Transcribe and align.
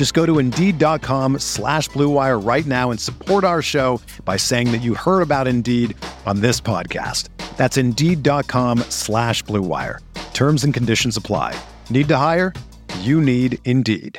Just 0.00 0.14
go 0.14 0.24
to 0.24 0.38
Indeed.com 0.38 1.40
slash 1.40 1.90
BlueWire 1.90 2.42
right 2.42 2.64
now 2.64 2.90
and 2.90 2.98
support 2.98 3.44
our 3.44 3.60
show 3.60 4.00
by 4.24 4.38
saying 4.38 4.72
that 4.72 4.78
you 4.78 4.94
heard 4.94 5.20
about 5.20 5.46
Indeed 5.46 5.94
on 6.24 6.40
this 6.40 6.58
podcast. 6.58 7.28
That's 7.58 7.76
Indeed.com 7.76 8.78
slash 8.88 9.44
BlueWire. 9.44 9.98
Terms 10.32 10.64
and 10.64 10.72
conditions 10.72 11.18
apply. 11.18 11.54
Need 11.90 12.08
to 12.08 12.16
hire? 12.16 12.54
You 13.00 13.20
need 13.20 13.58
Indeed. 13.66 14.18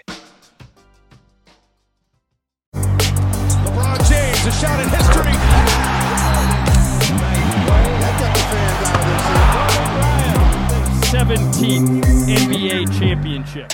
LeBron 2.76 3.98
James, 4.08 4.45
a 4.45 4.52
shot 4.60 4.80
in 4.84 4.90
history. 4.90 5.34
Seventeenth 11.10 12.06
NBA 12.06 13.00
championship. 13.00 13.72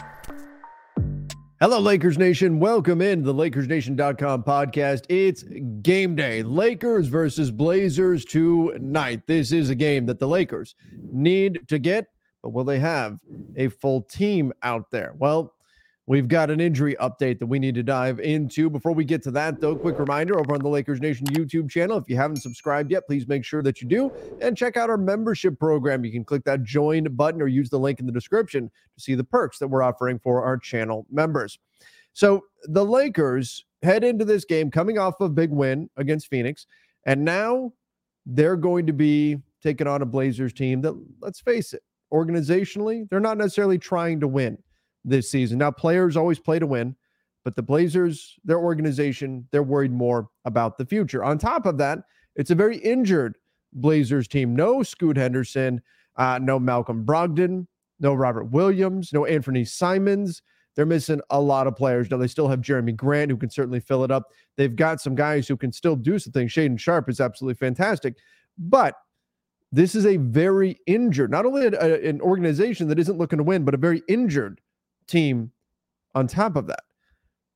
Hello, 1.60 1.80
Lakers 1.80 2.20
Nation. 2.20 2.60
Welcome 2.60 3.02
in 3.02 3.24
the 3.24 3.34
LakersNation.com 3.34 4.44
podcast. 4.44 5.06
It's 5.10 5.42
game 5.82 6.16
day. 6.16 6.44
Lakers 6.44 7.08
versus 7.08 7.50
Blazers 7.50 8.26
tonight. 8.26 9.24
This 9.26 9.52
is 9.52 9.72
a 9.72 9.76
game 9.76 10.06
that 10.06 10.20
the 10.20 10.28
Lakers 10.28 10.76
need 11.12 11.68
to 11.68 11.80
get, 11.80 12.10
but 12.44 12.50
will 12.50 12.64
they 12.64 12.78
have 12.78 13.18
a 13.56 13.70
full 13.70 14.04
team 14.04 14.54
out 14.62 14.92
there? 14.92 15.16
Well, 15.18 15.56
We've 16.10 16.30
got 16.30 16.50
an 16.50 16.62
injury 16.62 16.96
update 17.02 17.38
that 17.40 17.48
we 17.48 17.60
need 17.60 17.76
to 17.76 17.84
dive 17.84 18.22
into. 18.22 18.70
Before 18.70 18.94
we 18.94 19.04
get 19.04 19.22
to 19.24 19.32
that, 19.32 19.60
though, 19.60 19.76
quick 19.76 20.00
reminder 20.00 20.40
over 20.40 20.54
on 20.54 20.62
the 20.62 20.70
Lakers 20.70 21.02
Nation 21.02 21.28
YouTube 21.28 21.70
channel. 21.70 21.98
If 21.98 22.06
you 22.08 22.16
haven't 22.16 22.38
subscribed 22.38 22.92
yet, 22.92 23.06
please 23.06 23.28
make 23.28 23.44
sure 23.44 23.62
that 23.64 23.82
you 23.82 23.90
do 23.90 24.14
and 24.40 24.56
check 24.56 24.78
out 24.78 24.90
our 24.90 24.98
membership 24.98 25.60
program. 25.60 26.06
You 26.06 26.14
can 26.14 26.24
click 26.24 26.46
that 26.46 26.64
join 26.64 27.04
button 27.18 27.42
or 27.42 27.48
use 27.48 27.70
the 27.70 27.78
link 27.78 28.00
in 28.00 28.06
the 28.06 28.14
description 28.14 28.72
to 28.96 29.04
see 29.04 29.16
the 29.16 29.24
perks 29.26 29.60
that 29.60 29.68
we're 29.68 29.84
offering 29.84 30.18
for 30.18 30.46
our 30.46 30.58
channel 30.58 31.06
members. 31.12 31.60
So 32.14 32.46
the 32.64 32.86
Lakers 32.86 33.66
head 33.84 34.06
into 34.06 34.24
this 34.24 34.46
game 34.46 34.72
coming 34.72 34.98
off 34.98 35.20
a 35.20 35.28
big 35.28 35.52
win 35.52 35.90
against 35.98 36.30
Phoenix, 36.30 36.68
and 37.06 37.26
now 37.26 37.74
they're 38.26 38.56
going 38.56 38.88
to 38.88 38.94
be 38.94 39.40
taking 39.62 39.88
on 39.88 40.02
a 40.02 40.06
Blazers 40.06 40.54
team 40.54 40.80
that, 40.84 40.94
let's 41.20 41.42
face 41.42 41.74
it, 41.74 41.84
organizationally, 42.14 43.10
they're 43.10 43.20
not 43.20 43.38
necessarily 43.38 43.78
trying 43.78 44.22
to 44.22 44.28
win 44.30 44.58
this 45.06 45.30
season. 45.30 45.58
Now, 45.58 45.72
players 45.72 46.18
always 46.18 46.40
play 46.40 46.60
to 46.60 46.68
win, 46.68 46.96
but 47.44 47.56
the 47.56 47.62
Blazers, 47.62 48.36
their 48.44 48.60
organization, 48.60 49.48
they're 49.52 49.64
worried 49.64 49.92
more 49.92 50.30
about 50.46 50.78
the 50.78 50.86
future. 50.86 51.24
On 51.24 51.38
top 51.38 51.66
of 51.66 51.78
that, 51.78 52.00
it's 52.36 52.52
a 52.52 52.56
very 52.56 52.78
injured 52.78 53.38
Blazers 53.74 54.28
team. 54.28 54.56
No 54.56 54.84
Scoot 54.84 55.18
Henderson, 55.18 55.82
uh, 56.18 56.40
no 56.42 56.60
Malcolm 56.60 57.06
Brogdon, 57.06 57.68
no 58.00 58.14
Robert 58.14 58.46
Williams, 58.46 59.14
no 59.14 59.26
Anthony 59.26 59.66
Simons. 59.66 60.42
They're 60.76 60.86
missing 60.86 61.22
a 61.32 61.42
lot 61.42 61.66
of 61.66 61.76
players. 61.76 62.12
Now, 62.12 62.18
they 62.18 62.28
still 62.28 62.48
have 62.48 62.62
Jerami 62.62 62.96
Grant, 62.96 63.32
who 63.32 63.38
can 63.38 63.50
certainly 63.50 63.80
fill 63.80 64.04
it 64.04 64.12
up. 64.12 64.28
They've 64.58 64.76
got 64.76 65.02
some 65.02 65.16
guys 65.16 65.48
who 65.48 65.58
can 65.58 65.72
still 65.72 65.96
do 65.96 66.20
some 66.20 66.34
things. 66.34 66.52
Shaedon 66.52 66.80
Sharpe 66.80 67.10
is 67.10 67.20
absolutely 67.20 67.58
fantastic. 67.58 68.16
But 68.60 68.94
this 69.72 69.96
is 69.96 70.06
a 70.06 70.18
very 70.18 70.78
injured, 70.86 71.32
not 71.32 71.46
only 71.46 71.66
a, 71.66 71.72
a, 71.72 72.10
an 72.10 72.22
organization 72.22 72.88
that 72.90 73.00
isn't 73.00 73.18
looking 73.18 73.38
to 73.38 73.44
win, 73.44 73.66
but 73.66 73.74
a 73.74 73.78
very 73.78 74.04
injured 74.08 74.62
team 75.08 75.52
on 76.16 76.28
top 76.28 76.56
of 76.56 76.68
that. 76.68 76.84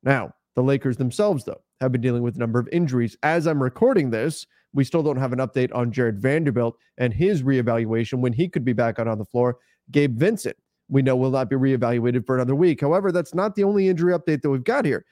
Now, 0.03 0.33
the 0.55 0.63
Lakers 0.63 0.97
themselves, 0.97 1.43
though, 1.43 1.61
have 1.79 1.91
been 1.91 2.01
dealing 2.01 2.23
with 2.23 2.35
a 2.35 2.39
number 2.39 2.59
of 2.59 2.67
injuries. 2.71 3.17
As 3.23 3.47
I'm 3.47 3.61
recording 3.61 4.09
this, 4.09 4.45
we 4.73 4.83
still 4.83 5.03
don't 5.03 5.17
have 5.17 5.33
an 5.33 5.39
update 5.39 5.73
on 5.75 5.91
Jared 5.91 6.21
Vanderbilt 6.21 6.77
and 6.97 7.13
his 7.13 7.43
reevaluation 7.43 8.19
when 8.19 8.33
he 8.33 8.47
could 8.47 8.63
be 8.63 8.73
back 8.73 8.99
out 8.99 9.07
on 9.07 9.17
the 9.17 9.25
floor. 9.25 9.57
Gabe 9.91 10.17
Vincent, 10.17 10.55
we 10.89 11.01
know, 11.01 11.15
will 11.15 11.31
not 11.31 11.49
be 11.49 11.55
reevaluated 11.55 12.25
for 12.25 12.35
another 12.35 12.55
week. 12.55 12.81
However, 12.81 13.11
that's 13.11 13.33
not 13.33 13.55
the 13.55 13.63
only 13.63 13.89
injury 13.89 14.13
update 14.13 14.41
that 14.41 14.49
we've 14.49 14.63
got 14.63 14.85
here 14.85 15.05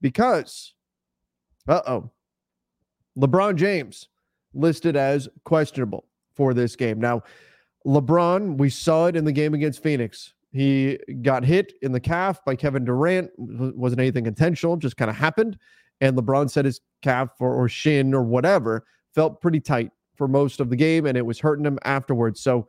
because, 0.00 0.74
uh 1.68 1.80
oh, 1.86 2.10
LeBron 3.18 3.56
James 3.56 4.08
listed 4.54 4.96
as 4.96 5.28
questionable 5.44 6.06
for 6.34 6.54
this 6.54 6.76
game. 6.76 7.00
Now, 7.00 7.22
LeBron, 7.86 8.58
we 8.58 8.70
saw 8.70 9.06
it 9.06 9.16
in 9.16 9.24
the 9.24 9.32
game 9.32 9.54
against 9.54 9.82
Phoenix. 9.82 10.34
He 10.52 10.98
got 11.22 11.44
hit 11.44 11.72
in 11.82 11.92
the 11.92 12.00
calf 12.00 12.44
by 12.44 12.56
Kevin 12.56 12.84
Durant. 12.84 13.30
wasn't 13.36 14.00
anything 14.00 14.26
intentional, 14.26 14.76
just 14.76 14.96
kind 14.96 15.10
of 15.10 15.16
happened. 15.16 15.56
And 16.00 16.16
LeBron 16.16 16.50
said 16.50 16.64
his 16.64 16.80
calf 17.02 17.28
or, 17.38 17.54
or 17.54 17.68
shin 17.68 18.14
or 18.14 18.22
whatever 18.22 18.84
felt 19.14 19.40
pretty 19.40 19.60
tight 19.60 19.90
for 20.16 20.26
most 20.28 20.60
of 20.60 20.70
the 20.70 20.76
game, 20.76 21.06
and 21.06 21.16
it 21.16 21.24
was 21.24 21.38
hurting 21.38 21.64
him 21.64 21.78
afterwards. 21.84 22.42
So, 22.42 22.68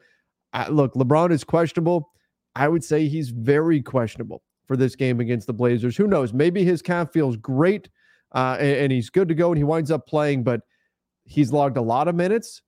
uh, 0.54 0.68
look, 0.70 0.94
LeBron 0.94 1.32
is 1.32 1.44
questionable. 1.44 2.12
I 2.56 2.68
would 2.68 2.84
say 2.84 3.08
he's 3.08 3.30
very 3.30 3.82
questionable 3.82 4.44
for 4.68 4.78
this 4.78 4.96
game 4.96 5.20
against 5.20 5.48
the 5.48 5.54
Blazers. 5.54 5.98
Who 5.98 6.08
knows? 6.08 6.34
Maybe 6.34 6.64
his 6.64 6.82
calf 6.82 7.12
feels 7.12 7.38
great 7.38 7.90
uh, 8.34 8.58
and, 8.60 8.78
and 8.78 8.92
he's 8.92 9.10
good 9.10 9.28
to 9.28 9.36
go 9.36 9.50
and 9.50 9.58
he 9.58 9.64
winds 9.64 9.92
up 9.92 10.08
playing, 10.08 10.44
but 10.44 10.62
he's 11.26 11.52
logged 11.52 11.78
a 11.78 11.82
lot 11.82 12.08
of 12.08 12.16
minutes. 12.16 12.62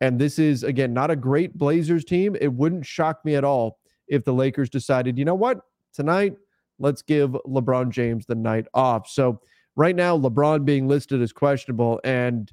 And 0.00 0.20
this 0.20 0.38
is, 0.38 0.62
again, 0.62 0.92
not 0.92 1.10
a 1.10 1.16
great 1.16 1.58
Blazers 1.58 2.04
team. 2.04 2.36
It 2.40 2.52
wouldn't 2.52 2.86
shock 2.86 3.24
me 3.24 3.34
at 3.34 3.44
all 3.44 3.77
if 4.08 4.24
the 4.24 4.32
Lakers 4.32 4.70
decided, 4.70 5.18
you 5.18 5.24
know 5.24 5.34
what, 5.34 5.60
tonight, 5.92 6.34
let's 6.78 7.02
give 7.02 7.30
LeBron 7.46 7.90
James 7.90 8.26
the 8.26 8.34
night 8.34 8.66
off. 8.74 9.08
So 9.08 9.40
right 9.76 9.96
now, 9.96 10.16
LeBron 10.18 10.64
being 10.64 10.88
listed 10.88 11.22
as 11.22 11.32
questionable, 11.32 12.00
and 12.04 12.52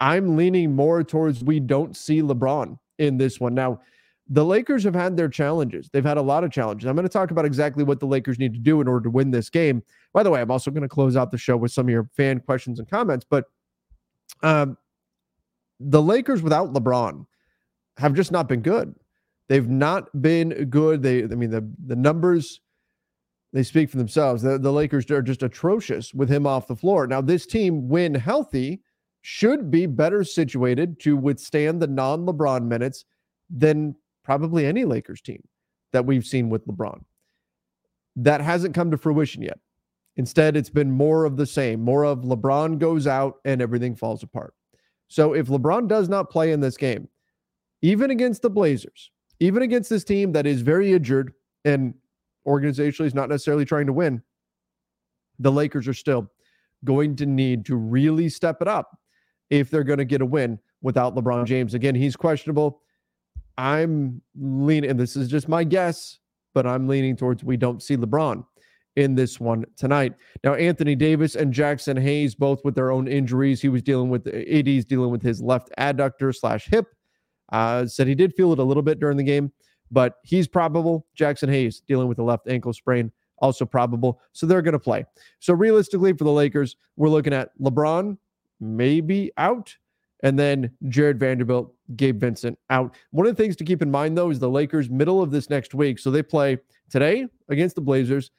I'm 0.00 0.36
leaning 0.36 0.74
more 0.74 1.02
towards 1.02 1.42
we 1.42 1.60
don't 1.60 1.96
see 1.96 2.22
LeBron 2.22 2.78
in 2.98 3.16
this 3.16 3.40
one. 3.40 3.54
Now, 3.54 3.80
the 4.30 4.44
Lakers 4.44 4.84
have 4.84 4.94
had 4.94 5.16
their 5.16 5.28
challenges. 5.28 5.88
They've 5.92 6.04
had 6.04 6.18
a 6.18 6.22
lot 6.22 6.44
of 6.44 6.52
challenges. 6.52 6.86
I'm 6.86 6.94
going 6.94 7.08
to 7.08 7.12
talk 7.12 7.30
about 7.30 7.46
exactly 7.46 7.82
what 7.82 7.98
the 7.98 8.06
Lakers 8.06 8.38
need 8.38 8.52
to 8.52 8.60
do 8.60 8.80
in 8.80 8.86
order 8.86 9.04
to 9.04 9.10
win 9.10 9.30
this 9.30 9.48
game. 9.48 9.82
By 10.12 10.22
the 10.22 10.30
way, 10.30 10.40
I'm 10.40 10.50
also 10.50 10.70
going 10.70 10.82
to 10.82 10.88
close 10.88 11.16
out 11.16 11.30
the 11.30 11.38
show 11.38 11.56
with 11.56 11.72
some 11.72 11.86
of 11.86 11.90
your 11.90 12.10
fan 12.14 12.40
questions 12.40 12.78
and 12.78 12.88
comments. 12.88 13.24
But 13.28 13.46
um, 14.42 14.76
the 15.80 16.02
Lakers 16.02 16.42
without 16.42 16.74
LeBron 16.74 17.26
have 17.96 18.14
just 18.14 18.30
not 18.30 18.48
been 18.48 18.60
good. 18.60 18.94
They've 19.48 19.68
not 19.68 20.20
been 20.20 20.66
good. 20.70 21.02
They, 21.02 21.22
I 21.22 21.26
mean, 21.26 21.50
the 21.50 21.68
the 21.86 21.96
numbers 21.96 22.60
they 23.52 23.62
speak 23.62 23.90
for 23.90 23.96
themselves. 23.96 24.42
The, 24.42 24.58
the 24.58 24.72
Lakers 24.72 25.10
are 25.10 25.22
just 25.22 25.42
atrocious 25.42 26.12
with 26.12 26.28
him 26.28 26.46
off 26.46 26.66
the 26.66 26.76
floor. 26.76 27.06
Now, 27.06 27.20
this 27.20 27.46
team, 27.46 27.88
when 27.88 28.14
healthy, 28.14 28.82
should 29.22 29.70
be 29.70 29.86
better 29.86 30.22
situated 30.22 31.00
to 31.00 31.16
withstand 31.16 31.80
the 31.80 31.86
non-LeBron 31.86 32.64
minutes 32.64 33.04
than 33.50 33.94
probably 34.22 34.66
any 34.66 34.84
Lakers 34.84 35.20
team 35.20 35.42
that 35.92 36.04
we've 36.04 36.26
seen 36.26 36.50
with 36.50 36.66
LeBron. 36.66 37.02
That 38.16 38.40
hasn't 38.40 38.74
come 38.74 38.90
to 38.90 38.98
fruition 38.98 39.42
yet. 39.42 39.58
Instead, 40.16 40.56
it's 40.56 40.70
been 40.70 40.90
more 40.90 41.24
of 41.24 41.36
the 41.36 41.46
same. 41.46 41.80
More 41.80 42.04
of 42.04 42.20
LeBron 42.20 42.78
goes 42.78 43.06
out 43.06 43.36
and 43.44 43.62
everything 43.62 43.94
falls 43.96 44.22
apart. 44.22 44.52
So 45.08 45.32
if 45.32 45.46
LeBron 45.46 45.88
does 45.88 46.08
not 46.08 46.30
play 46.30 46.52
in 46.52 46.60
this 46.60 46.76
game, 46.76 47.08
even 47.80 48.10
against 48.10 48.42
the 48.42 48.50
Blazers, 48.50 49.10
even 49.40 49.62
against 49.62 49.90
this 49.90 50.04
team 50.04 50.32
that 50.32 50.46
is 50.46 50.62
very 50.62 50.92
injured 50.92 51.32
and 51.64 51.94
organizationally 52.46 53.06
is 53.06 53.14
not 53.14 53.28
necessarily 53.28 53.64
trying 53.64 53.86
to 53.86 53.92
win, 53.92 54.22
the 55.38 55.52
Lakers 55.52 55.86
are 55.86 55.94
still 55.94 56.30
going 56.84 57.16
to 57.16 57.26
need 57.26 57.64
to 57.66 57.76
really 57.76 58.28
step 58.28 58.60
it 58.60 58.68
up 58.68 58.98
if 59.50 59.70
they're 59.70 59.84
going 59.84 59.98
to 59.98 60.04
get 60.04 60.20
a 60.20 60.26
win 60.26 60.58
without 60.82 61.14
LeBron 61.14 61.44
James. 61.44 61.74
Again, 61.74 61.94
he's 61.94 62.16
questionable. 62.16 62.82
I'm 63.56 64.22
leaning, 64.36 64.90
and 64.90 65.00
this 65.00 65.16
is 65.16 65.28
just 65.28 65.48
my 65.48 65.64
guess, 65.64 66.18
but 66.54 66.66
I'm 66.66 66.86
leaning 66.86 67.16
towards 67.16 67.42
we 67.42 67.56
don't 67.56 67.82
see 67.82 67.96
LeBron 67.96 68.44
in 68.96 69.14
this 69.14 69.38
one 69.38 69.64
tonight. 69.76 70.14
Now, 70.42 70.54
Anthony 70.54 70.94
Davis 70.94 71.34
and 71.34 71.52
Jaxson 71.52 72.00
Hayes, 72.00 72.34
both 72.34 72.64
with 72.64 72.74
their 72.74 72.90
own 72.90 73.06
injuries. 73.06 73.60
He 73.60 73.68
was 73.68 73.82
dealing 73.82 74.10
with 74.10 74.26
AD's 74.26 74.84
dealing 74.84 75.10
with 75.10 75.22
his 75.22 75.40
left 75.40 75.70
adductor 75.78 76.34
slash 76.34 76.66
hip 76.66 76.86
Uh, 77.50 77.86
said 77.86 78.06
he 78.06 78.14
did 78.14 78.34
feel 78.34 78.52
it 78.52 78.58
a 78.58 78.62
little 78.64 78.82
bit 78.82 79.00
during 79.00 79.16
the 79.16 79.22
game, 79.24 79.52
but 79.90 80.16
he's 80.22 80.46
probable. 80.46 81.06
Jaxson 81.18 81.48
Hayes 81.48 81.80
dealing 81.86 82.08
with 82.08 82.18
a 82.18 82.22
left 82.22 82.48
ankle 82.48 82.72
sprain, 82.72 83.10
also 83.38 83.64
probable. 83.64 84.20
So 84.32 84.46
they're 84.46 84.62
going 84.62 84.72
to 84.72 84.78
play. 84.78 85.04
So 85.40 85.54
realistically, 85.54 86.12
for 86.12 86.24
the 86.24 86.32
Lakers, 86.32 86.76
we're 86.96 87.08
looking 87.08 87.32
at 87.32 87.50
LeBron 87.60 88.18
maybe 88.60 89.32
out, 89.36 89.74
and 90.22 90.38
then 90.38 90.70
Jared 90.88 91.18
Vanderbilt, 91.18 91.72
Gabe 91.96 92.20
Vincent 92.20 92.58
out. 92.70 92.96
One 93.12 93.26
of 93.26 93.36
the 93.36 93.42
things 93.42 93.56
to 93.56 93.64
keep 93.64 93.82
in 93.82 93.90
mind, 93.90 94.18
though, 94.18 94.30
is 94.30 94.40
the 94.40 94.50
Lakers, 94.50 94.90
middle 94.90 95.22
of 95.22 95.30
this 95.30 95.48
next 95.48 95.74
week. 95.74 95.98
So 95.98 96.10
they 96.10 96.22
play 96.22 96.58
today 96.90 97.26
against 97.48 97.76
the 97.76 97.80
Blazers, 97.80 98.30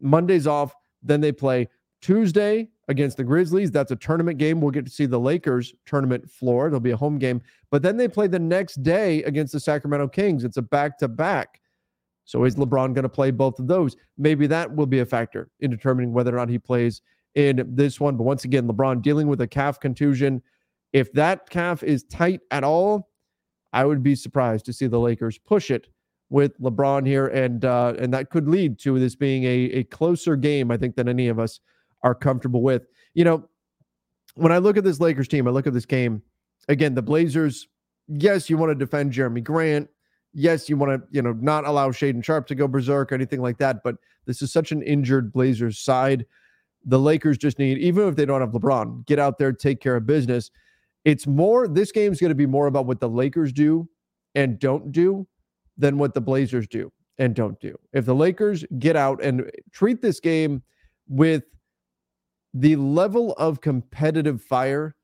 Monday's 0.00 0.46
off, 0.46 0.74
then 1.02 1.20
they 1.20 1.32
play 1.32 1.68
Tuesday 2.00 2.68
against 2.90 3.16
the 3.16 3.24
Grizzlies. 3.24 3.70
That's 3.70 3.92
a 3.92 3.96
tournament 3.96 4.36
game. 4.36 4.60
We'll 4.60 4.72
get 4.72 4.84
to 4.84 4.90
see 4.90 5.06
the 5.06 5.18
Lakers 5.18 5.72
tournament 5.86 6.28
floor. 6.28 6.66
It'll 6.66 6.80
be 6.80 6.90
a 6.90 6.96
home 6.96 7.18
game. 7.18 7.40
But 7.70 7.82
then 7.82 7.96
they 7.96 8.08
play 8.08 8.26
the 8.26 8.38
next 8.38 8.82
day 8.82 9.22
against 9.22 9.52
the 9.52 9.60
Sacramento 9.60 10.08
Kings. 10.08 10.42
It's 10.42 10.56
a 10.56 10.62
back 10.62 10.98
to 10.98 11.08
back. 11.08 11.60
So 12.24 12.44
is 12.44 12.56
LeBron 12.56 12.92
going 12.92 13.04
to 13.04 13.08
play 13.08 13.30
both 13.30 13.60
of 13.60 13.68
those? 13.68 13.96
Maybe 14.18 14.48
that 14.48 14.74
will 14.74 14.86
be 14.86 14.98
a 14.98 15.06
factor 15.06 15.50
in 15.60 15.70
determining 15.70 16.12
whether 16.12 16.34
or 16.34 16.38
not 16.38 16.48
he 16.48 16.58
plays 16.58 17.00
in 17.36 17.64
this 17.68 18.00
one. 18.00 18.16
But 18.16 18.24
once 18.24 18.44
again, 18.44 18.66
LeBron 18.66 19.02
dealing 19.02 19.28
with 19.28 19.40
a 19.40 19.46
calf 19.46 19.78
contusion. 19.78 20.42
If 20.92 21.12
that 21.12 21.48
calf 21.48 21.84
is 21.84 22.02
tight 22.04 22.40
at 22.50 22.64
all, 22.64 23.08
I 23.72 23.84
would 23.84 24.02
be 24.02 24.16
surprised 24.16 24.66
to 24.66 24.72
see 24.72 24.88
the 24.88 24.98
Lakers 24.98 25.38
push 25.38 25.70
it 25.70 25.86
with 26.28 26.58
LeBron 26.60 27.06
here, 27.06 27.28
and 27.28 27.64
uh, 27.64 27.94
and 27.98 28.12
that 28.14 28.30
could 28.30 28.48
lead 28.48 28.78
to 28.80 28.98
this 28.98 29.14
being 29.14 29.44
a 29.44 29.78
a 29.78 29.84
closer 29.84 30.34
game, 30.34 30.72
I 30.72 30.76
think, 30.76 30.96
than 30.96 31.08
any 31.08 31.28
of 31.28 31.38
us 31.38 31.60
are 32.02 32.14
comfortable 32.14 32.62
with. 32.62 32.82
You 33.14 33.24
know, 33.24 33.48
when 34.34 34.52
I 34.52 34.58
look 34.58 34.76
at 34.76 34.84
this 34.84 35.00
Lakers 35.00 35.28
team, 35.28 35.46
I 35.46 35.50
look 35.50 35.66
at 35.66 35.74
this 35.74 35.86
game 35.86 36.22
again. 36.68 36.94
The 36.94 37.02
Blazers, 37.02 37.68
yes, 38.08 38.48
you 38.48 38.56
want 38.56 38.70
to 38.70 38.74
defend 38.74 39.12
Jerami 39.12 39.42
Grant. 39.42 39.88
Yes, 40.32 40.68
you 40.68 40.76
want 40.76 40.92
to, 40.92 41.08
you 41.10 41.22
know, 41.22 41.32
not 41.32 41.66
allow 41.66 41.90
Shaedon 41.90 42.24
Sharpe 42.24 42.46
to 42.48 42.54
go 42.54 42.68
berserk 42.68 43.10
or 43.10 43.14
anything 43.16 43.42
like 43.42 43.58
that. 43.58 43.82
But 43.82 43.96
this 44.26 44.42
is 44.42 44.52
such 44.52 44.70
an 44.70 44.82
injured 44.82 45.32
Blazers 45.32 45.78
side. 45.78 46.24
The 46.84 46.98
Lakers 46.98 47.36
just 47.36 47.58
need, 47.58 47.78
even 47.78 48.06
if 48.08 48.16
they 48.16 48.24
don't 48.24 48.40
have 48.40 48.52
LeBron, 48.52 49.04
get 49.06 49.18
out 49.18 49.38
there, 49.38 49.52
take 49.52 49.80
care 49.80 49.96
of 49.96 50.06
business. 50.06 50.50
It's 51.04 51.26
more, 51.26 51.66
this 51.66 51.92
game's 51.92 52.20
going 52.20 52.30
to 52.30 52.36
be 52.36 52.46
more 52.46 52.68
about 52.68 52.86
what 52.86 53.00
the 53.00 53.08
Lakers 53.08 53.52
do 53.52 53.88
and 54.34 54.58
don't 54.58 54.92
do 54.92 55.26
than 55.76 55.98
what 55.98 56.14
the 56.14 56.20
Blazers 56.20 56.68
do 56.68 56.92
and 57.18 57.34
don't 57.34 57.58
do. 57.60 57.76
If 57.92 58.06
the 58.06 58.14
Lakers 58.14 58.64
get 58.78 58.96
out 58.96 59.22
and 59.22 59.50
treat 59.72 60.00
this 60.00 60.20
game 60.20 60.62
with 61.08 61.42
the 62.54 62.76
level 62.76 63.32
of 63.34 63.60
competitive 63.60 64.42
fire 64.42 64.96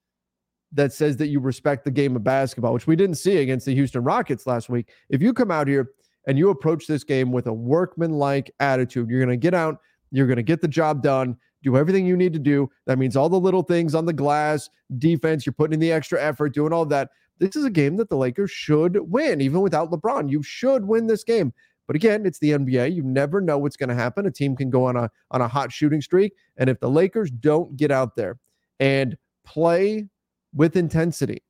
that 0.73 0.93
says 0.93 1.17
that 1.17 1.29
you 1.29 1.41
respect 1.41 1.85
the 1.85 1.91
game 1.91 2.17
of 2.17 2.25
basketball, 2.25 2.73
which 2.73 2.87
we 2.87 2.97
didn't 2.97 3.17
see 3.17 3.39
against 3.39 3.67
the 3.67 3.75
Houston 3.75 4.03
Rockets 4.03 4.47
last 4.47 4.69
week. 4.69 4.91
If 5.09 5.23
you 5.23 5.33
come 5.33 5.51
out 5.51 5.69
here 5.69 5.91
and 6.27 6.37
you 6.37 6.51
approach 6.51 6.87
this 6.87 7.05
game 7.05 7.31
with 7.31 7.47
a 7.47 7.53
workman-like 7.53 8.51
attitude, 8.61 9.09
you're 9.09 9.21
going 9.21 9.31
to 9.31 9.37
get 9.37 9.55
out, 9.55 9.81
you're 10.11 10.27
going 10.27 10.37
to 10.37 10.43
get 10.43 10.61
the 10.61 10.69
job 10.69 11.03
done, 11.03 11.37
do 11.63 11.77
everything 11.77 12.05
you 12.05 12.17
need 12.17 12.33
to 12.33 12.39
do. 12.39 12.71
That 12.87 12.99
means 12.99 13.17
all 13.17 13.29
the 13.29 13.39
little 13.39 13.63
things 13.63 13.95
on 13.95 14.07
the 14.07 14.13
glass, 14.13 14.69
defense, 14.99 15.47
you're 15.47 15.53
putting 15.53 15.75
in 15.75 15.81
the 15.81 15.93
extra 15.93 16.23
effort, 16.23 16.53
doing 16.53 16.73
all 16.73 16.85
that. 16.87 17.11
This 17.39 17.55
is 17.55 17.65
a 17.65 17.71
game 17.71 17.97
that 17.97 18.09
the 18.09 18.17
Lakers 18.17 18.51
should 18.51 18.99
win, 19.11 19.41
even 19.41 19.61
without 19.61 19.91
LeBron. 19.91 20.31
You 20.31 20.43
should 20.43 20.85
win 20.85 21.07
this 21.07 21.23
game. 21.23 21.53
But 21.87 21.97
again, 21.97 22.27
it's 22.27 22.39
the 22.39 22.51
NBA. 22.51 22.95
You 22.95 23.03
never 23.03 23.41
know 23.41 23.59
what's 23.59 23.77
going 23.77 23.89
to 23.89 23.95
happen. 23.95 24.27
A 24.27 24.31
team 24.31 24.57
can 24.57 24.71
go 24.71 24.85
on 24.85 24.97
a 24.97 25.11
on 25.31 25.41
a 25.41 25.49
hot 25.49 25.73
shooting 25.73 26.01
streak, 26.01 26.33
and 26.57 26.69
if 26.69 26.81
the 26.81 26.91
Lakers 26.91 27.31
don't 27.31 27.77
get 27.77 27.91
out 27.91 28.17
there 28.17 28.39
and 28.81 29.17
play 29.45 30.09
with 30.55 30.77
intensity, 30.77 31.43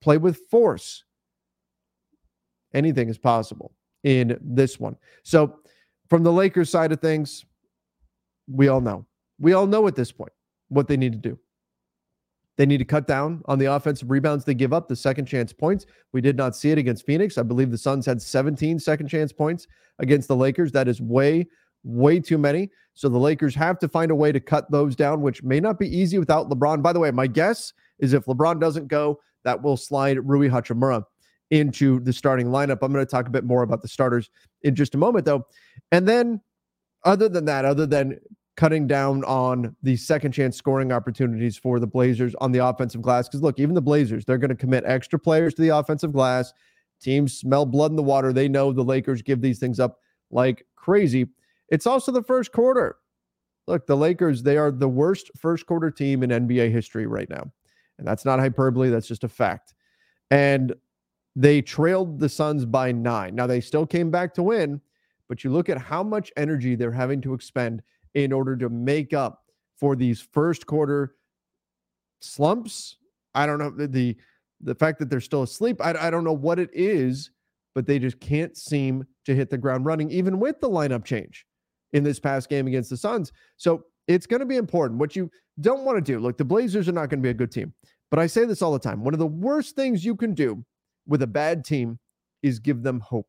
play 0.00 0.18
with 0.18 0.38
force, 0.50 1.04
anything 2.74 3.08
is 3.08 3.18
possible 3.18 3.72
in 4.04 4.38
this 4.40 4.78
one. 4.78 4.96
So, 5.24 5.58
from 6.08 6.22
the 6.22 6.32
Lakers 6.32 6.70
side 6.70 6.92
of 6.92 7.00
things, 7.00 7.44
we 8.46 8.68
all 8.68 8.80
know. 8.80 9.06
We 9.38 9.52
all 9.54 9.66
know 9.66 9.86
at 9.88 9.96
this 9.96 10.12
point 10.12 10.32
what 10.68 10.86
they 10.88 10.96
need 10.96 11.12
to 11.12 11.18
do. 11.18 11.38
They 12.58 12.66
need 12.66 12.78
to 12.78 12.84
cut 12.84 13.06
down 13.06 13.42
on 13.46 13.58
the 13.58 13.66
offensive 13.66 14.10
rebounds 14.10 14.44
they 14.44 14.54
give 14.54 14.72
up, 14.72 14.88
the 14.88 14.96
second 14.96 15.26
chance 15.26 15.52
points. 15.52 15.86
We 16.12 16.20
did 16.20 16.36
not 16.36 16.54
see 16.54 16.70
it 16.70 16.78
against 16.78 17.06
Phoenix. 17.06 17.38
I 17.38 17.42
believe 17.42 17.70
the 17.70 17.78
Suns 17.78 18.04
had 18.04 18.20
17 18.20 18.78
second 18.78 19.08
chance 19.08 19.32
points 19.32 19.66
against 19.98 20.28
the 20.28 20.36
Lakers. 20.36 20.72
That 20.72 20.88
is 20.88 21.00
way, 21.00 21.46
way 21.82 22.20
too 22.20 22.38
many. 22.38 22.70
So 22.94 23.08
the 23.08 23.18
Lakers 23.18 23.54
have 23.54 23.78
to 23.78 23.88
find 23.88 24.10
a 24.10 24.14
way 24.14 24.32
to 24.32 24.40
cut 24.40 24.70
those 24.70 24.94
down, 24.94 25.22
which 25.22 25.42
may 25.42 25.60
not 25.60 25.78
be 25.78 25.88
easy 25.88 26.18
without 26.18 26.50
LeBron. 26.50 26.82
By 26.82 26.92
the 26.92 27.00
way, 27.00 27.10
my 27.10 27.26
guess 27.26 27.72
is 28.00 28.12
if 28.12 28.26
LeBron 28.26 28.60
doesn't 28.60 28.88
go, 28.88 29.18
that 29.44 29.62
will 29.62 29.76
slide 29.76 30.18
Rui 30.28 30.48
Hachimura 30.48 31.04
into 31.50 32.00
the 32.00 32.12
starting 32.12 32.48
lineup. 32.48 32.78
I'm 32.82 32.92
going 32.92 33.04
to 33.04 33.10
talk 33.10 33.26
a 33.26 33.30
bit 33.30 33.44
more 33.44 33.62
about 33.62 33.82
the 33.82 33.88
starters 33.88 34.30
in 34.62 34.74
just 34.74 34.94
a 34.94 34.98
moment, 34.98 35.24
though. 35.24 35.46
And 35.90 36.06
then, 36.06 36.40
other 37.04 37.28
than 37.28 37.46
that, 37.46 37.64
other 37.64 37.86
than 37.86 38.20
cutting 38.56 38.86
down 38.86 39.24
on 39.24 39.74
the 39.82 39.96
second 39.96 40.32
chance 40.32 40.56
scoring 40.56 40.92
opportunities 40.92 41.56
for 41.56 41.80
the 41.80 41.86
Blazers 41.86 42.34
on 42.36 42.52
the 42.52 42.64
offensive 42.64 43.00
glass. 43.00 43.28
Because 43.28 43.42
look, 43.42 43.58
even 43.58 43.74
the 43.74 43.82
Blazers, 43.82 44.24
they're 44.24 44.38
going 44.38 44.50
to 44.50 44.54
commit 44.56 44.84
extra 44.86 45.18
players 45.18 45.54
to 45.54 45.62
the 45.62 45.70
offensive 45.70 46.12
glass. 46.12 46.52
Teams 47.00 47.38
smell 47.38 47.66
blood 47.66 47.90
in 47.90 47.96
the 47.96 48.02
water. 48.02 48.32
They 48.32 48.48
know 48.48 48.72
the 48.72 48.84
Lakers 48.84 49.22
give 49.22 49.40
these 49.40 49.58
things 49.58 49.80
up 49.80 50.00
like 50.30 50.66
crazy. 50.76 51.26
It's 51.68 51.86
also 51.86 52.12
the 52.12 52.22
first 52.22 52.52
quarter. 52.52 52.96
Look, 53.66 53.86
the 53.86 53.96
Lakers, 53.96 54.42
they 54.42 54.56
are 54.56 54.70
the 54.70 54.88
worst 54.88 55.30
first 55.38 55.66
quarter 55.66 55.90
team 55.90 56.22
in 56.22 56.30
NBA 56.30 56.70
history 56.70 57.06
right 57.06 57.30
now. 57.30 57.50
And 57.98 58.06
that's 58.06 58.24
not 58.24 58.40
hyperbole, 58.40 58.90
that's 58.90 59.06
just 59.06 59.24
a 59.24 59.28
fact. 59.28 59.74
And 60.30 60.74
they 61.36 61.62
trailed 61.62 62.18
the 62.18 62.28
Suns 62.28 62.64
by 62.64 62.92
nine. 62.92 63.34
Now, 63.34 63.46
they 63.46 63.60
still 63.60 63.86
came 63.86 64.10
back 64.10 64.34
to 64.34 64.42
win, 64.42 64.80
but 65.28 65.44
you 65.44 65.50
look 65.50 65.68
at 65.68 65.78
how 65.78 66.02
much 66.02 66.32
energy 66.36 66.74
they're 66.74 66.92
having 66.92 67.20
to 67.22 67.34
expend 67.34 67.82
in 68.14 68.32
order 68.32 68.56
to 68.56 68.68
make 68.68 69.12
up 69.12 69.42
for 69.76 69.96
these 69.96 70.20
first 70.20 70.66
quarter 70.66 71.14
slumps. 72.20 72.96
I 73.34 73.46
don't 73.46 73.58
know 73.58 73.70
the 73.70 74.16
the 74.60 74.74
fact 74.74 74.98
that 75.00 75.10
they're 75.10 75.20
still 75.20 75.42
asleep. 75.42 75.80
I, 75.80 75.94
I 75.98 76.10
don't 76.10 76.24
know 76.24 76.32
what 76.32 76.60
it 76.60 76.70
is, 76.72 77.30
but 77.74 77.86
they 77.86 77.98
just 77.98 78.20
can't 78.20 78.56
seem 78.56 79.04
to 79.24 79.34
hit 79.34 79.50
the 79.50 79.58
ground 79.58 79.86
running, 79.86 80.10
even 80.10 80.38
with 80.38 80.60
the 80.60 80.70
lineup 80.70 81.04
change 81.04 81.44
in 81.92 82.04
this 82.04 82.20
past 82.20 82.48
game 82.48 82.66
against 82.68 82.90
the 82.90 82.96
Suns. 82.96 83.32
So 83.56 83.84
it's 84.06 84.26
going 84.26 84.40
to 84.40 84.46
be 84.46 84.56
important. 84.56 85.00
What 85.00 85.16
you 85.16 85.30
don't 85.60 85.84
want 85.84 85.96
to 85.96 86.12
do, 86.12 86.20
look, 86.20 86.38
the 86.38 86.44
Blazers 86.44 86.88
are 86.88 86.92
not 86.92 87.08
going 87.08 87.18
to 87.18 87.26
be 87.26 87.30
a 87.30 87.34
good 87.34 87.50
team, 87.50 87.74
but 88.10 88.20
I 88.20 88.26
say 88.26 88.44
this 88.44 88.62
all 88.62 88.72
the 88.72 88.78
time. 88.78 89.02
One 89.02 89.14
of 89.14 89.20
the 89.20 89.26
worst 89.26 89.74
things 89.74 90.04
you 90.04 90.14
can 90.14 90.32
do 90.32 90.64
with 91.06 91.22
a 91.22 91.26
bad 91.26 91.64
team 91.64 91.98
is 92.42 92.58
give 92.58 92.82
them 92.82 93.00
hope. 93.00 93.28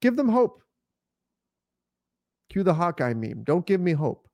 Give 0.00 0.16
them 0.16 0.28
hope. 0.28 0.61
Cue 2.52 2.62
the 2.62 2.74
Hawkeye 2.74 3.14
meme. 3.14 3.44
Don't 3.44 3.64
give 3.64 3.80
me 3.80 3.92
hope. 3.92 4.28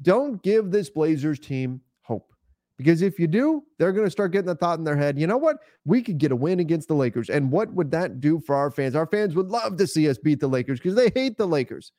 Don't 0.00 0.40
give 0.44 0.70
this 0.70 0.88
Blazers 0.88 1.40
team 1.40 1.80
hope. 2.02 2.32
Because 2.78 3.02
if 3.02 3.18
you 3.18 3.26
do, 3.26 3.64
they're 3.78 3.92
going 3.92 4.06
to 4.06 4.10
start 4.10 4.30
getting 4.30 4.46
the 4.46 4.54
thought 4.54 4.78
in 4.78 4.84
their 4.84 4.96
head, 4.96 5.18
you 5.18 5.26
know 5.26 5.36
what? 5.36 5.56
We 5.84 6.02
could 6.02 6.18
get 6.18 6.30
a 6.30 6.36
win 6.36 6.60
against 6.60 6.86
the 6.86 6.94
Lakers. 6.94 7.28
And 7.28 7.50
what 7.50 7.72
would 7.72 7.90
that 7.90 8.20
do 8.20 8.38
for 8.38 8.54
our 8.54 8.70
fans? 8.70 8.94
Our 8.94 9.06
fans 9.06 9.34
would 9.34 9.48
love 9.48 9.76
to 9.78 9.88
see 9.88 10.08
us 10.08 10.18
beat 10.18 10.38
the 10.38 10.46
Lakers 10.46 10.78
because 10.78 10.94
they 10.94 11.10
hate 11.16 11.36
the 11.36 11.48
Lakers. 11.48 11.90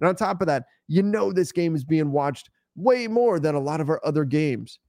And 0.00 0.08
on 0.08 0.16
top 0.16 0.42
of 0.42 0.48
that, 0.48 0.64
you 0.86 1.02
know 1.02 1.32
this 1.32 1.50
game 1.50 1.74
is 1.74 1.84
being 1.84 2.12
watched 2.12 2.50
way 2.76 3.08
more 3.08 3.40
than 3.40 3.54
a 3.54 3.60
lot 3.60 3.80
of 3.80 3.88
our 3.88 4.04
other 4.04 4.24
games. 4.24 4.80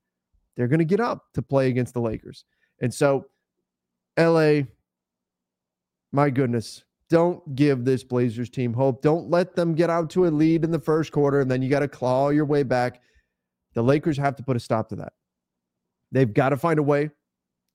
They're 0.57 0.67
going 0.67 0.79
to 0.79 0.85
get 0.85 0.99
up 0.99 1.23
to 1.35 1.41
play 1.41 1.69
against 1.69 1.93
the 1.93 2.01
Lakers. 2.01 2.43
And 2.81 2.93
so, 2.93 3.27
LA, 4.17 4.63
my 6.11 6.29
goodness, 6.29 6.83
don't 7.09 7.55
give 7.55 7.85
this 7.85 8.03
Blazers 8.03 8.49
team 8.49 8.73
hope. 8.73 9.01
Don't 9.01 9.29
let 9.29 9.55
them 9.55 9.73
get 9.73 9.89
out 9.89 10.09
to 10.11 10.27
a 10.27 10.29
lead 10.29 10.63
in 10.63 10.71
the 10.71 10.79
first 10.79 11.11
quarter 11.11 11.41
and 11.41 11.49
then 11.49 11.61
you 11.61 11.69
got 11.69 11.79
to 11.79 11.87
claw 11.87 12.29
your 12.29 12.45
way 12.45 12.63
back. 12.63 13.01
The 13.73 13.81
Lakers 13.81 14.17
have 14.17 14.35
to 14.35 14.43
put 14.43 14.55
a 14.55 14.59
stop 14.59 14.89
to 14.89 14.95
that. 14.97 15.13
They've 16.11 16.33
got 16.33 16.49
to 16.49 16.57
find 16.57 16.79
a 16.79 16.83
way 16.83 17.09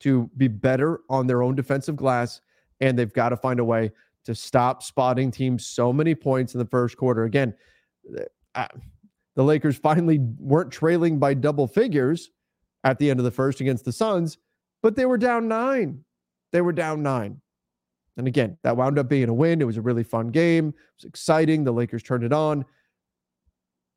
to 0.01 0.31
be 0.37 0.49
better 0.49 1.01
on 1.09 1.27
their 1.27 1.43
own 1.43 1.55
defensive 1.55 1.97
glass, 1.97 2.41
and 2.81 2.99
they've 2.99 3.13
got 3.13 3.31
to 3.31 3.37
find 3.37 3.61
a 3.61 3.65
way 3.65 3.93
to 4.25 4.35
stop 4.35 4.83
spotting 4.83 5.31
teams 5.31 5.67
so 5.67 5.93
many 5.93 6.15
points 6.15 6.55
in 6.55 6.59
the 6.59 6.67
first 6.67 6.97
quarter. 6.97 7.25
Again, 7.25 7.55
uh, 8.55 8.67
the 9.37 9.45
Lakers 9.45 9.77
finally 9.77 10.19
weren't 10.39 10.71
trailing 10.71 11.19
by 11.19 11.35
double 11.35 11.67
figures 11.67 12.31
at 12.85 12.99
the 12.99 13.11
end 13.11 13.21
of 13.21 13.25
the 13.25 13.31
first 13.31 13.61
against 13.61 13.85
the 13.85 13.93
Suns, 13.93 14.39
but 14.83 14.97
they 14.97 15.07
were 15.07 15.19
down 15.19 15.49
nine. 15.49 16.05
They 16.53 16.61
were 16.61 16.73
down 16.73 17.03
nine. 17.03 17.41
And 18.17 18.29
again, 18.29 18.57
that 18.63 18.77
wound 18.77 18.99
up 18.99 19.09
being 19.09 19.29
a 19.29 19.35
win. 19.35 19.61
It 19.61 19.65
was 19.65 19.77
a 19.77 19.83
really 19.83 20.05
fun 20.05 20.29
game. 20.29 20.69
It 20.69 20.75
was 21.03 21.05
exciting. 21.05 21.65
The 21.65 21.73
Lakers 21.73 22.03
turned 22.03 22.25
it 22.25 22.33
on. 22.33 22.65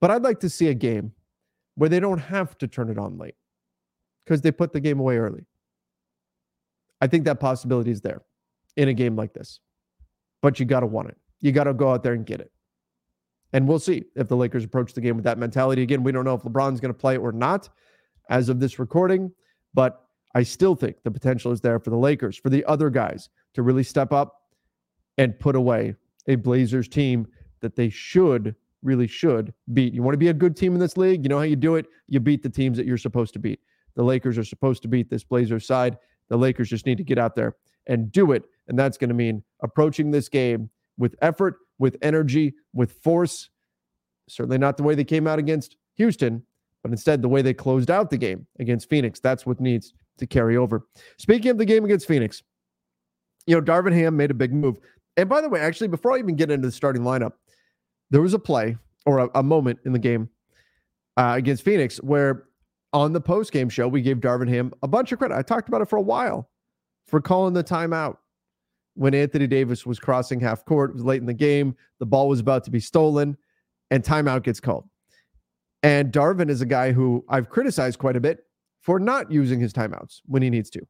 But 0.02 0.12
I'd 0.12 0.24
like 0.24 0.40
to 0.42 0.50
see 0.50 0.68
a 0.68 0.74
game 0.74 1.12
where 1.76 1.90
they 1.90 2.00
don't 2.00 2.20
have 2.20 2.58
to 2.60 2.68
turn 2.68 2.90
it 2.90 2.98
on 2.98 3.18
late 3.18 3.36
because 4.26 4.42
they 4.42 4.52
put 4.52 4.74
the 4.74 4.80
game 4.80 5.00
away 5.00 5.18
early. 5.18 5.46
I 7.00 7.08
think 7.08 7.26
that 7.26 7.40
possibility 7.40 7.92
is 7.92 8.02
there 8.02 8.22
in 8.76 8.90
a 8.90 8.94
game 8.94 9.16
like 9.16 9.34
this. 9.34 9.60
But 10.42 10.60
you 10.60 10.66
got 10.66 10.80
to 10.82 10.88
want 10.88 11.10
it. 11.10 11.18
You 11.42 11.52
got 11.52 11.66
to 11.66 11.74
go 11.74 11.92
out 11.92 12.04
there 12.04 12.14
and 12.14 12.26
get 12.26 12.42
it. 12.42 12.52
And 13.54 13.68
we'll 13.68 13.80
see 13.80 14.06
if 14.16 14.28
the 14.28 14.36
Lakers 14.36 14.64
approach 14.64 14.94
the 14.94 15.02
game 15.02 15.16
with 15.16 15.26
that 15.26 15.38
mentality. 15.38 15.84
Again, 15.84 16.04
we 16.04 16.12
don't 16.12 16.26
know 16.26 16.34
if 16.34 16.42
LeBron's 16.42 16.80
going 16.80 16.94
to 16.94 17.00
play 17.00 17.18
or 17.18 17.32
not 17.32 17.70
as 18.30 18.50
of 18.50 18.60
this 18.60 18.78
recording, 18.80 19.32
but 19.74 20.04
I 20.36 20.44
still 20.44 20.76
think 20.76 20.98
the 21.04 21.12
potential 21.12 21.52
is 21.52 21.62
there 21.62 21.80
for 21.80 21.90
the 21.90 21.98
Lakers, 21.98 22.38
for 22.38 22.50
the 22.50 22.66
other 22.66 22.90
guys 22.90 23.30
to 23.58 23.64
really 23.64 23.82
step 23.82 24.14
up 24.14 24.44
and 25.18 25.38
put 25.40 25.56
away 25.56 25.96
a 26.28 26.36
Blazers 26.36 26.88
team 26.88 27.26
that 27.62 27.76
they 27.76 27.90
should, 27.90 28.54
really 28.84 29.08
should 29.08 29.52
beat. 29.74 29.96
You 29.96 30.04
want 30.04 30.14
to 30.14 30.20
be 30.20 30.28
a 30.28 30.34
good 30.34 30.56
team 30.56 30.76
in 30.76 30.80
this 30.80 30.96
league? 30.96 31.24
You 31.24 31.30
know 31.30 31.40
how 31.40 31.44
you 31.44 31.56
do 31.56 31.74
it? 31.74 31.88
You 32.06 32.20
beat 32.20 32.44
the 32.44 32.52
teams 32.52 32.78
that 32.78 32.86
you're 32.86 33.00
supposed 33.00 33.34
to 33.34 33.40
beat. 33.40 33.60
The 33.96 34.04
Lakers 34.04 34.38
are 34.38 34.44
supposed 34.44 34.84
to 34.84 34.88
beat 34.88 35.10
this 35.10 35.24
Blazers 35.24 35.66
side. 35.66 35.98
The 36.30 36.38
Lakers 36.38 36.70
just 36.70 36.86
need 36.86 37.00
to 37.00 37.04
get 37.04 37.18
out 37.18 37.34
there 37.34 37.56
and 37.88 38.12
do 38.12 38.32
it. 38.32 38.44
And 38.68 38.78
that's 38.78 38.96
going 38.96 39.10
to 39.10 39.16
mean 39.16 39.42
approaching 39.62 40.12
this 40.12 40.30
game 40.30 40.70
with 41.00 41.16
effort, 41.24 41.56
with 41.80 41.98
energy, 42.04 42.54
with 42.74 42.92
force. 43.02 43.50
Certainly 44.30 44.60
not 44.60 44.78
the 44.78 44.84
way 44.84 44.94
they 44.94 45.04
came 45.04 45.26
out 45.26 45.40
against 45.40 45.78
Houston, 45.96 46.44
but 46.84 46.92
instead 46.92 47.24
the 47.24 47.28
way 47.28 47.42
they 47.42 47.56
closed 47.56 47.90
out 47.90 48.12
the 48.12 48.18
game 48.18 48.46
against 48.60 48.88
Phoenix. 48.88 49.20
That's 49.20 49.48
what 49.48 49.60
needs 49.60 49.96
to 50.20 50.28
carry 50.28 50.58
over. 50.58 50.86
Speaking 51.18 51.50
of 51.50 51.58
the 51.58 51.66
game 51.66 51.86
against 51.86 52.08
Phoenix, 52.08 52.44
you 53.48 53.56
know, 53.56 53.62
Darvin 53.62 53.94
Ham 53.94 54.16
made 54.16 54.30
a 54.30 54.36
big 54.36 54.54
move. 54.54 54.78
And 55.16 55.28
by 55.28 55.42
the 55.42 55.50
way, 55.50 55.60
actually, 55.60 55.88
before 55.88 56.14
I 56.14 56.20
even 56.20 56.36
get 56.36 56.52
into 56.52 56.68
the 56.68 56.72
starting 56.72 57.02
lineup, 57.02 57.34
there 58.12 58.22
was 58.22 58.34
a 58.34 58.40
play 58.40 58.78
or 59.06 59.20
a, 59.20 59.30
a 59.36 59.44
moment 59.44 59.80
in 59.86 59.94
the 59.94 60.00
game 60.00 60.30
uh, 61.16 61.34
against 61.36 61.64
Phoenix 61.64 61.98
where 61.98 62.44
on 62.94 63.14
the 63.14 63.22
post 63.22 63.52
game 63.52 63.70
show, 63.70 63.88
we 63.88 64.02
gave 64.02 64.18
Darvin 64.18 64.48
Ham 64.50 64.72
a 64.84 64.88
bunch 64.88 65.12
of 65.12 65.20
credit. 65.20 65.36
I 65.36 65.42
talked 65.42 65.68
about 65.68 65.82
it 65.82 65.90
for 65.90 65.98
a 65.98 66.02
while 66.02 66.50
for 67.08 67.20
calling 67.22 67.54
the 67.54 67.64
timeout 67.64 68.18
when 68.94 69.14
Anthony 69.14 69.48
Davis 69.48 69.86
was 69.86 70.00
crossing 70.00 70.40
half 70.40 70.66
court. 70.66 70.92
It 70.92 70.94
was 70.94 71.04
late 71.04 71.22
in 71.22 71.28
the 71.28 71.34
game. 71.34 71.76
The 72.00 72.06
ball 72.06 72.28
was 72.28 72.40
about 72.40 72.64
to 72.66 72.72
be 72.72 72.80
stolen, 72.80 73.38
and 73.92 74.04
timeout 74.04 74.44
gets 74.44 74.60
called. 74.60 74.88
And 75.84 76.12
Darvin 76.12 76.50
is 76.50 76.62
a 76.62 76.66
guy 76.66 76.92
who 76.92 77.24
I've 77.30 77.50
criticized 77.50 78.00
quite 78.00 78.16
a 78.16 78.20
bit 78.20 78.40
for 78.82 79.00
not 79.00 79.32
using 79.32 79.60
his 79.60 79.74
timeouts 79.74 80.22
when 80.26 80.42
he 80.42 80.50
needs 80.50 80.70
to. 80.72 80.82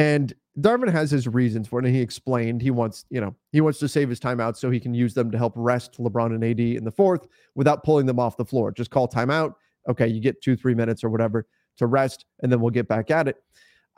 And 0.00 0.32
Darvin 0.58 0.90
has 0.90 1.10
his 1.10 1.28
reasons 1.28 1.68
for 1.68 1.78
it, 1.78 1.84
and 1.84 1.94
he 1.94 2.00
explained 2.00 2.62
he 2.62 2.70
wants, 2.70 3.04
you 3.10 3.20
know, 3.20 3.36
he 3.52 3.60
wants 3.60 3.78
to 3.80 3.88
save 3.88 4.08
his 4.08 4.18
timeouts 4.18 4.56
so 4.56 4.70
he 4.70 4.80
can 4.80 4.94
use 4.94 5.12
them 5.12 5.30
to 5.30 5.36
help 5.36 5.52
rest 5.54 5.98
LeBron 5.98 6.34
and 6.34 6.42
AD 6.42 6.58
in 6.58 6.84
the 6.84 6.90
fourth 6.90 7.26
without 7.54 7.84
pulling 7.84 8.06
them 8.06 8.18
off 8.18 8.38
the 8.38 8.44
floor. 8.46 8.72
Just 8.72 8.90
call 8.90 9.06
timeout. 9.06 9.52
Okay, 9.90 10.08
you 10.08 10.18
get 10.18 10.40
two, 10.40 10.56
three 10.56 10.74
minutes 10.74 11.04
or 11.04 11.10
whatever 11.10 11.46
to 11.76 11.86
rest, 11.86 12.24
and 12.42 12.50
then 12.50 12.60
we'll 12.62 12.70
get 12.70 12.88
back 12.88 13.10
at 13.10 13.28
it. 13.28 13.36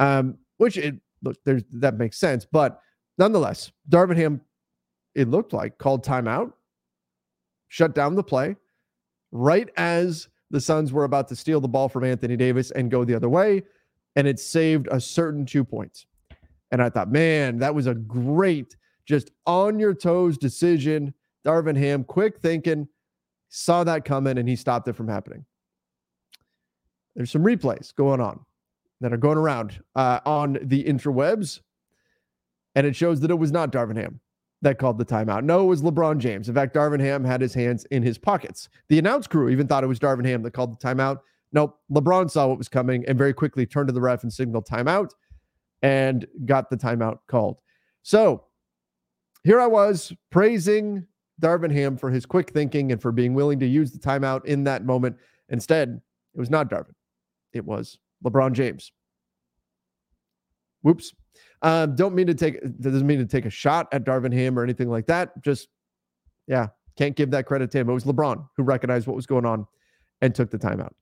Um, 0.01 0.39
which 0.57 0.77
it 0.77 0.97
look 1.23 1.37
there's 1.45 1.63
that 1.71 1.97
makes 1.97 2.19
sense, 2.19 2.45
but 2.51 2.81
nonetheless, 3.17 3.71
Darvin 3.89 4.17
Ham, 4.17 4.41
it 5.15 5.29
looked 5.29 5.53
like 5.53 5.79
called 5.79 6.05
timeout, 6.05 6.53
shut 7.69 7.95
down 7.95 8.17
the 8.17 8.25
play, 8.25 8.57
right 9.31 9.69
as 9.77 10.29
the 10.51 10.61
Suns 10.61 10.93
were 10.93 11.05
about 11.05 11.29
to 11.29 11.37
steal 11.37 11.61
the 11.61 11.69
ball 11.69 11.89
from 11.89 12.03
Anthony 12.03 12.37
Davis 12.37 12.73
and 12.73 12.91
go 12.91 13.05
the 13.05 13.15
other 13.15 13.29
way, 13.29 13.63
and 14.17 14.27
it 14.27 14.39
saved 14.39 14.89
a 14.91 15.01
certain 15.01 15.47
two 15.47 15.65
points. 15.65 16.07
And 16.71 16.83
I 16.83 16.89
thought, 16.89 17.11
man, 17.11 17.59
that 17.59 17.75
was 17.75 17.87
a 17.87 17.95
great, 17.95 18.77
just 19.07 19.31
on 19.47 19.79
your 19.79 19.95
toes 19.95 20.39
decision. 20.39 21.15
Darvin 21.45 21.77
Ham, 21.77 22.05
quick 22.05 22.39
thinking, 22.41 22.89
saw 23.49 23.85
that 23.85 24.05
coming, 24.05 24.39
and 24.39 24.49
he 24.49 24.57
stopped 24.57 24.89
it 24.89 24.95
from 24.95 25.09
happening. 25.09 25.45
There's 27.15 27.31
some 27.31 27.43
replays 27.43 27.95
going 27.95 28.21
on 28.21 28.41
that 29.01 29.13
are 29.13 29.19
going 29.19 29.37
around 29.37 29.83
uh, 29.95 30.21
on 30.25 30.59
the 30.63 30.83
interwebs, 30.85 31.61
and 32.75 32.87
it 32.87 32.97
shows 32.97 33.21
that 33.21 33.31
it 33.31 33.39
was 33.39 33.53
not 33.53 33.73
Darvin 33.73 33.97
Ham 33.97 34.21
that 34.63 34.79
called 34.79 34.97
the 34.97 35.05
timeout. 35.05 35.45
No, 35.45 35.65
it 35.65 35.67
was 35.67 35.83
LeBron 35.83 36.19
James. 36.19 36.49
In 36.49 36.55
fact, 36.55 36.75
Darvin 36.75 37.01
Ham 37.01 37.25
had 37.25 37.41
his 37.41 37.53
hands 37.53 37.85
in 37.87 38.03
his 38.03 38.17
pockets. 38.17 38.69
The 38.89 38.99
announce 38.99 39.27
crew 39.27 39.49
even 39.51 39.67
thought 39.67 39.85
it 39.85 39.89
was 39.89 39.99
Darvin 39.99 40.25
Ham 40.25 40.43
that 40.43 40.53
called 40.53 40.79
the 40.79 40.87
timeout. 40.87 41.19
Nope, 41.53 41.79
LeBron 41.91 42.31
saw 42.31 42.47
what 42.47 42.59
was 42.59 42.69
coming 42.69 43.05
and 43.07 43.19
very 43.19 43.35
quickly 43.35 43.67
turned 43.67 43.89
to 43.89 43.93
the 43.93 44.01
ref 44.01 44.23
and 44.23 44.33
signaled 44.33 44.67
timeout 44.67 45.11
and 45.83 46.27
got 46.47 46.71
the 46.71 46.77
timeout 46.77 47.19
called. 47.29 47.59
So 48.03 48.45
here 49.45 49.61
I 49.61 49.67
was 49.67 50.13
praising 50.31 51.07
Darvin 51.41 51.73
Ham 51.73 51.97
for 51.97 52.11
his 52.11 52.25
quick 52.25 52.51
thinking 52.51 52.93
and 52.93 53.03
for 53.03 53.13
being 53.13 53.35
willing 53.35 53.59
to 53.61 53.67
use 53.67 53.93
the 53.93 53.99
timeout 53.99 54.45
in 54.47 54.65
that 54.65 54.85
moment. 54.85 55.17
Instead, 55.49 56.01
it 56.35 56.41
was 56.41 56.51
not 56.51 56.71
Darvin, 56.71 56.95
it 57.53 57.65
was 57.65 57.99
LeBron 58.25 58.53
James. 58.53 58.93
Whoops. 60.83 61.13
Um, 61.63 61.95
don't 61.95 62.15
mean 62.15 62.27
to 62.27 62.35
take 62.35 62.61
doesn't 62.81 63.07
mean 63.07 63.19
to 63.19 63.27
take 63.27 63.45
a 63.45 63.51
shot 63.51 63.87
at 63.93 64.05
Darvin 64.05 64.33
Ham 64.33 64.59
or 64.59 64.65
anything 64.65 64.89
like 64.89 65.07
that. 65.07 65.41
Just 65.43 65.69
yeah, 66.49 66.69
can't 66.97 67.15
give 67.15 67.31
that 67.31 67.47
credit 67.47 67.71
to 67.71 67.79
him. 67.79 67.89
It 67.89 67.93
was 67.93 68.05
LeBron 68.05 68.49
who 68.57 68.65
recognized 68.65 69.07
what 69.07 69.15
was 69.15 69.27
going 69.27 69.47
on 69.47 69.67
and 70.21 70.35
took 70.35 70.51
the 70.51 70.59
timeout. 70.59 70.93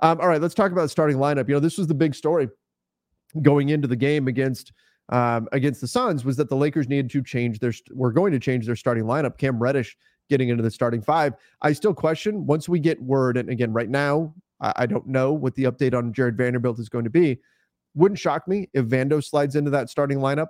Um, 0.00 0.20
all 0.20 0.28
right, 0.28 0.40
let's 0.40 0.54
talk 0.54 0.72
about 0.72 0.82
the 0.82 0.88
starting 0.88 1.16
lineup. 1.16 1.48
You 1.48 1.54
know, 1.54 1.60
this 1.60 1.78
was 1.78 1.86
the 1.86 1.94
big 1.94 2.14
story 2.14 2.48
going 3.42 3.68
into 3.70 3.88
the 3.88 3.96
game 3.96 4.28
against 4.28 4.72
um, 5.10 5.48
against 5.52 5.80
the 5.80 5.88
Suns 5.88 6.24
was 6.24 6.36
that 6.36 6.50
the 6.50 6.56
Lakers 6.56 6.88
needed 6.88 7.10
to 7.10 7.22
change 7.22 7.60
their 7.60 7.72
were 7.92 8.12
going 8.12 8.32
to 8.32 8.38
change 8.38 8.66
their 8.66 8.76
starting 8.76 9.04
lineup. 9.04 9.38
Cam 9.38 9.58
Reddish 9.58 9.96
getting 10.28 10.50
into 10.50 10.62
the 10.62 10.70
starting 10.70 11.00
five. 11.00 11.34
I 11.62 11.72
still 11.72 11.94
question 11.94 12.46
once 12.46 12.68
we 12.68 12.78
get 12.78 13.02
word, 13.02 13.36
and 13.36 13.48
again, 13.48 13.72
right 13.72 13.88
now 13.88 14.34
I, 14.60 14.72
I 14.76 14.86
don't 14.86 15.06
know 15.06 15.32
what 15.32 15.54
the 15.54 15.64
update 15.64 15.94
on 15.94 16.12
Jared 16.12 16.36
Vanderbilt 16.36 16.78
is 16.78 16.88
going 16.88 17.04
to 17.04 17.10
be. 17.10 17.38
Wouldn't 17.94 18.18
shock 18.18 18.46
me 18.46 18.68
if 18.74 18.86
Vando 18.86 19.24
slides 19.24 19.56
into 19.56 19.70
that 19.70 19.88
starting 19.88 20.18
lineup 20.18 20.48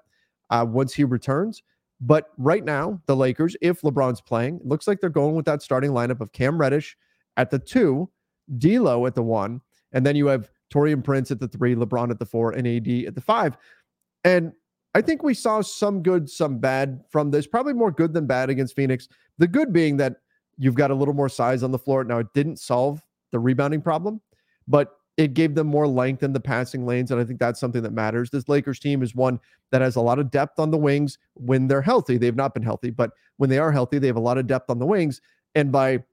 uh, 0.50 0.66
once 0.68 0.92
he 0.92 1.04
returns. 1.04 1.62
But 2.00 2.26
right 2.36 2.64
now, 2.64 3.00
the 3.06 3.16
Lakers, 3.16 3.56
if 3.60 3.80
LeBron's 3.80 4.20
playing, 4.20 4.60
looks 4.62 4.86
like 4.86 5.00
they're 5.00 5.10
going 5.10 5.34
with 5.34 5.46
that 5.46 5.62
starting 5.62 5.90
lineup 5.90 6.20
of 6.20 6.32
Cam 6.32 6.58
Reddish 6.58 6.96
at 7.36 7.50
the 7.50 7.58
two, 7.58 8.08
D'Lo 8.56 9.06
at 9.06 9.14
the 9.14 9.22
one, 9.22 9.60
and 9.92 10.04
then 10.06 10.16
you 10.16 10.26
have 10.26 10.50
Taurean 10.72 11.02
Prince 11.02 11.30
at 11.30 11.40
the 11.40 11.48
three, 11.48 11.74
LeBron 11.74 12.10
at 12.10 12.18
the 12.18 12.26
four, 12.26 12.52
and 12.52 12.66
AD 12.66 12.88
at 13.06 13.14
the 13.14 13.20
five. 13.20 13.56
And 14.24 14.52
I 14.94 15.02
think 15.02 15.22
we 15.22 15.34
saw 15.34 15.60
some 15.60 16.02
good, 16.02 16.28
some 16.28 16.58
bad 16.58 17.04
from 17.10 17.30
this. 17.30 17.46
Probably 17.46 17.72
more 17.72 17.90
good 17.90 18.12
than 18.12 18.26
bad 18.26 18.50
against 18.50 18.74
Phoenix. 18.74 19.08
The 19.38 19.46
good 19.46 19.72
being 19.72 19.96
that 19.98 20.16
you've 20.56 20.74
got 20.74 20.90
a 20.90 20.94
little 20.94 21.14
more 21.14 21.28
size 21.28 21.62
on 21.62 21.70
the 21.70 21.78
floor. 21.78 22.04
Now, 22.04 22.18
it 22.18 22.32
didn't 22.34 22.58
solve 22.58 23.04
the 23.30 23.38
rebounding 23.38 23.80
problem, 23.80 24.20
but 24.66 24.96
it 25.16 25.34
gave 25.34 25.54
them 25.54 25.66
more 25.66 25.86
length 25.86 26.22
in 26.22 26.32
the 26.32 26.40
passing 26.40 26.86
lanes. 26.86 27.10
And 27.10 27.20
I 27.20 27.24
think 27.24 27.40
that's 27.40 27.60
something 27.60 27.82
that 27.82 27.92
matters. 27.92 28.30
This 28.30 28.48
Lakers 28.48 28.78
team 28.78 29.02
is 29.02 29.14
one 29.14 29.40
that 29.70 29.82
has 29.82 29.96
a 29.96 30.00
lot 30.00 30.18
of 30.18 30.30
depth 30.30 30.58
on 30.58 30.70
the 30.70 30.78
wings 30.78 31.18
when 31.34 31.66
they're 31.66 31.82
healthy. 31.82 32.18
They've 32.18 32.36
not 32.36 32.54
been 32.54 32.62
healthy, 32.62 32.90
but 32.90 33.10
when 33.36 33.50
they 33.50 33.58
are 33.58 33.72
healthy, 33.72 33.98
they 33.98 34.06
have 34.06 34.16
a 34.16 34.20
lot 34.20 34.38
of 34.38 34.46
depth 34.46 34.70
on 34.70 34.78
the 34.78 34.86
wings. 34.86 35.20
And 35.54 35.72
by 35.72 36.04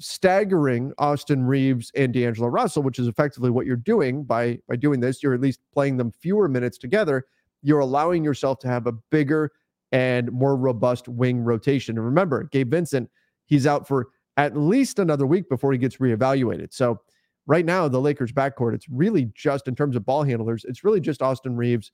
staggering 0.00 0.92
Austin 0.98 1.44
Reaves 1.44 1.90
and 1.94 2.12
D'Angelo 2.12 2.48
Russell, 2.48 2.82
which 2.82 2.98
is 2.98 3.08
effectively 3.08 3.50
what 3.50 3.66
you're 3.66 3.76
doing 3.76 4.24
by 4.24 4.58
by 4.68 4.76
doing 4.76 5.00
this, 5.00 5.22
you're 5.22 5.34
at 5.34 5.40
least 5.40 5.60
playing 5.72 5.96
them 5.96 6.12
fewer 6.12 6.48
minutes 6.48 6.78
together. 6.78 7.26
You're 7.62 7.80
allowing 7.80 8.22
yourself 8.24 8.58
to 8.60 8.68
have 8.68 8.86
a 8.86 8.92
bigger 8.92 9.50
and 9.90 10.30
more 10.30 10.56
robust 10.56 11.08
wing 11.08 11.40
rotation. 11.40 11.96
And 11.96 12.04
remember, 12.04 12.44
Gabe 12.44 12.70
Vincent, 12.70 13.10
he's 13.46 13.66
out 13.66 13.88
for 13.88 14.08
at 14.36 14.56
least 14.56 14.98
another 14.98 15.26
week 15.26 15.48
before 15.48 15.72
he 15.72 15.78
gets 15.78 15.96
reevaluated. 15.96 16.72
So 16.72 17.00
right 17.46 17.64
now, 17.64 17.88
the 17.88 18.00
Lakers 18.00 18.30
backcourt, 18.30 18.74
it's 18.74 18.88
really 18.88 19.30
just 19.34 19.66
in 19.66 19.74
terms 19.74 19.96
of 19.96 20.04
ball 20.04 20.22
handlers, 20.22 20.64
it's 20.68 20.84
really 20.84 21.00
just 21.00 21.22
Austin 21.22 21.56
Reaves 21.56 21.90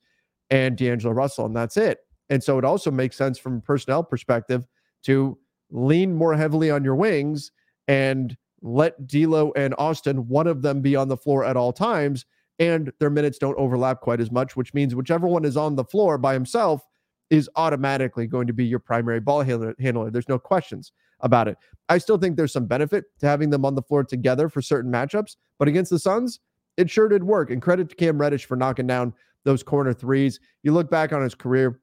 and 0.51 0.77
D'Angelo 0.77 1.13
Russell, 1.13 1.47
and 1.47 1.55
that's 1.55 1.77
it. 1.77 1.99
And 2.29 2.43
so 2.43 2.59
it 2.59 2.65
also 2.65 2.91
makes 2.91 3.15
sense 3.15 3.39
from 3.39 3.57
a 3.57 3.61
personnel 3.61 4.03
perspective 4.03 4.67
to 5.03 5.37
lean 5.71 6.13
more 6.13 6.35
heavily 6.35 6.69
on 6.69 6.83
your 6.83 6.95
wings 6.95 7.51
and 7.87 8.35
let 8.61 9.07
D'Lo 9.07 9.53
and 9.55 9.75
Austin, 9.77 10.27
one 10.27 10.47
of 10.47 10.61
them, 10.61 10.81
be 10.81 10.95
on 10.95 11.07
the 11.07 11.17
floor 11.17 11.45
at 11.45 11.57
all 11.57 11.71
times, 11.71 12.25
and 12.57 12.91
their 12.99 13.09
minutes 13.09 13.37
don't 13.37 13.57
overlap 13.57 14.01
quite 14.01 14.19
as 14.19 14.31
much, 14.31 14.55
which 14.55 14.73
means 14.73 14.95
whichever 14.95 15.27
one 15.27 15.45
is 15.45 15.57
on 15.57 15.75
the 15.75 15.83
floor 15.83 16.17
by 16.17 16.33
himself 16.33 16.81
is 17.29 17.49
automatically 17.55 18.27
going 18.27 18.47
to 18.47 18.53
be 18.53 18.65
your 18.65 18.79
primary 18.79 19.19
ball 19.19 19.41
handler. 19.41 19.75
There's 20.11 20.29
no 20.29 20.39
questions 20.39 20.91
about 21.21 21.47
it. 21.47 21.57
I 21.89 21.97
still 21.97 22.17
think 22.17 22.37
there's 22.37 22.53
some 22.53 22.65
benefit 22.65 23.05
to 23.19 23.27
having 23.27 23.49
them 23.49 23.65
on 23.65 23.75
the 23.75 23.81
floor 23.81 24.03
together 24.03 24.47
for 24.49 24.61
certain 24.61 24.91
matchups, 24.91 25.35
but 25.59 25.67
against 25.67 25.91
the 25.91 25.99
Suns, 25.99 26.39
it 26.77 26.89
sure 26.89 27.07
did 27.07 27.23
work. 27.23 27.51
And 27.51 27.61
credit 27.61 27.89
to 27.89 27.95
Cam 27.95 28.19
Reddish 28.19 28.45
for 28.45 28.55
knocking 28.55 28.87
down 28.87 29.13
those 29.43 29.63
corner 29.63 29.93
threes. 29.93 30.39
You 30.63 30.71
look 30.71 30.89
back 30.89 31.13
on 31.13 31.21
his 31.21 31.35
career, 31.35 31.81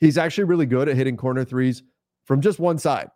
he's 0.00 0.18
actually 0.18 0.44
really 0.44 0.66
good 0.66 0.88
at 0.88 0.96
hitting 0.96 1.16
corner 1.16 1.44
threes 1.44 1.82
from 2.24 2.40
just 2.40 2.58
one 2.58 2.78
side. 2.78 3.08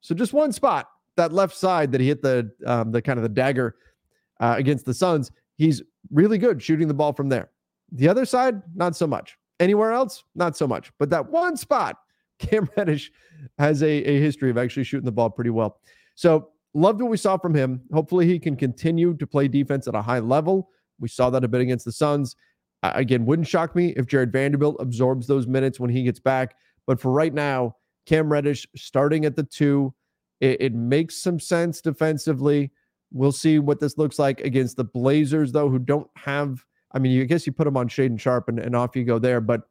So 0.00 0.14
just 0.14 0.32
one 0.32 0.52
spot, 0.52 0.88
that 1.18 1.32
left 1.32 1.54
side 1.54 1.92
that 1.92 2.00
he 2.00 2.08
hit 2.08 2.22
the 2.22 2.50
um, 2.66 2.90
the 2.90 3.02
kind 3.02 3.18
of 3.18 3.22
the 3.22 3.28
dagger 3.28 3.76
uh, 4.40 4.54
against 4.56 4.86
the 4.86 4.94
Suns, 4.94 5.30
he's 5.56 5.82
really 6.10 6.38
good 6.38 6.62
shooting 6.62 6.88
the 6.88 6.94
ball 6.94 7.12
from 7.12 7.28
there. 7.28 7.50
The 7.92 8.08
other 8.08 8.24
side, 8.24 8.62
not 8.74 8.96
so 8.96 9.06
much. 9.06 9.36
Anywhere 9.60 9.92
else, 9.92 10.24
not 10.34 10.56
so 10.56 10.66
much. 10.66 10.92
But 10.98 11.10
that 11.10 11.30
one 11.30 11.56
spot, 11.56 11.96
Cam 12.38 12.68
Reddish 12.76 13.10
has 13.58 13.82
a, 13.82 13.86
a 13.86 14.20
history 14.20 14.50
of 14.50 14.58
actually 14.58 14.84
shooting 14.84 15.04
the 15.04 15.12
ball 15.12 15.30
pretty 15.30 15.50
well. 15.50 15.80
So 16.14 16.50
loved 16.74 17.00
what 17.00 17.10
we 17.10 17.16
saw 17.16 17.36
from 17.36 17.54
him. 17.54 17.82
Hopefully, 17.92 18.26
he 18.26 18.38
can 18.38 18.56
continue 18.56 19.14
to 19.16 19.26
play 19.26 19.48
defense 19.48 19.86
at 19.88 19.94
a 19.94 20.02
high 20.02 20.20
level. 20.20 20.70
We 21.00 21.08
saw 21.08 21.30
that 21.30 21.44
a 21.44 21.48
bit 21.48 21.60
against 21.60 21.84
the 21.84 21.92
Suns. 21.92 22.36
Uh, 22.82 22.92
again, 22.94 23.26
wouldn't 23.26 23.48
shock 23.48 23.74
me 23.74 23.88
if 23.96 24.06
Jared 24.06 24.32
Vanderbilt 24.32 24.76
absorbs 24.78 25.26
those 25.26 25.46
minutes 25.46 25.80
when 25.80 25.90
he 25.90 26.04
gets 26.04 26.20
back. 26.20 26.54
But 26.86 27.00
for 27.00 27.10
right 27.10 27.34
now, 27.34 27.76
Cam 28.06 28.30
Reddish 28.30 28.66
starting 28.76 29.24
at 29.24 29.36
the 29.36 29.42
two, 29.42 29.92
it, 30.40 30.60
it 30.60 30.74
makes 30.74 31.16
some 31.16 31.40
sense 31.40 31.80
defensively. 31.80 32.70
We'll 33.12 33.32
see 33.32 33.58
what 33.58 33.80
this 33.80 33.96
looks 33.98 34.18
like 34.18 34.40
against 34.40 34.76
the 34.76 34.84
Blazers, 34.84 35.52
though, 35.52 35.68
who 35.68 35.78
don't 35.78 36.08
have 36.16 36.64
I 36.92 36.98
mean, 36.98 37.12
you 37.12 37.22
I 37.22 37.26
guess 37.26 37.46
you 37.46 37.52
put 37.52 37.64
them 37.64 37.76
on 37.76 37.88
Shaedon 37.88 38.18
Sharpe 38.18 38.48
and, 38.48 38.58
and 38.58 38.74
off 38.74 38.96
you 38.96 39.04
go 39.04 39.18
there. 39.18 39.40
But 39.40 39.62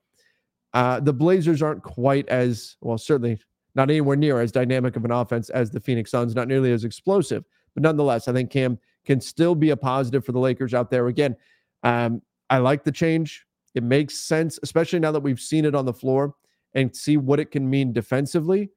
uh, 0.73 0.99
the 0.99 1.13
Blazers 1.13 1.61
aren't 1.61 1.83
quite 1.83 2.27
as 2.29 2.77
well, 2.81 2.97
certainly 2.97 3.39
not 3.75 3.89
anywhere 3.89 4.15
near 4.15 4.41
as 4.41 4.51
dynamic 4.51 4.95
of 4.95 5.05
an 5.05 5.11
offense 5.11 5.49
as 5.49 5.69
the 5.69 5.79
Phoenix 5.79 6.11
Suns, 6.11 6.35
not 6.35 6.47
nearly 6.47 6.71
as 6.71 6.83
explosive. 6.83 7.43
But 7.73 7.83
nonetheless, 7.83 8.27
I 8.27 8.33
think 8.33 8.49
Cam 8.49 8.79
can 9.05 9.21
still 9.21 9.55
be 9.55 9.69
a 9.69 9.77
positive 9.77 10.25
for 10.25 10.31
the 10.31 10.39
Lakers 10.39 10.73
out 10.73 10.89
there. 10.89 11.07
Again, 11.07 11.35
um, 11.83 12.21
I 12.49 12.57
like 12.57 12.83
the 12.83 12.91
change. 12.91 13.45
It 13.75 13.83
makes 13.83 14.17
sense, 14.17 14.59
especially 14.63 14.99
now 14.99 15.11
that 15.11 15.19
we've 15.19 15.39
seen 15.39 15.65
it 15.65 15.75
on 15.75 15.85
the 15.85 15.93
floor 15.93 16.33
and 16.73 16.95
see 16.95 17.17
what 17.17 17.39
it 17.39 17.51
can 17.51 17.69
mean 17.69 17.93
defensively. 17.93 18.71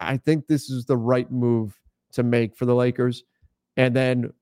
I 0.00 0.16
think 0.16 0.46
this 0.46 0.70
is 0.70 0.84
the 0.84 0.96
right 0.96 1.30
move 1.30 1.78
to 2.12 2.22
make 2.22 2.56
for 2.56 2.66
the 2.66 2.74
Lakers. 2.74 3.24
And 3.76 3.94
then 3.94 4.32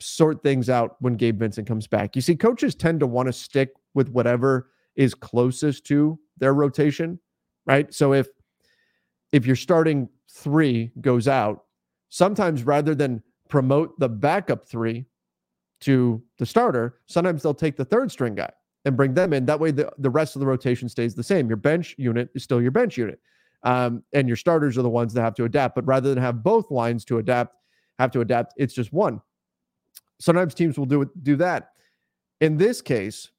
sort 0.00 0.42
things 0.42 0.68
out 0.68 0.96
when 1.00 1.14
Gabe 1.14 1.38
Vincent 1.38 1.68
comes 1.68 1.86
back. 1.86 2.16
You 2.16 2.22
see, 2.22 2.34
coaches 2.34 2.74
tend 2.74 3.00
to 3.00 3.06
want 3.06 3.26
to 3.26 3.32
stick 3.32 3.70
with 3.94 4.08
whatever 4.08 4.70
is 4.96 5.14
closest 5.14 5.84
to 5.86 6.18
their 6.38 6.54
rotation, 6.54 7.18
right? 7.66 7.92
So 7.92 8.12
if 8.12 8.28
if 9.32 9.46
your 9.46 9.56
starting 9.56 10.08
three 10.28 10.90
goes 11.00 11.28
out, 11.28 11.64
sometimes 12.08 12.64
rather 12.64 12.94
than 12.94 13.22
promote 13.48 13.98
the 14.00 14.08
backup 14.08 14.66
three 14.66 15.04
to 15.82 16.22
the 16.38 16.46
starter, 16.46 16.96
sometimes 17.06 17.42
they'll 17.42 17.54
take 17.54 17.76
the 17.76 17.84
third 17.84 18.10
string 18.10 18.34
guy 18.34 18.50
and 18.84 18.96
bring 18.96 19.14
them 19.14 19.32
in. 19.32 19.46
That 19.46 19.60
way, 19.60 19.70
the, 19.70 19.92
the 19.98 20.10
rest 20.10 20.34
of 20.34 20.40
the 20.40 20.46
rotation 20.46 20.88
stays 20.88 21.14
the 21.14 21.22
same. 21.22 21.48
Your 21.48 21.56
bench 21.56 21.94
unit 21.96 22.30
is 22.34 22.42
still 22.42 22.60
your 22.60 22.70
bench 22.70 22.96
unit. 22.96 23.20
Um, 23.62 24.02
and 24.12 24.26
your 24.26 24.36
starters 24.36 24.78
are 24.78 24.82
the 24.82 24.88
ones 24.88 25.12
that 25.14 25.22
have 25.22 25.34
to 25.34 25.44
adapt. 25.44 25.74
But 25.74 25.86
rather 25.86 26.08
than 26.08 26.22
have 26.22 26.42
both 26.42 26.70
lines 26.70 27.04
to 27.06 27.18
adapt, 27.18 27.56
have 27.98 28.10
to 28.12 28.20
adapt, 28.20 28.54
it's 28.56 28.74
just 28.74 28.92
one. 28.92 29.20
Sometimes 30.18 30.54
teams 30.54 30.78
will 30.78 30.86
do 30.86 31.10
do 31.22 31.36
that. 31.36 31.70
In 32.40 32.56
this 32.56 32.80
case, 32.80 33.30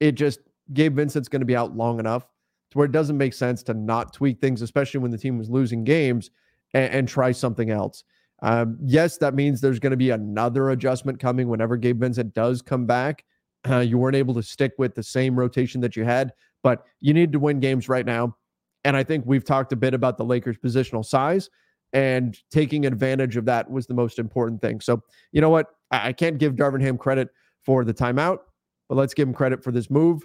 it 0.00 0.12
just 0.12 0.40
Gabe 0.72 0.96
Vincent's 0.96 1.28
going 1.28 1.40
to 1.40 1.46
be 1.46 1.56
out 1.56 1.76
long 1.76 1.98
enough 1.98 2.26
to 2.70 2.78
where 2.78 2.86
it 2.86 2.92
doesn't 2.92 3.18
make 3.18 3.34
sense 3.34 3.62
to 3.64 3.74
not 3.74 4.12
tweak 4.12 4.40
things, 4.40 4.62
especially 4.62 5.00
when 5.00 5.10
the 5.10 5.18
team 5.18 5.38
was 5.38 5.50
losing 5.50 5.84
games, 5.84 6.30
and, 6.74 6.92
and 6.92 7.08
try 7.08 7.32
something 7.32 7.70
else. 7.70 8.04
Um, 8.42 8.76
yes, 8.82 9.18
that 9.18 9.34
means 9.34 9.60
there's 9.60 9.78
going 9.78 9.92
to 9.92 9.96
be 9.96 10.10
another 10.10 10.70
adjustment 10.70 11.20
coming 11.20 11.48
whenever 11.48 11.76
Gabe 11.76 12.00
Vincent 12.00 12.34
does 12.34 12.60
come 12.60 12.86
back. 12.86 13.24
Uh, 13.68 13.78
you 13.86 13.98
weren't 13.98 14.16
able 14.16 14.34
to 14.34 14.42
stick 14.42 14.72
with 14.78 14.94
the 14.94 15.02
same 15.02 15.38
rotation 15.38 15.80
that 15.80 15.96
you 15.96 16.04
had, 16.04 16.32
but 16.62 16.84
you 17.00 17.14
need 17.14 17.32
to 17.32 17.38
win 17.38 17.60
games 17.60 17.88
right 17.88 18.06
now. 18.06 18.36
And 18.84 18.96
I 18.96 19.04
think 19.04 19.24
we've 19.26 19.44
talked 19.44 19.72
a 19.72 19.76
bit 19.76 19.94
about 19.94 20.18
the 20.18 20.24
Lakers' 20.24 20.56
positional 20.58 21.04
size, 21.04 21.48
and 21.92 22.36
taking 22.50 22.86
advantage 22.86 23.36
of 23.36 23.44
that 23.44 23.70
was 23.70 23.86
the 23.86 23.94
most 23.94 24.18
important 24.18 24.60
thing. 24.60 24.80
So, 24.80 25.02
you 25.30 25.40
know 25.40 25.50
what? 25.50 25.68
I, 25.90 26.08
I 26.08 26.12
can't 26.12 26.38
give 26.38 26.54
Darvin 26.54 26.80
Ham 26.80 26.98
credit 26.98 27.28
for 27.64 27.84
the 27.84 27.94
timeout, 27.94 28.38
but 28.88 28.96
let's 28.96 29.14
give 29.14 29.28
him 29.28 29.34
credit 29.34 29.62
for 29.62 29.70
this 29.70 29.90
move 29.90 30.24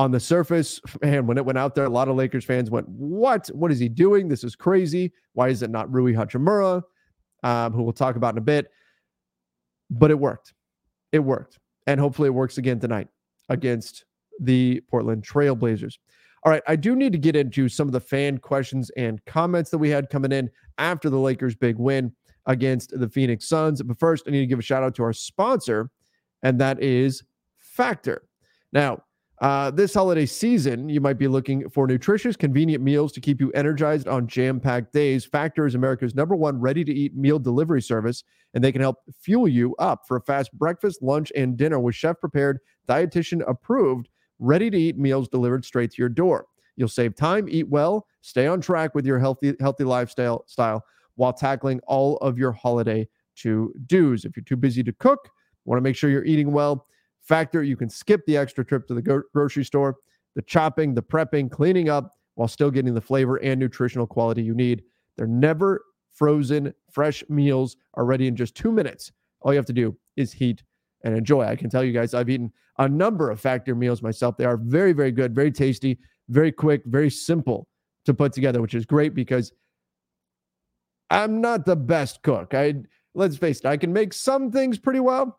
on 0.00 0.10
the 0.10 0.20
surface, 0.20 0.80
man, 1.02 1.26
when 1.26 1.36
it 1.36 1.44
went 1.44 1.58
out 1.58 1.74
there, 1.74 1.84
a 1.84 1.90
lot 1.90 2.08
of 2.08 2.16
Lakers 2.16 2.44
fans 2.44 2.70
went, 2.70 2.88
What? 2.88 3.48
What 3.48 3.70
is 3.70 3.78
he 3.78 3.88
doing? 3.88 4.28
This 4.28 4.42
is 4.42 4.56
crazy. 4.56 5.12
Why 5.34 5.48
is 5.48 5.62
it 5.62 5.70
not 5.70 5.92
Rui 5.92 6.14
Hachimura, 6.14 6.82
um, 7.42 7.72
who 7.72 7.82
we'll 7.82 7.92
talk 7.92 8.16
about 8.16 8.34
in 8.34 8.38
a 8.38 8.42
bit? 8.42 8.70
But 9.90 10.10
it 10.10 10.18
worked. 10.18 10.54
It 11.12 11.18
worked. 11.18 11.58
And 11.86 12.00
hopefully 12.00 12.28
it 12.28 12.32
works 12.32 12.56
again 12.58 12.80
tonight 12.80 13.08
against 13.48 14.04
the 14.40 14.80
Portland 14.88 15.24
Trailblazers. 15.24 15.98
All 16.42 16.50
right, 16.50 16.62
I 16.66 16.76
do 16.76 16.96
need 16.96 17.12
to 17.12 17.18
get 17.18 17.36
into 17.36 17.68
some 17.68 17.86
of 17.86 17.92
the 17.92 18.00
fan 18.00 18.38
questions 18.38 18.90
and 18.96 19.22
comments 19.26 19.70
that 19.70 19.78
we 19.78 19.90
had 19.90 20.08
coming 20.08 20.32
in 20.32 20.50
after 20.78 21.10
the 21.10 21.18
Lakers' 21.18 21.54
big 21.54 21.76
win 21.76 22.12
against 22.46 22.98
the 22.98 23.08
Phoenix 23.08 23.46
Suns. 23.46 23.82
But 23.82 23.98
first, 23.98 24.24
I 24.26 24.30
need 24.30 24.40
to 24.40 24.46
give 24.46 24.58
a 24.58 24.62
shout 24.62 24.82
out 24.82 24.94
to 24.94 25.02
our 25.02 25.12
sponsor, 25.12 25.90
and 26.42 26.58
that 26.60 26.82
is 26.82 27.22
Factor. 27.58 28.22
Now, 28.72 29.02
uh, 29.40 29.70
this 29.70 29.94
holiday 29.94 30.26
season, 30.26 30.88
you 30.90 31.00
might 31.00 31.18
be 31.18 31.26
looking 31.28 31.68
for 31.70 31.86
nutritious, 31.86 32.36
convenient 32.36 32.84
meals 32.84 33.10
to 33.12 33.20
keep 33.20 33.40
you 33.40 33.50
energized 33.52 34.06
on 34.06 34.26
jam 34.26 34.60
packed 34.60 34.92
days. 34.92 35.24
Factor 35.24 35.64
is 35.64 35.74
America's 35.74 36.14
number 36.14 36.36
one 36.36 36.60
ready 36.60 36.84
to 36.84 36.92
eat 36.92 37.16
meal 37.16 37.38
delivery 37.38 37.80
service, 37.80 38.22
and 38.52 38.62
they 38.62 38.70
can 38.70 38.82
help 38.82 38.96
fuel 39.18 39.48
you 39.48 39.74
up 39.78 40.02
for 40.06 40.18
a 40.18 40.20
fast 40.22 40.52
breakfast, 40.52 41.02
lunch, 41.02 41.32
and 41.34 41.56
dinner 41.56 41.80
with 41.80 41.94
chef 41.94 42.20
prepared, 42.20 42.58
dietitian 42.86 43.42
approved, 43.48 44.10
ready 44.40 44.70
to 44.70 44.76
eat 44.76 44.98
meals 44.98 45.28
delivered 45.28 45.64
straight 45.64 45.92
to 45.92 46.02
your 46.02 46.08
door. 46.08 46.46
You'll 46.76 46.88
save 46.88 47.14
time, 47.14 47.48
eat 47.48 47.68
well, 47.68 48.06
stay 48.22 48.46
on 48.46 48.60
track 48.60 48.94
with 48.94 49.06
your 49.06 49.18
healthy, 49.18 49.54
healthy 49.60 49.84
lifestyle 49.84 50.44
style 50.46 50.84
while 51.14 51.32
tackling 51.32 51.80
all 51.86 52.16
of 52.18 52.38
your 52.38 52.52
holiday 52.52 53.06
to 53.36 53.72
dos. 53.86 54.24
If 54.24 54.36
you're 54.36 54.44
too 54.44 54.56
busy 54.56 54.82
to 54.82 54.92
cook, 54.92 55.28
want 55.64 55.78
to 55.78 55.82
make 55.82 55.94
sure 55.94 56.10
you're 56.10 56.24
eating 56.24 56.52
well 56.52 56.86
Factor, 57.30 57.62
you 57.62 57.76
can 57.76 57.88
skip 57.88 58.24
the 58.26 58.36
extra 58.36 58.64
trip 58.64 58.86
to 58.88 58.94
the 58.94 59.22
grocery 59.32 59.64
store, 59.64 59.96
the 60.34 60.42
chopping, 60.42 60.94
the 60.94 61.02
prepping, 61.02 61.50
cleaning 61.50 61.88
up 61.88 62.12
while 62.34 62.48
still 62.48 62.70
getting 62.70 62.94
the 62.94 63.00
flavor 63.00 63.36
and 63.36 63.60
nutritional 63.60 64.06
quality 64.06 64.42
you 64.42 64.54
need. 64.54 64.82
They're 65.16 65.26
never 65.26 65.84
frozen, 66.12 66.74
fresh 66.90 67.22
meals 67.28 67.76
are 67.94 68.04
ready 68.04 68.26
in 68.26 68.36
just 68.36 68.54
two 68.54 68.72
minutes. 68.72 69.12
All 69.42 69.52
you 69.52 69.58
have 69.58 69.66
to 69.66 69.72
do 69.72 69.96
is 70.16 70.32
heat 70.32 70.62
and 71.04 71.16
enjoy. 71.16 71.42
I 71.42 71.56
can 71.56 71.70
tell 71.70 71.84
you 71.84 71.92
guys, 71.92 72.14
I've 72.14 72.30
eaten 72.30 72.52
a 72.78 72.88
number 72.88 73.30
of 73.30 73.40
Factor 73.40 73.74
meals 73.74 74.02
myself. 74.02 74.36
They 74.36 74.44
are 74.44 74.56
very, 74.56 74.92
very 74.92 75.12
good, 75.12 75.34
very 75.34 75.50
tasty, 75.50 75.98
very 76.28 76.52
quick, 76.52 76.82
very 76.86 77.10
simple 77.10 77.68
to 78.06 78.14
put 78.14 78.32
together, 78.32 78.60
which 78.62 78.74
is 78.74 78.86
great 78.86 79.14
because 79.14 79.52
I'm 81.10 81.40
not 81.40 81.66
the 81.66 81.76
best 81.76 82.22
cook. 82.22 82.54
I 82.54 82.74
let's 83.14 83.36
face 83.36 83.58
it, 83.58 83.66
I 83.66 83.76
can 83.76 83.92
make 83.92 84.12
some 84.12 84.50
things 84.50 84.78
pretty 84.78 85.00
well, 85.00 85.38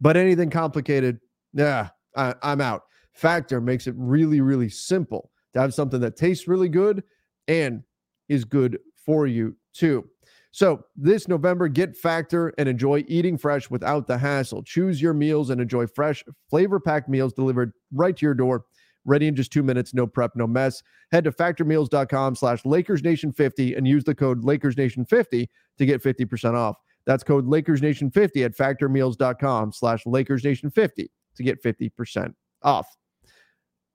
but 0.00 0.16
anything 0.16 0.50
complicated, 0.50 1.20
yeah, 1.52 1.90
I, 2.16 2.34
I'm 2.42 2.60
out. 2.60 2.82
Factor 3.12 3.60
makes 3.60 3.86
it 3.86 3.94
really, 3.96 4.40
really 4.40 4.68
simple 4.68 5.30
to 5.54 5.60
have 5.60 5.74
something 5.74 6.00
that 6.00 6.16
tastes 6.16 6.48
really 6.48 6.68
good 6.68 7.02
and 7.48 7.82
is 8.28 8.44
good 8.44 8.78
for 9.04 9.26
you 9.26 9.56
too. 9.72 10.08
So, 10.56 10.86
this 10.96 11.28
November, 11.28 11.68
get 11.68 11.98
Factor 11.98 12.50
and 12.56 12.66
enjoy 12.66 13.04
eating 13.08 13.36
fresh 13.36 13.68
without 13.68 14.06
the 14.06 14.16
hassle. 14.16 14.62
Choose 14.62 15.02
your 15.02 15.12
meals 15.12 15.50
and 15.50 15.60
enjoy 15.60 15.86
fresh, 15.86 16.24
flavor 16.48 16.80
packed 16.80 17.10
meals 17.10 17.34
delivered 17.34 17.74
right 17.92 18.16
to 18.16 18.24
your 18.24 18.32
door, 18.32 18.64
ready 19.04 19.26
in 19.26 19.36
just 19.36 19.52
two 19.52 19.62
minutes. 19.62 19.92
No 19.92 20.06
prep, 20.06 20.30
no 20.34 20.46
mess. 20.46 20.82
Head 21.12 21.24
to 21.24 21.30
factormeals.com 21.30 22.36
slash 22.36 22.62
LakersNation50 22.62 23.76
and 23.76 23.86
use 23.86 24.02
the 24.04 24.14
code 24.14 24.44
LakersNation50 24.44 25.46
to 25.76 25.84
get 25.84 26.02
50% 26.02 26.54
off. 26.54 26.76
That's 27.04 27.22
code 27.22 27.44
LakersNation50 27.44 28.46
at 28.46 28.56
factormeals.com 28.56 29.72
slash 29.72 30.04
LakersNation50 30.04 31.08
to 31.36 31.42
get 31.42 31.62
50% 31.62 32.32
off. 32.62 32.88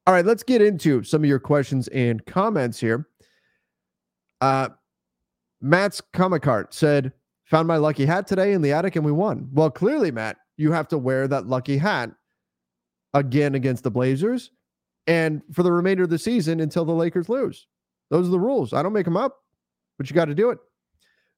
All 0.06 0.14
right, 0.14 0.26
let's 0.26 0.44
get 0.44 0.62
into 0.62 1.02
some 1.02 1.24
of 1.24 1.28
your 1.28 1.40
questions 1.40 1.88
and 1.88 2.24
comments 2.28 2.80
here. 2.80 3.08
Uh, 4.42 4.70
Matt's 5.62 6.02
Comic 6.14 6.46
said, 6.72 7.14
Found 7.46 7.68
my 7.68 7.78
lucky 7.78 8.06
hat 8.06 8.28
today 8.28 8.54
in 8.54 8.62
the 8.62 8.72
attic 8.72 8.96
and 8.96 9.04
we 9.04 9.12
won. 9.12 9.50
Well, 9.52 9.70
clearly, 9.70 10.10
Matt, 10.10 10.38
you 10.56 10.72
have 10.72 10.88
to 10.88 10.98
wear 10.98 11.28
that 11.28 11.48
lucky 11.48 11.78
hat 11.78 12.12
again 13.14 13.56
against 13.56 13.84
the 13.84 13.92
Blazers 13.92 14.52
and 15.06 15.42
for 15.52 15.64
the 15.64 15.72
remainder 15.72 16.04
of 16.04 16.10
the 16.10 16.18
season 16.18 16.62
until 16.62 16.86
the 16.86 16.94
Lakers 16.94 17.28
lose. 17.28 17.68
Those 18.10 18.28
are 18.28 18.32
the 18.32 18.40
rules. 18.40 18.72
I 18.72 18.82
don't 18.82 18.94
make 18.94 19.06
them 19.06 19.18
up, 19.18 19.40
but 19.98 20.10
you 20.10 20.14
got 20.14 20.26
to 20.26 20.36
do 20.36 20.50
it. 20.50 20.60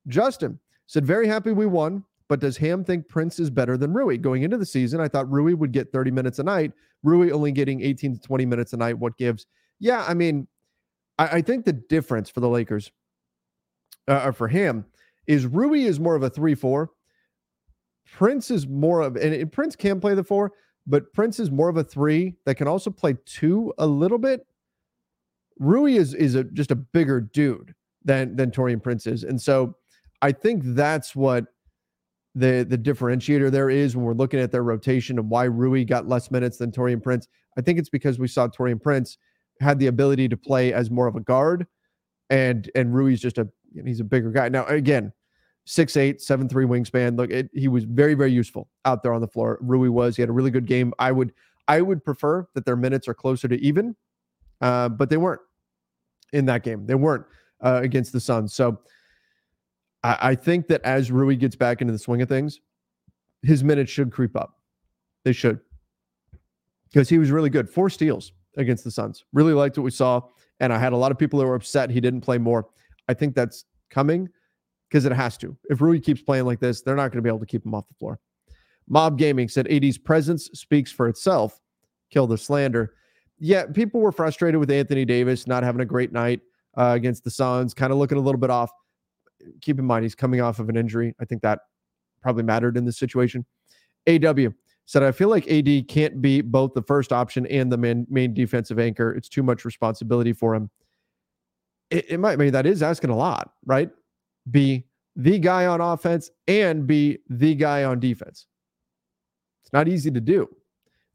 Justin, 0.07 0.59
Said, 0.87 1.05
very 1.05 1.27
happy 1.27 1.51
we 1.51 1.65
won, 1.65 2.03
but 2.27 2.39
does 2.39 2.57
Ham 2.57 2.83
think 2.83 3.07
Prince 3.07 3.39
is 3.39 3.49
better 3.49 3.77
than 3.77 3.93
Rui? 3.93 4.17
Going 4.17 4.43
into 4.43 4.57
the 4.57 4.65
season, 4.65 4.99
I 4.99 5.07
thought 5.07 5.31
Rui 5.31 5.53
would 5.53 5.71
get 5.71 5.91
30 5.91 6.11
minutes 6.11 6.39
a 6.39 6.43
night. 6.43 6.71
Rui 7.03 7.31
only 7.31 7.51
getting 7.51 7.81
18 7.81 8.15
to 8.15 8.21
20 8.21 8.45
minutes 8.45 8.73
a 8.73 8.77
night. 8.77 8.97
What 8.97 9.17
gives? 9.17 9.45
Yeah, 9.79 10.05
I 10.07 10.13
mean, 10.13 10.47
I, 11.17 11.27
I 11.27 11.41
think 11.41 11.65
the 11.65 11.73
difference 11.73 12.29
for 12.29 12.41
the 12.41 12.49
Lakers, 12.49 12.91
uh, 14.07 14.21
or 14.25 14.33
for 14.33 14.47
him, 14.47 14.85
is 15.27 15.45
Rui 15.45 15.83
is 15.83 15.99
more 15.99 16.15
of 16.15 16.23
a 16.23 16.29
3 16.29 16.55
4. 16.55 16.89
Prince 18.13 18.51
is 18.51 18.67
more 18.67 19.01
of, 19.01 19.15
and, 19.15 19.51
Prince 19.51 19.75
can 19.75 19.99
play 19.99 20.13
the 20.13 20.23
four, 20.23 20.51
but 20.85 21.11
Prince 21.13 21.39
is 21.39 21.49
more 21.49 21.69
of 21.69 21.77
a 21.77 21.83
three 21.83 22.35
that 22.45 22.55
can 22.55 22.67
also 22.67 22.89
play 22.91 23.15
two 23.25 23.73
a 23.77 23.87
little 23.87 24.19
bit. 24.19 24.45
Rui 25.59 25.95
is 25.95 26.13
is 26.13 26.35
a, 26.35 26.43
just 26.43 26.71
a 26.71 26.75
bigger 26.75 27.21
dude 27.21 27.73
than 28.03 28.35
than 28.35 28.51
Taurean 28.51 28.81
Prince 28.81 29.07
is, 29.07 29.23
and 29.23 29.41
so 29.41 29.75
I 30.21 30.31
think 30.31 30.63
that's 30.63 31.15
what 31.15 31.45
the 32.35 32.65
the 32.67 32.77
differentiator 32.77 33.51
there 33.51 33.69
is 33.69 33.95
when 33.95 34.05
we're 34.05 34.13
looking 34.13 34.39
at 34.39 34.51
their 34.51 34.63
rotation 34.63 35.17
and 35.19 35.29
why 35.29 35.45
Rui 35.45 35.83
got 35.83 36.07
less 36.07 36.31
minutes 36.31 36.57
than 36.57 36.71
Taurean 36.71 37.01
Prince. 37.01 37.27
I 37.57 37.61
think 37.61 37.79
it's 37.79 37.89
because 37.89 38.19
we 38.19 38.27
saw 38.27 38.47
Taurean 38.47 38.81
Prince 38.81 39.17
had 39.59 39.79
the 39.79 39.87
ability 39.87 40.27
to 40.29 40.37
play 40.37 40.73
as 40.73 40.89
more 40.89 41.07
of 41.07 41.15
a 41.15 41.21
guard, 41.21 41.65
and 42.29 42.69
and 42.75 42.93
Rui's 42.93 43.21
just 43.21 43.37
a 43.37 43.47
he's 43.85 43.99
a 43.99 44.03
bigger 44.03 44.31
guy. 44.31 44.49
Now 44.49 44.65
again, 44.65 45.11
six 45.65 45.97
eight, 45.97 46.21
seven 46.21 46.49
three 46.49 46.65
wingspan. 46.65 47.17
Look, 47.17 47.31
it, 47.31 47.49
he 47.53 47.67
was 47.67 47.83
very 47.83 48.13
very 48.13 48.31
useful 48.31 48.69
out 48.85 49.03
there 49.03 49.13
on 49.13 49.21
the 49.21 49.27
floor. 49.27 49.57
Rui 49.61 49.89
was. 49.89 50.15
He 50.15 50.21
had 50.21 50.29
a 50.29 50.33
really 50.33 50.51
good 50.51 50.65
game. 50.65 50.93
I 50.99 51.11
would 51.11 51.33
I 51.67 51.81
would 51.81 52.03
prefer 52.03 52.47
that 52.53 52.65
their 52.65 52.75
minutes 52.75 53.07
are 53.07 53.13
closer 53.13 53.47
to 53.47 53.59
even, 53.61 53.95
uh, 54.61 54.89
but 54.89 55.09
they 55.09 55.17
weren't 55.17 55.41
in 56.33 56.45
that 56.45 56.63
game. 56.63 56.85
They 56.85 56.95
weren't 56.95 57.25
uh, 57.61 57.79
against 57.83 58.11
the 58.11 58.19
Suns. 58.19 58.53
So 58.53 58.79
I, 60.03 60.17
I 60.21 60.35
think 60.35 60.67
that 60.67 60.81
as 60.83 61.11
Rui 61.11 61.35
gets 61.35 61.55
back 61.55 61.79
into 61.81 61.93
the 61.93 61.99
swing 61.99 62.21
of 62.21 62.27
things, 62.29 62.59
his 63.43 63.63
minutes 63.63 63.91
should 63.91 64.11
creep 64.11 64.35
up. 64.35 64.57
They 65.23 65.31
should. 65.33 65.59
because 66.93 67.09
he 67.09 67.17
was 67.17 67.31
really 67.31 67.49
good. 67.49 67.69
Four 67.69 67.89
steals 67.89 68.33
against 68.57 68.83
the 68.83 68.91
Suns. 68.91 69.25
Really 69.33 69.53
liked 69.53 69.77
what 69.77 69.83
we 69.83 69.91
saw. 69.91 70.21
And 70.59 70.71
I 70.71 70.77
had 70.77 70.93
a 70.93 70.97
lot 70.97 71.11
of 71.11 71.17
people 71.17 71.39
that 71.39 71.45
were 71.45 71.55
upset 71.55 71.89
he 71.89 71.99
didn't 71.99 72.21
play 72.21 72.37
more. 72.37 72.67
I 73.07 73.13
think 73.13 73.35
that's 73.35 73.65
coming 73.89 74.29
because 74.89 75.05
it 75.05 75.11
has 75.11 75.37
to. 75.37 75.57
If 75.69 75.81
Rui 75.81 75.99
keeps 75.99 76.21
playing 76.21 76.45
like 76.45 76.59
this, 76.59 76.81
they're 76.81 76.95
not 76.95 77.11
going 77.11 77.17
to 77.17 77.21
be 77.21 77.29
able 77.29 77.39
to 77.39 77.45
keep 77.45 77.65
him 77.65 77.73
off 77.73 77.87
the 77.87 77.95
floor. 77.95 78.19
Mob 78.87 79.17
Gaming 79.17 79.47
said 79.47 79.71
AD's 79.71 79.97
presence 79.97 80.49
speaks 80.53 80.91
for 80.91 81.07
itself. 81.07 81.59
Kill 82.09 82.27
the 82.27 82.37
slander. 82.37 82.93
Yeah, 83.39 83.65
people 83.65 84.01
were 84.01 84.11
frustrated 84.11 84.59
with 84.59 84.69
Anthony 84.71 85.05
Davis 85.05 85.47
not 85.47 85.63
having 85.63 85.81
a 85.81 85.85
great 85.85 86.11
night 86.11 86.41
uh, 86.77 86.91
against 86.95 87.23
the 87.23 87.31
Suns, 87.31 87.73
kind 87.73 87.91
of 87.91 87.97
looking 87.97 88.17
a 88.17 88.21
little 88.21 88.39
bit 88.39 88.49
off. 88.49 88.71
Keep 89.61 89.79
in 89.79 89.85
mind, 89.85 90.03
he's 90.03 90.15
coming 90.15 90.41
off 90.41 90.59
of 90.59 90.69
an 90.69 90.77
injury. 90.77 91.15
I 91.19 91.25
think 91.25 91.41
that 91.41 91.59
probably 92.21 92.43
mattered 92.43 92.77
in 92.77 92.85
this 92.85 92.97
situation. 92.97 93.45
AW 94.07 94.49
said, 94.85 95.03
I 95.03 95.11
feel 95.11 95.29
like 95.29 95.49
AD 95.49 95.87
can't 95.87 96.21
be 96.21 96.41
both 96.41 96.73
the 96.73 96.81
first 96.81 97.11
option 97.11 97.45
and 97.47 97.71
the 97.71 97.77
main, 97.77 98.05
main 98.09 98.33
defensive 98.33 98.79
anchor. 98.79 99.13
It's 99.13 99.29
too 99.29 99.43
much 99.43 99.65
responsibility 99.65 100.33
for 100.33 100.55
him. 100.55 100.69
It, 101.93 102.05
it 102.09 102.19
might 102.19 102.33
I 102.33 102.35
mean 102.37 102.51
that 102.51 102.65
is 102.65 102.81
asking 102.81 103.11
a 103.11 103.15
lot, 103.15 103.53
right? 103.65 103.89
Be 104.49 104.85
the 105.15 105.37
guy 105.37 105.67
on 105.67 105.79
offense 105.79 106.29
and 106.47 106.87
be 106.87 107.19
the 107.29 107.53
guy 107.53 107.83
on 107.83 107.99
defense. 107.99 108.47
It's 109.63 109.71
not 109.71 109.87
easy 109.87 110.09
to 110.11 110.19
do. 110.19 110.49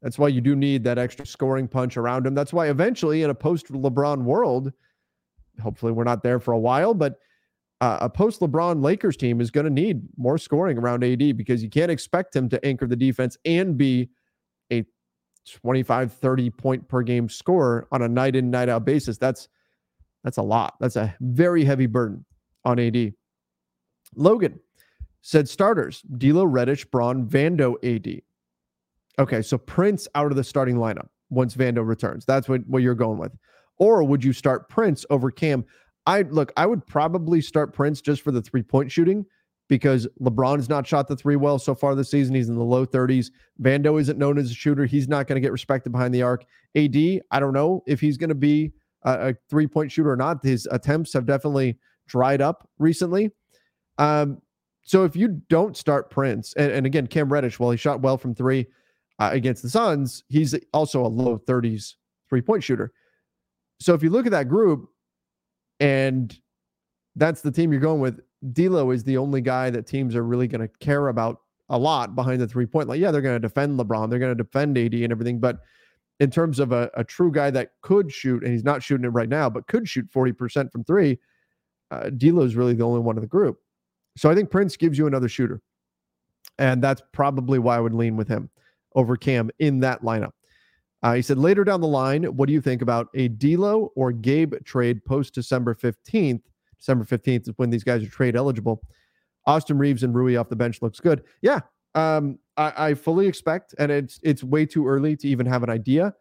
That's 0.01 0.17
why 0.17 0.29
you 0.29 0.39
do 0.39 0.55
need 0.55 0.85
that 0.85 0.97
extra 0.97 1.25
scoring 1.25 1.67
punch 1.67 1.97
around 1.97 2.25
him. 2.25 2.33
That's 2.33 2.53
why 2.53 2.69
eventually, 2.69 3.23
in 3.23 3.29
a 3.29 3.35
post 3.35 3.67
LeBron 3.67 4.23
world, 4.23 4.71
hopefully 5.61 5.91
we're 5.91 6.05
not 6.05 6.23
there 6.23 6.39
for 6.39 6.53
a 6.53 6.59
while, 6.59 6.93
but 6.93 7.19
uh, 7.81 7.97
a 8.01 8.09
post 8.09 8.39
LeBron 8.39 8.81
Lakers 8.81 9.17
team 9.17 9.41
is 9.41 9.51
going 9.51 9.65
to 9.65 9.69
need 9.69 10.01
more 10.17 10.37
scoring 10.37 10.77
around 10.77 11.03
AD 11.03 11.35
because 11.35 11.61
you 11.61 11.69
can't 11.69 11.91
expect 11.91 12.33
him 12.33 12.47
to 12.49 12.65
anchor 12.65 12.87
the 12.87 12.95
defense 12.95 13.37
and 13.43 13.77
be 13.77 14.09
a 14.71 14.85
25, 15.45 16.13
30 16.13 16.49
point 16.51 16.87
per 16.87 17.01
game 17.01 17.27
scorer 17.27 17.85
on 17.91 18.01
a 18.01 18.07
night 18.07 18.37
in, 18.37 18.49
night 18.49 18.69
out 18.69 18.85
basis. 18.85 19.17
That's 19.17 19.49
that's 20.23 20.37
a 20.37 20.43
lot. 20.43 20.75
That's 20.79 20.95
a 20.95 21.15
very 21.21 21.63
heavy 21.63 21.87
burden 21.87 22.25
on 22.65 22.79
AD. 22.79 23.13
Logan 24.15 24.59
said 25.21 25.47
starters, 25.47 26.01
D'Lo, 26.01 26.43
Reddish, 26.45 26.85
Bron, 26.85 27.27
Vando, 27.27 27.75
AD. 27.83 28.21
Okay, 29.19 29.41
so 29.41 29.57
Prince 29.57 30.07
out 30.15 30.31
of 30.31 30.37
the 30.37 30.43
starting 30.43 30.77
lineup 30.77 31.09
once 31.29 31.55
Vando 31.55 31.85
returns. 31.85 32.25
That's 32.25 32.47
what, 32.47 32.65
what 32.67 32.81
you're 32.81 32.95
going 32.95 33.17
with. 33.17 33.35
Or 33.77 34.03
would 34.03 34.23
you 34.23 34.33
start 34.33 34.69
Prince 34.69 35.05
over 35.09 35.31
Cam? 35.31 35.65
I 36.05 36.23
look, 36.23 36.51
I 36.57 36.65
would 36.65 36.85
probably 36.85 37.41
start 37.41 37.73
Prince 37.73 38.01
just 38.01 38.21
for 38.21 38.31
the 38.31 38.41
three 38.41 38.63
point 38.63 38.91
shooting 38.91 39.25
because 39.67 40.07
LeBron 40.19 40.57
has 40.57 40.67
not 40.67 40.87
shot 40.87 41.07
the 41.07 41.15
three 41.15 41.35
well 41.35 41.59
so 41.59 41.75
far 41.75 41.95
this 41.95 42.09
season. 42.09 42.35
He's 42.35 42.49
in 42.49 42.55
the 42.55 42.63
low 42.63 42.85
30s. 42.85 43.29
Vando 43.61 44.01
isn't 44.01 44.17
known 44.17 44.37
as 44.37 44.51
a 44.51 44.53
shooter. 44.53 44.85
He's 44.85 45.07
not 45.07 45.27
going 45.27 45.35
to 45.35 45.41
get 45.41 45.51
respected 45.51 45.91
behind 45.91 46.13
the 46.13 46.23
arc. 46.23 46.45
AD, 46.75 46.95
I 47.31 47.39
don't 47.39 47.53
know 47.53 47.83
if 47.85 48.01
he's 48.01 48.17
going 48.17 48.29
to 48.29 48.35
be 48.35 48.71
a, 49.03 49.29
a 49.29 49.33
three 49.49 49.67
point 49.67 49.91
shooter 49.91 50.11
or 50.11 50.15
not. 50.15 50.43
His 50.43 50.67
attempts 50.71 51.13
have 51.13 51.25
definitely 51.25 51.77
dried 52.07 52.41
up 52.41 52.67
recently. 52.79 53.31
Um, 53.97 54.41
so 54.83 55.03
if 55.03 55.15
you 55.15 55.41
don't 55.49 55.77
start 55.77 56.09
Prince, 56.09 56.53
and, 56.53 56.71
and 56.71 56.85
again, 56.85 57.05
Cam 57.07 57.31
Reddish, 57.31 57.59
well, 57.59 57.71
he 57.71 57.77
shot 57.77 58.01
well 58.01 58.17
from 58.17 58.33
three 58.33 58.65
uh, 59.19 59.29
against 59.31 59.61
the 59.61 59.69
Suns, 59.69 60.23
he's 60.29 60.55
also 60.73 61.05
a 61.05 61.07
low 61.07 61.37
30s 61.37 61.95
three 62.29 62.41
point 62.41 62.63
shooter. 62.63 62.93
So 63.79 63.93
if 63.93 64.03
you 64.03 64.09
look 64.09 64.25
at 64.25 64.31
that 64.31 64.47
group, 64.47 64.89
and 65.79 66.37
that's 67.15 67.41
the 67.41 67.51
team 67.51 67.71
you're 67.71 67.81
going 67.81 68.01
with. 68.01 68.21
D'Lo 68.53 68.91
is 68.91 69.03
the 69.03 69.17
only 69.17 69.41
guy 69.41 69.69
that 69.69 69.85
teams 69.85 70.15
are 70.15 70.23
really 70.23 70.47
going 70.47 70.61
to 70.61 70.69
care 70.79 71.09
about 71.09 71.41
a 71.69 71.77
lot 71.77 72.15
behind 72.15 72.41
the 72.41 72.47
three 72.47 72.65
point 72.65 72.87
line. 72.87 72.99
Yeah, 72.99 73.11
they're 73.11 73.21
going 73.21 73.35
to 73.35 73.47
defend 73.47 73.79
LeBron, 73.79 74.09
they're 74.09 74.19
going 74.19 74.35
to 74.35 74.43
defend 74.43 74.77
AD 74.77 74.93
and 74.93 75.11
everything, 75.11 75.39
but 75.39 75.59
in 76.19 76.29
terms 76.29 76.59
of 76.59 76.71
a, 76.71 76.89
a, 76.95 77.03
true 77.03 77.31
guy 77.31 77.49
that 77.49 77.71
could 77.81 78.11
shoot, 78.11 78.43
and 78.43 78.51
he's 78.51 78.63
not 78.63 78.83
shooting 78.83 79.05
it 79.05 79.09
right 79.09 79.29
now, 79.29 79.49
but 79.49 79.67
could 79.67 79.87
shoot 79.87 80.09
40% 80.11 80.71
from 80.71 80.83
three, 80.83 81.17
uh, 81.91 82.09
D'Lo 82.09 82.43
is 82.43 82.55
really 82.55 82.73
the 82.73 82.83
only 82.83 82.99
one 82.99 83.15
in 83.15 83.21
the 83.21 83.27
group. 83.27 83.59
So 84.17 84.29
I 84.29 84.35
think 84.35 84.49
Prince 84.49 84.75
gives 84.75 84.97
you 84.97 85.07
another 85.07 85.29
shooter. 85.29 85.61
And 86.57 86.81
that's 86.81 87.01
probably 87.13 87.57
why 87.57 87.77
I 87.77 87.79
would 87.79 87.93
lean 87.93 88.17
with 88.17 88.27
him 88.27 88.49
over 88.95 89.15
Cam 89.15 89.49
in 89.59 89.79
that 89.79 90.01
lineup. 90.01 90.31
Uh, 91.01 91.13
he 91.13 91.21
said 91.21 91.37
later 91.37 91.63
down 91.63 91.79
the 91.79 91.87
line, 91.87 92.23
what 92.25 92.47
do 92.47 92.53
you 92.53 92.59
think 92.59 92.81
about 92.81 93.07
a 93.13 93.29
D'Lo 93.29 93.93
or 93.95 94.11
Gabe 94.11 94.55
trade 94.65 95.03
post 95.05 95.33
December 95.33 95.73
15th? 95.73 96.41
December 96.77 97.05
15th 97.05 97.47
is 97.47 97.53
when 97.55 97.69
these 97.69 97.85
guys 97.85 98.03
are 98.03 98.09
trade 98.09 98.35
eligible. 98.35 98.81
Austin 99.45 99.77
Reaves 99.77 100.03
and 100.03 100.13
Rui 100.13 100.35
off 100.35 100.49
the 100.49 100.55
bench 100.55 100.81
looks 100.81 100.99
good. 100.99 101.23
Yeah, 101.41 101.61
um, 101.95 102.39
I, 102.57 102.89
I, 102.89 102.93
fully 102.93 103.27
expect, 103.27 103.73
and 103.79 103.91
it's 103.91 104.19
it's 104.23 104.43
way 104.43 104.65
too 104.65 104.87
early 104.87 105.15
to 105.17 105.27
even 105.27 105.45
have 105.45 105.63
an 105.63 105.69
idea 105.69 106.13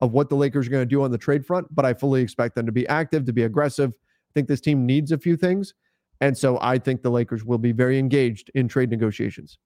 of 0.00 0.12
what 0.12 0.28
the 0.28 0.36
Lakers 0.36 0.66
are 0.66 0.70
going 0.70 0.82
to 0.82 0.86
do 0.86 1.02
on 1.02 1.10
the 1.10 1.18
trade 1.18 1.44
front, 1.44 1.66
but 1.74 1.84
I 1.84 1.92
fully 1.92 2.22
expect 2.22 2.54
them 2.54 2.66
to 2.66 2.72
be 2.72 2.88
active, 2.88 3.26
to 3.26 3.32
be 3.32 3.42
aggressive. 3.42 3.90
I 3.90 4.32
think 4.34 4.48
this 4.48 4.60
team 4.60 4.86
needs 4.86 5.12
a 5.12 5.18
few 5.18 5.36
things. 5.36 5.74
And 6.20 6.36
so 6.36 6.58
I 6.60 6.78
think 6.78 7.02
the 7.02 7.10
Lakers 7.10 7.44
will 7.44 7.58
be 7.58 7.72
very 7.72 7.98
engaged 7.98 8.50
in 8.54 8.68
trade 8.68 8.90
negotiations. 8.90 9.58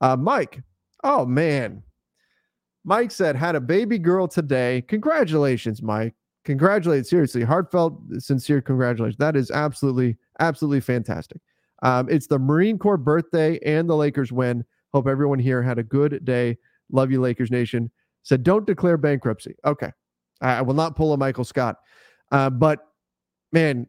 Uh, 0.00 0.16
Mike, 0.16 0.62
oh 1.02 1.26
man, 1.26 1.82
Mike 2.84 3.10
said, 3.10 3.36
had 3.36 3.56
a 3.56 3.60
baby 3.60 3.98
girl 3.98 4.28
today. 4.28 4.82
Congratulations, 4.88 5.82
Mike. 5.82 6.14
Congratulations. 6.44 7.10
seriously, 7.10 7.42
heartfelt, 7.42 8.00
sincere 8.18 8.62
congratulations. 8.62 9.18
That 9.18 9.36
is 9.36 9.50
absolutely, 9.50 10.16
absolutely 10.40 10.80
fantastic. 10.80 11.40
Um, 11.82 12.08
it's 12.08 12.26
the 12.26 12.38
Marine 12.38 12.78
Corps 12.78 12.96
birthday 12.96 13.58
and 13.64 13.88
the 13.88 13.96
Lakers 13.96 14.32
win. 14.32 14.64
Hope 14.92 15.06
everyone 15.06 15.38
here 15.38 15.62
had 15.62 15.78
a 15.78 15.82
good 15.82 16.24
day. 16.24 16.56
Love 16.90 17.10
you, 17.10 17.20
Lakers 17.20 17.50
Nation. 17.50 17.90
Said, 18.22 18.42
don't 18.42 18.66
declare 18.66 18.96
bankruptcy. 18.96 19.54
Okay. 19.64 19.92
I, 20.40 20.62
will 20.62 20.74
not 20.74 20.96
pull 20.96 21.12
a 21.12 21.16
Michael 21.16 21.44
Scott. 21.44 21.76
Uh, 22.30 22.50
but 22.50 22.80
man, 23.52 23.86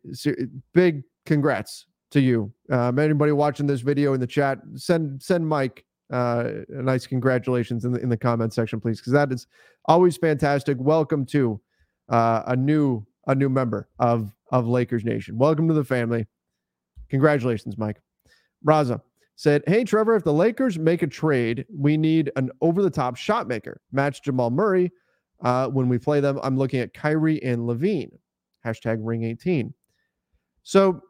big 0.73 1.03
congrats 1.25 1.85
to 2.11 2.19
you. 2.19 2.51
Um, 2.71 2.99
anybody 2.99 3.31
watching 3.31 3.67
this 3.67 3.81
video 3.81 4.13
in 4.13 4.19
the 4.19 4.27
chat, 4.27 4.59
send 4.75 5.21
send 5.21 5.47
Mike 5.47 5.85
uh, 6.11 6.49
a 6.69 6.81
nice 6.81 7.05
congratulations 7.05 7.85
in 7.85 7.91
the 7.91 7.99
in 7.99 8.09
the 8.09 8.17
comment 8.17 8.53
section, 8.53 8.79
please, 8.79 8.99
because 8.99 9.13
that 9.13 9.31
is 9.31 9.47
always 9.85 10.17
fantastic. 10.17 10.77
Welcome 10.79 11.25
to 11.27 11.61
uh, 12.09 12.43
a 12.47 12.55
new 12.55 13.05
a 13.27 13.35
new 13.35 13.49
member 13.49 13.89
of 13.99 14.33
of 14.51 14.67
Lakers 14.67 15.05
Nation. 15.05 15.37
Welcome 15.37 15.67
to 15.67 15.73
the 15.73 15.83
family. 15.83 16.25
Congratulations, 17.09 17.77
Mike. 17.77 18.01
Raza 18.65 19.01
said, 19.39 19.63
"Hey 19.67 19.83
Trevor, 19.83 20.15
if 20.15 20.23
the 20.23 20.33
Lakers 20.33 20.77
make 20.77 21.01
a 21.01 21.07
trade, 21.07 21.65
we 21.73 21.95
need 21.95 22.31
an 22.35 22.49
over 22.61 22.81
the 22.81 22.89
top 22.89 23.15
shot 23.15 23.47
maker. 23.47 23.81
Match 23.91 24.21
Jamal 24.21 24.49
Murray 24.49 24.91
uh, 25.41 25.67
when 25.67 25.87
we 25.87 25.97
play 25.97 26.19
them. 26.19 26.39
I'm 26.43 26.57
looking 26.57 26.81
at 26.81 26.93
Kyrie 26.93 27.41
and 27.41 27.61
LaVine. 27.61 28.11
Hashtag 28.65 28.97
Ring 29.01 29.23
18. 29.23 29.73
So." 30.63 31.01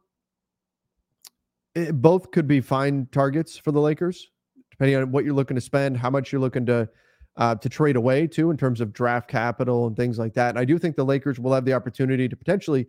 It, 1.75 2.01
both 2.01 2.31
could 2.31 2.47
be 2.47 2.61
fine 2.61 3.07
targets 3.11 3.55
for 3.55 3.71
the 3.71 3.79
Lakers 3.79 4.31
depending 4.71 4.95
on 4.95 5.11
what 5.11 5.25
you're 5.25 5.33
looking 5.33 5.55
to 5.55 5.61
spend, 5.61 5.97
how 5.97 6.09
much 6.09 6.31
you're 6.31 6.41
looking 6.41 6.65
to 6.65 6.89
uh, 7.37 7.55
to 7.55 7.69
trade 7.69 7.95
away 7.95 8.27
too 8.27 8.49
in 8.49 8.57
terms 8.57 8.81
of 8.81 8.91
draft 8.91 9.29
capital 9.29 9.87
and 9.87 9.95
things 9.95 10.17
like 10.17 10.33
that. 10.33 10.49
And 10.49 10.59
I 10.59 10.65
do 10.65 10.77
think 10.77 10.95
the 10.95 11.05
Lakers 11.05 11.39
will 11.39 11.53
have 11.53 11.65
the 11.65 11.73
opportunity 11.73 12.27
to 12.27 12.35
potentially 12.35 12.87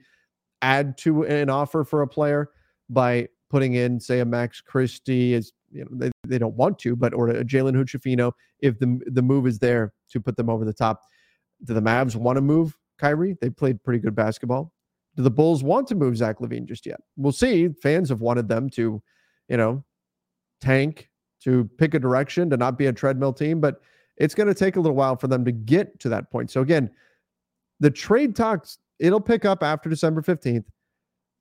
add 0.62 0.96
to 0.98 1.24
an 1.24 1.50
offer 1.50 1.84
for 1.84 2.02
a 2.02 2.08
player 2.08 2.50
by 2.88 3.28
putting 3.50 3.74
in, 3.74 4.00
say, 4.00 4.20
a 4.20 4.24
Max 4.24 4.60
Christie 4.60 5.34
is 5.34 5.52
you 5.70 5.84
know 5.84 5.90
they, 5.92 6.10
they 6.26 6.38
don't 6.38 6.54
want 6.54 6.78
to, 6.80 6.96
but 6.96 7.12
or 7.14 7.28
a 7.28 7.44
Jalen 7.44 7.74
Hood-Schifino 7.74 8.32
if 8.60 8.78
the 8.78 9.00
the 9.06 9.22
move 9.22 9.46
is 9.46 9.58
there 9.58 9.92
to 10.10 10.20
put 10.20 10.36
them 10.36 10.48
over 10.48 10.64
the 10.64 10.72
top. 10.72 11.02
Do 11.64 11.74
the 11.74 11.82
Mavs 11.82 12.16
want 12.16 12.36
to 12.36 12.42
move 12.42 12.76
Kyrie? 12.98 13.36
They 13.40 13.50
played 13.50 13.82
pretty 13.84 13.98
good 13.98 14.14
basketball. 14.14 14.72
Do 15.16 15.22
the 15.22 15.30
Bulls 15.30 15.62
want 15.62 15.88
to 15.88 15.94
move 15.94 16.16
Zach 16.16 16.38
LaVine 16.38 16.66
just 16.66 16.86
yet? 16.86 17.00
We'll 17.16 17.32
see. 17.32 17.68
Fans 17.82 18.08
have 18.08 18.20
wanted 18.20 18.48
them 18.48 18.70
to, 18.70 19.02
you 19.48 19.56
know, 19.56 19.84
tank 20.60 21.10
to 21.42 21.68
pick 21.78 21.94
a 21.94 21.98
direction, 21.98 22.50
to 22.50 22.56
not 22.56 22.78
be 22.78 22.86
a 22.86 22.92
treadmill 22.92 23.32
team, 23.32 23.60
but 23.60 23.80
it's 24.16 24.34
going 24.34 24.46
to 24.46 24.54
take 24.54 24.76
a 24.76 24.80
little 24.80 24.96
while 24.96 25.16
for 25.16 25.26
them 25.26 25.44
to 25.44 25.52
get 25.52 25.98
to 26.00 26.08
that 26.10 26.30
point. 26.30 26.50
So 26.50 26.60
again, 26.60 26.90
the 27.80 27.90
trade 27.90 28.36
talks, 28.36 28.78
it'll 28.98 29.20
pick 29.20 29.44
up 29.44 29.62
after 29.62 29.88
December 29.88 30.22
15th. 30.22 30.64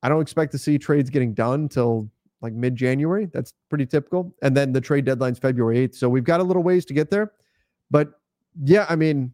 I 0.01 0.09
don't 0.09 0.21
expect 0.21 0.51
to 0.53 0.57
see 0.57 0.77
trades 0.77 1.09
getting 1.09 1.33
done 1.33 1.69
till 1.69 2.09
like 2.41 2.53
mid 2.53 2.75
January. 2.75 3.29
That's 3.33 3.53
pretty 3.69 3.85
typical. 3.85 4.33
And 4.41 4.55
then 4.55 4.71
the 4.71 4.81
trade 4.81 5.05
deadline's 5.05 5.39
February 5.39 5.87
8th. 5.87 5.95
So 5.95 6.09
we've 6.09 6.23
got 6.23 6.39
a 6.39 6.43
little 6.43 6.63
ways 6.63 6.85
to 6.85 6.93
get 6.93 7.09
there. 7.09 7.33
But 7.91 8.11
yeah, 8.63 8.85
I 8.89 8.95
mean, 8.95 9.33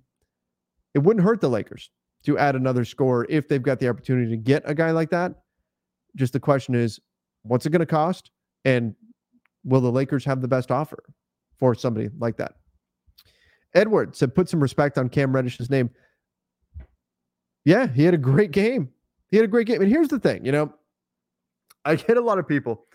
it 0.93 0.99
wouldn't 0.99 1.23
hurt 1.23 1.41
the 1.41 1.49
Lakers 1.49 1.91
to 2.23 2.37
add 2.37 2.55
another 2.55 2.85
score 2.85 3.25
if 3.29 3.47
they've 3.47 3.61
got 3.61 3.79
the 3.79 3.87
opportunity 3.87 4.31
to 4.31 4.37
get 4.37 4.63
a 4.65 4.73
guy 4.73 4.91
like 4.91 5.11
that. 5.11 5.35
Just 6.15 6.33
the 6.33 6.39
question 6.39 6.73
is, 6.73 6.99
what's 7.43 7.65
it 7.65 7.69
going 7.69 7.81
to 7.81 7.85
cost? 7.85 8.31
And 8.63 8.95
will 9.63 9.81
the 9.81 9.91
Lakers 9.91 10.25
have 10.25 10.41
the 10.41 10.47
best 10.47 10.71
offer 10.71 11.03
for 11.59 11.75
somebody 11.75 12.09
like 12.17 12.37
that? 12.37 12.53
Edward 13.75 14.15
said, 14.15 14.33
put 14.33 14.49
some 14.49 14.61
respect 14.61 14.97
on 14.97 15.09
Cam 15.09 15.33
Reddish's 15.33 15.69
name. 15.69 15.89
Yeah, 17.65 17.87
he 17.87 18.03
had 18.03 18.13
a 18.13 18.17
great 18.17 18.51
game. 18.51 18.89
He 19.35 19.39
had 19.39 19.49
a 19.49 19.51
great 19.51 19.67
game. 19.67 19.81
And 19.81 19.91
here's 19.91 20.07
the 20.07 20.17
thing, 20.17 20.45
you 20.45 20.53
know, 20.53 20.73
I 21.83 21.97
get 21.97 22.15
a 22.15 22.21
lot 22.21 22.39
of 22.39 22.47
people 22.47 22.85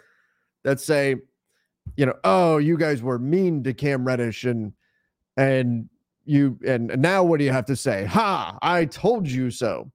that 0.65 0.81
say, 0.81 1.17
you 1.97 2.07
know, 2.07 2.15
oh, 2.25 2.57
you 2.57 2.79
guys 2.79 3.03
were 3.03 3.19
mean 3.19 3.63
to 3.65 3.75
Cam 3.75 4.07
Reddish 4.07 4.45
and 4.45 4.73
and 5.37 5.87
you 6.25 6.59
and 6.67 6.97
now 6.97 7.23
what 7.23 7.41
do 7.41 7.45
you 7.45 7.53
have 7.53 7.67
to 7.67 7.77
say? 7.77 8.07
Ha, 8.07 8.57
I 8.63 8.87
told 8.87 9.29
you 9.29 9.51
so. 9.51 9.93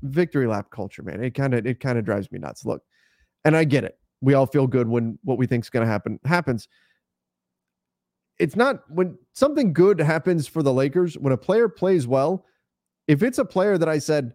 Victory 0.00 0.46
lap 0.46 0.70
culture, 0.70 1.02
man. 1.02 1.22
It 1.22 1.34
kind 1.34 1.52
of 1.52 1.66
it 1.66 1.80
kind 1.80 1.98
of 1.98 2.06
drives 2.06 2.32
me 2.32 2.38
nuts. 2.38 2.64
Look, 2.64 2.82
and 3.44 3.54
I 3.54 3.64
get 3.64 3.84
it. 3.84 3.98
We 4.22 4.32
all 4.32 4.46
feel 4.46 4.66
good 4.66 4.88
when 4.88 5.18
what 5.22 5.36
we 5.36 5.46
think 5.46 5.66
is 5.66 5.68
going 5.68 5.84
to 5.84 5.92
happen 5.92 6.18
happens. 6.24 6.66
It's 8.38 8.56
not 8.56 8.90
when 8.90 9.18
something 9.34 9.74
good 9.74 10.00
happens 10.00 10.48
for 10.48 10.62
the 10.62 10.72
Lakers, 10.72 11.18
when 11.18 11.34
a 11.34 11.36
player 11.36 11.68
plays 11.68 12.06
well, 12.06 12.46
if 13.06 13.22
it's 13.22 13.36
a 13.38 13.44
player 13.44 13.76
that 13.76 13.86
I 13.86 13.98
said, 13.98 14.32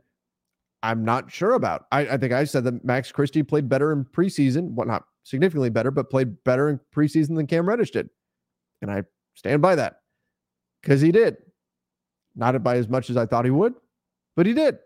I'm 0.85 1.03
not 1.03 1.31
sure 1.31 1.53
about. 1.53 1.87
I, 1.91 2.01
I 2.01 2.17
think 2.17 2.31
I 2.31 2.43
said 2.43 2.63
that 2.65 2.85
Max 2.85 3.11
Christie 3.11 3.41
played 3.41 3.67
better 3.67 3.91
in 3.91 4.05
preseason. 4.05 4.71
Well, 4.75 4.85
not 4.85 5.05
significantly 5.23 5.71
better, 5.71 5.89
but 5.89 6.11
played 6.11 6.43
better 6.43 6.69
in 6.69 6.79
preseason 6.95 7.35
than 7.35 7.47
Cam 7.47 7.67
Reddish 7.67 7.89
did. 7.89 8.07
And 8.83 8.91
I 8.91 9.03
stand 9.33 9.63
by 9.63 9.73
that 9.75 10.01
because 10.81 11.01
he 11.01 11.11
did. 11.11 11.37
Not 12.35 12.61
by 12.63 12.77
as 12.77 12.87
much 12.87 13.09
as 13.09 13.17
I 13.17 13.25
thought 13.25 13.45
he 13.45 13.51
would, 13.51 13.73
but 14.35 14.45
he 14.45 14.53
did. 14.53 14.77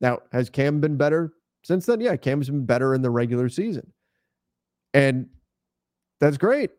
Now, 0.00 0.20
has 0.30 0.48
Cam 0.48 0.80
been 0.80 0.96
better 0.96 1.32
since 1.64 1.86
then? 1.86 2.00
Yeah, 2.00 2.16
Cam's 2.16 2.48
been 2.48 2.64
better 2.64 2.94
in 2.94 3.02
the 3.02 3.10
regular 3.10 3.48
season. 3.48 3.92
And 4.94 5.26
that's 6.20 6.36
great. 6.36 6.70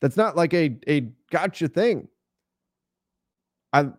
That's 0.00 0.16
not 0.16 0.34
like 0.34 0.54
a, 0.54 0.78
a 0.88 1.12
gotcha 1.30 1.68
thing. 1.68 2.08
I 3.72 3.90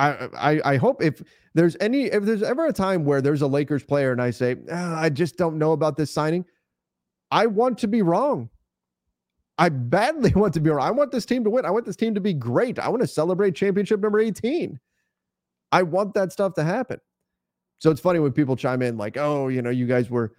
I, 0.00 0.60
I 0.64 0.76
hope 0.76 1.02
if 1.02 1.22
there's 1.54 1.76
any 1.80 2.04
if 2.04 2.24
there's 2.24 2.42
ever 2.42 2.66
a 2.66 2.72
time 2.72 3.04
where 3.04 3.20
there's 3.20 3.42
a 3.42 3.46
Lakers 3.46 3.82
player 3.82 4.12
and 4.12 4.22
I 4.22 4.30
say 4.30 4.56
oh, 4.70 4.94
I 4.94 5.10
just 5.10 5.36
don't 5.36 5.58
know 5.58 5.72
about 5.72 5.96
this 5.96 6.10
signing, 6.10 6.44
I 7.30 7.46
want 7.46 7.78
to 7.78 7.88
be 7.88 8.02
wrong. 8.02 8.48
I 9.58 9.68
badly 9.68 10.32
want 10.34 10.54
to 10.54 10.60
be 10.60 10.70
wrong. 10.70 10.86
I 10.86 10.90
want 10.90 11.12
this 11.12 11.26
team 11.26 11.44
to 11.44 11.50
win. 11.50 11.64
I 11.64 11.70
want 11.70 11.84
this 11.84 11.96
team 11.96 12.14
to 12.14 12.20
be 12.20 12.32
great. 12.32 12.78
I 12.78 12.88
want 12.88 13.02
to 13.02 13.06
celebrate 13.06 13.54
championship 13.54 14.00
number 14.00 14.20
18. 14.20 14.78
I 15.72 15.82
want 15.82 16.14
that 16.14 16.32
stuff 16.32 16.54
to 16.54 16.64
happen. 16.64 17.00
So 17.78 17.90
it's 17.90 18.00
funny 18.00 18.18
when 18.18 18.32
people 18.32 18.56
chime 18.56 18.82
in 18.82 18.96
like, 18.96 19.16
"Oh, 19.16 19.48
you 19.48 19.62
know, 19.62 19.70
you 19.70 19.86
guys 19.86 20.10
were 20.10 20.32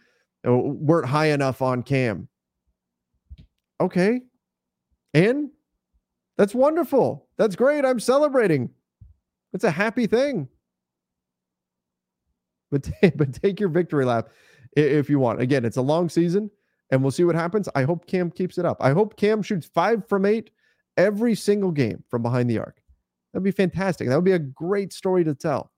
uh, 0.48 0.54
weren't 0.54 1.08
high 1.08 1.28
enough 1.28 1.62
on 1.62 1.84
Cam." 1.84 2.28
Okay. 3.80 4.22
And 5.14 5.50
that's 6.38 6.54
wonderful. 6.54 7.28
That's 7.38 7.56
great. 7.56 7.84
I'm 7.84 8.00
celebrating. 8.00 8.70
It's 9.54 9.64
a 9.64 9.72
happy 9.72 10.08
thing. 10.08 10.48
But, 12.72 12.84
t- 12.84 13.12
but 13.16 13.34
take 13.34 13.60
your 13.60 13.70
victory 13.70 14.06
lap 14.06 14.30
if 14.76 15.10
you 15.10 15.20
want. 15.20 15.42
Again, 15.42 15.66
it's 15.66 15.78
a 15.78 15.82
long 15.82 16.10
season 16.10 16.50
and 16.92 17.02
we'll 17.02 17.12
see 17.12 17.24
what 17.24 17.36
happens. 17.36 17.70
I 17.74 17.84
hope 17.84 18.06
Cam 18.06 18.30
keeps 18.30 18.58
it 18.58 18.66
up. 18.66 18.78
I 18.80 18.92
hope 18.92 19.16
Cam 19.16 19.42
shoots 19.42 19.66
five 19.66 20.08
from 20.08 20.26
eight 20.26 20.52
every 20.98 21.36
single 21.36 21.72
game 21.72 22.04
from 22.10 22.22
behind 22.22 22.50
the 22.50 22.60
arc. 22.60 22.82
That'd 23.34 23.44
be 23.44 23.52
fantastic. 23.52 24.08
That 24.08 24.16
would 24.16 24.26
be 24.26 24.34
a 24.34 24.40
great 24.40 24.92
story 24.92 25.24
to 25.24 25.34
tell. 25.34 25.72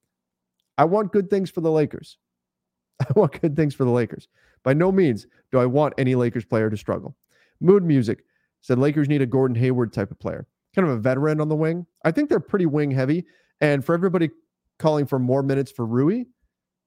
I 0.78 0.86
want 0.86 1.12
good 1.12 1.30
things 1.30 1.52
for 1.52 1.62
the 1.62 1.72
Lakers. 1.72 2.18
I 3.00 3.08
want 3.16 3.40
good 3.40 3.56
things 3.56 3.76
for 3.76 3.86
the 3.86 3.92
Lakers. 3.92 4.28
By 4.64 4.74
no 4.74 4.92
means 4.92 5.28
do 5.52 5.60
I 5.60 5.66
want 5.68 5.94
any 5.98 6.16
Lakers 6.16 6.46
player 6.46 6.70
to 6.70 6.78
struggle. 6.78 7.16
Mood 7.62 7.84
Music 7.84 8.24
said 8.62 8.80
Lakers 8.80 9.08
need 9.08 9.22
a 9.22 9.28
Gordon 9.28 9.56
Hayward 9.56 9.94
type 9.94 10.10
of 10.10 10.20
player, 10.20 10.48
kind 10.74 10.88
of 10.88 10.94
a 10.96 11.00
veteran 11.00 11.40
on 11.40 11.50
the 11.50 11.56
wing. 11.56 11.86
I 12.04 12.12
think 12.12 12.30
they're 12.30 12.40
pretty 12.40 12.66
wing 12.66 12.90
heavy. 12.90 13.26
And 13.64 13.84
for 13.84 13.96
everybody 13.96 14.30
calling 14.78 15.06
for 15.06 15.20
more 15.20 15.42
minutes 15.42 15.72
for 15.72 15.86
Rui, 15.86 16.26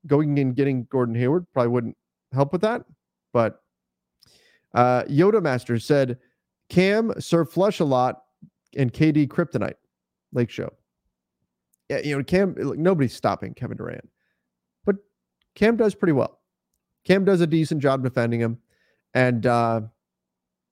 going 0.07 0.39
and 0.39 0.55
getting 0.55 0.85
Gordon 0.91 1.15
Hayward 1.15 1.47
probably 1.55 1.71
wouldn't 1.71 1.97
help 2.35 2.53
with 2.53 2.61
that. 2.61 2.85
But 3.33 3.63
uh, 4.75 5.05
Yoda 5.05 5.43
Master 5.43 5.79
said 5.79 6.19
Cam 6.69 7.19
served 7.19 7.51
flush 7.51 7.81
a 7.81 7.85
lot 7.85 8.25
and 8.77 8.93
KD 8.93 9.27
kryptonite. 9.27 9.77
Lake 10.35 10.51
Show. 10.51 10.71
Yeah, 11.89 12.01
you 12.01 12.19
know, 12.19 12.23
Cam, 12.23 12.55
nobody's 12.59 13.15
stopping 13.15 13.55
Kevin 13.55 13.79
Durant, 13.79 14.07
but 14.85 14.97
Cam 15.55 15.77
does 15.77 15.95
pretty 15.95 16.13
well. 16.13 16.41
Cam 17.05 17.25
does 17.25 17.41
a 17.41 17.47
decent 17.47 17.81
job 17.81 18.03
defending 18.03 18.41
him, 18.41 18.59
and 19.15 19.47
uh, 19.47 19.81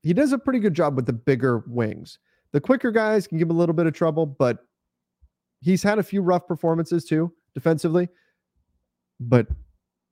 he 0.03 0.13
does 0.13 0.33
a 0.33 0.39
pretty 0.39 0.59
good 0.59 0.75
job 0.75 0.97
with 0.97 1.07
the 1.07 1.15
bigger 1.15 1.65
wings. 1.67 2.19
The 2.53 2.61
quicker 2.61 2.91
guys 2.91 3.27
can 3.27 3.39
give 3.39 3.49
him 3.49 3.57
a 3.57 3.59
little 3.59 3.75
bit 3.75 3.87
of 3.87 3.95
trouble, 3.95 4.27
but 4.27 4.67
he's 5.65 5.83
had 5.83 5.99
a 5.99 6.03
few 6.03 6.21
rough 6.21 6.47
performances 6.47 7.05
too 7.05 7.33
defensively. 7.55 8.09
But 9.19 9.47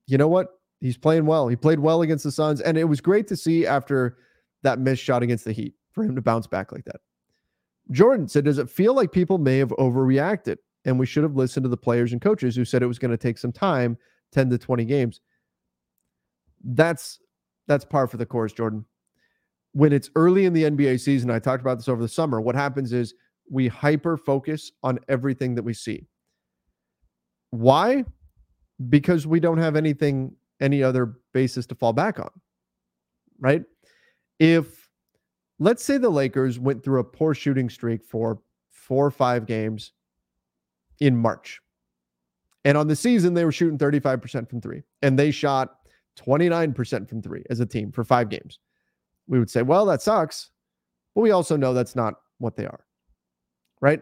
you 0.06 0.16
know 0.16 0.28
what? 0.28 0.48
He's 0.80 0.96
playing 0.96 1.26
well. 1.26 1.46
He 1.46 1.56
played 1.56 1.78
well 1.78 2.02
against 2.02 2.24
the 2.24 2.32
Suns, 2.32 2.60
and 2.60 2.76
it 2.76 2.84
was 2.84 3.00
great 3.00 3.28
to 3.28 3.36
see 3.36 3.66
after 3.66 4.16
that 4.62 4.78
missed 4.78 5.02
shot 5.02 5.22
against 5.22 5.44
the 5.44 5.52
Heat 5.52 5.74
for 5.92 6.02
him 6.02 6.16
to 6.16 6.22
bounce 6.22 6.46
back 6.46 6.72
like 6.72 6.84
that. 6.86 7.00
Jordan 7.90 8.26
said, 8.26 8.44
Does 8.44 8.58
it 8.58 8.70
feel 8.70 8.94
like 8.94 9.12
people 9.12 9.38
may 9.38 9.58
have 9.58 9.70
overreacted? 9.70 10.56
And 10.84 10.98
we 10.98 11.06
should 11.06 11.22
have 11.22 11.36
listened 11.36 11.62
to 11.62 11.68
the 11.68 11.76
players 11.76 12.12
and 12.12 12.20
coaches 12.20 12.56
who 12.56 12.64
said 12.64 12.82
it 12.82 12.88
was 12.88 12.98
going 12.98 13.12
to 13.12 13.16
take 13.16 13.38
some 13.38 13.52
time 13.52 13.96
10 14.32 14.50
to 14.50 14.58
20 14.58 14.84
games. 14.84 15.20
That's 16.64 17.20
that's 17.68 17.84
par 17.84 18.08
for 18.08 18.16
the 18.16 18.26
course, 18.26 18.52
Jordan. 18.52 18.84
When 19.72 19.92
it's 19.92 20.10
early 20.16 20.44
in 20.44 20.52
the 20.52 20.64
NBA 20.64 21.00
season, 21.00 21.30
I 21.30 21.38
talked 21.38 21.60
about 21.60 21.78
this 21.78 21.88
over 21.88 22.02
the 22.02 22.08
summer. 22.08 22.40
What 22.40 22.56
happens 22.56 22.92
is 22.92 23.14
we 23.50 23.68
hyper 23.68 24.16
focus 24.16 24.72
on 24.82 24.98
everything 25.08 25.54
that 25.54 25.62
we 25.62 25.74
see. 25.74 26.06
Why? 27.50 28.04
Because 28.88 29.26
we 29.26 29.40
don't 29.40 29.58
have 29.58 29.76
anything, 29.76 30.34
any 30.60 30.82
other 30.82 31.14
basis 31.34 31.66
to 31.66 31.74
fall 31.74 31.92
back 31.92 32.18
on, 32.18 32.30
right? 33.38 33.62
If, 34.38 34.88
let's 35.58 35.84
say, 35.84 35.98
the 35.98 36.08
Lakers 36.08 36.58
went 36.58 36.82
through 36.82 37.00
a 37.00 37.04
poor 37.04 37.34
shooting 37.34 37.68
streak 37.68 38.04
for 38.04 38.40
four 38.70 39.06
or 39.06 39.10
five 39.10 39.46
games 39.46 39.92
in 41.00 41.16
March, 41.16 41.60
and 42.64 42.78
on 42.78 42.86
the 42.86 42.96
season, 42.96 43.34
they 43.34 43.44
were 43.44 43.52
shooting 43.52 43.78
35% 43.78 44.48
from 44.48 44.60
three, 44.60 44.82
and 45.02 45.18
they 45.18 45.30
shot 45.30 45.74
29% 46.18 47.08
from 47.08 47.22
three 47.22 47.44
as 47.50 47.60
a 47.60 47.66
team 47.66 47.92
for 47.92 48.04
five 48.04 48.28
games. 48.28 48.60
We 49.26 49.38
would 49.38 49.50
say, 49.50 49.62
well, 49.62 49.84
that 49.86 50.02
sucks. 50.02 50.50
But 51.14 51.22
we 51.22 51.30
also 51.30 51.56
know 51.56 51.74
that's 51.74 51.96
not 51.96 52.14
what 52.38 52.56
they 52.56 52.64
are 52.64 52.84
right? 53.82 54.00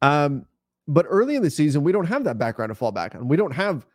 Um, 0.00 0.46
but 0.88 1.06
early 1.08 1.36
in 1.36 1.42
the 1.42 1.50
season, 1.50 1.84
we 1.84 1.92
don't 1.92 2.06
have 2.06 2.24
that 2.24 2.38
background 2.38 2.70
to 2.70 2.74
fall 2.74 2.90
back 2.90 3.14
on. 3.14 3.28
We 3.28 3.36
don't 3.36 3.52
have 3.52 3.86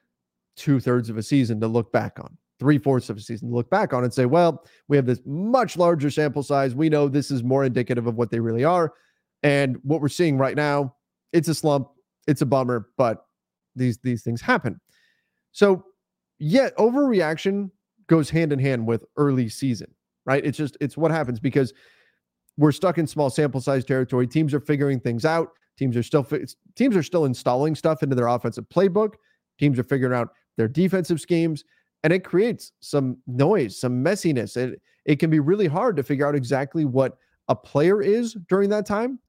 two 0.56 0.80
thirds 0.80 1.10
of 1.10 1.18
a 1.18 1.24
season 1.24 1.60
to 1.60 1.68
look 1.68 1.92
back 1.92 2.18
on, 2.20 2.38
three 2.60 2.78
fourths 2.78 3.10
of 3.10 3.18
a 3.18 3.22
season 3.22 3.50
to 3.50 3.56
look 3.56 3.70
back 3.70 3.94
on 3.94 4.06
and 4.06 4.14
say, 4.14 4.26
well, 4.26 4.64
we 4.88 4.96
have 4.96 5.06
this 5.06 5.20
much 5.26 5.76
larger 5.76 6.10
sample 6.10 6.44
size. 6.44 6.74
We 6.74 6.88
know 6.88 7.10
this 7.10 7.30
is 7.30 7.44
more 7.44 7.66
indicative 7.66 8.08
of 8.08 8.16
what 8.16 8.32
they 8.32 8.40
really 8.40 8.64
are. 8.64 8.94
And 9.44 9.78
what 9.84 10.02
we're 10.02 10.08
seeing 10.08 10.38
right 10.38 10.56
now, 10.56 10.96
it's 11.34 11.50
a 11.50 11.54
slump, 11.54 11.90
it's 12.26 12.42
a 12.42 12.46
bummer, 12.46 12.90
but 12.98 13.26
these 13.76 14.00
these 14.00 14.24
things 14.24 14.42
happen. 14.42 14.80
So, 15.52 15.86
yet 16.40 16.76
overreaction 16.78 17.70
goes 18.08 18.30
hand 18.30 18.52
in 18.52 18.60
hand 18.60 18.88
with 18.88 19.06
early 19.18 19.50
season, 19.50 19.94
right? 20.26 20.44
It's 20.44 20.58
just 20.58 20.78
it's 20.82 20.98
what 20.98 21.12
happens 21.12 21.40
because 21.40 21.74
we're 22.58 22.72
stuck 22.72 22.98
in 22.98 23.08
small 23.08 23.30
sample 23.30 23.62
size 23.62 23.86
territory. 23.86 24.28
Teams 24.28 24.54
are 24.54 24.60
figuring 24.60 25.00
things 25.00 25.26
out. 25.26 25.50
Teams 25.78 25.96
are 25.96 26.04
still 26.04 26.28
teams 26.76 26.96
are 26.96 27.04
still 27.04 27.26
installing 27.26 27.76
stuff 27.76 28.02
into 28.04 28.16
their 28.16 28.28
offensive 28.28 28.66
playbook. 28.70 29.14
Teams 29.60 29.78
are 29.78 29.84
figuring 29.84 30.18
out 30.18 30.30
their 30.58 30.68
defensive 30.68 31.22
schemes, 31.22 31.64
and 32.04 32.12
it 32.12 32.24
creates 32.24 32.72
some 32.80 33.18
noise, 33.28 33.80
some 33.80 34.04
messiness. 34.04 34.58
It 34.58 34.82
it 35.06 35.20
can 35.20 35.30
be 35.30 35.40
really 35.40 35.68
hard 35.68 35.96
to 35.98 36.04
figure 36.04 36.28
out 36.28 36.36
exactly 36.36 36.84
what 36.84 37.18
a 37.48 37.56
player 37.56 38.02
is 38.02 38.36
during 38.50 38.70
that 38.72 38.86
time. 38.86 39.20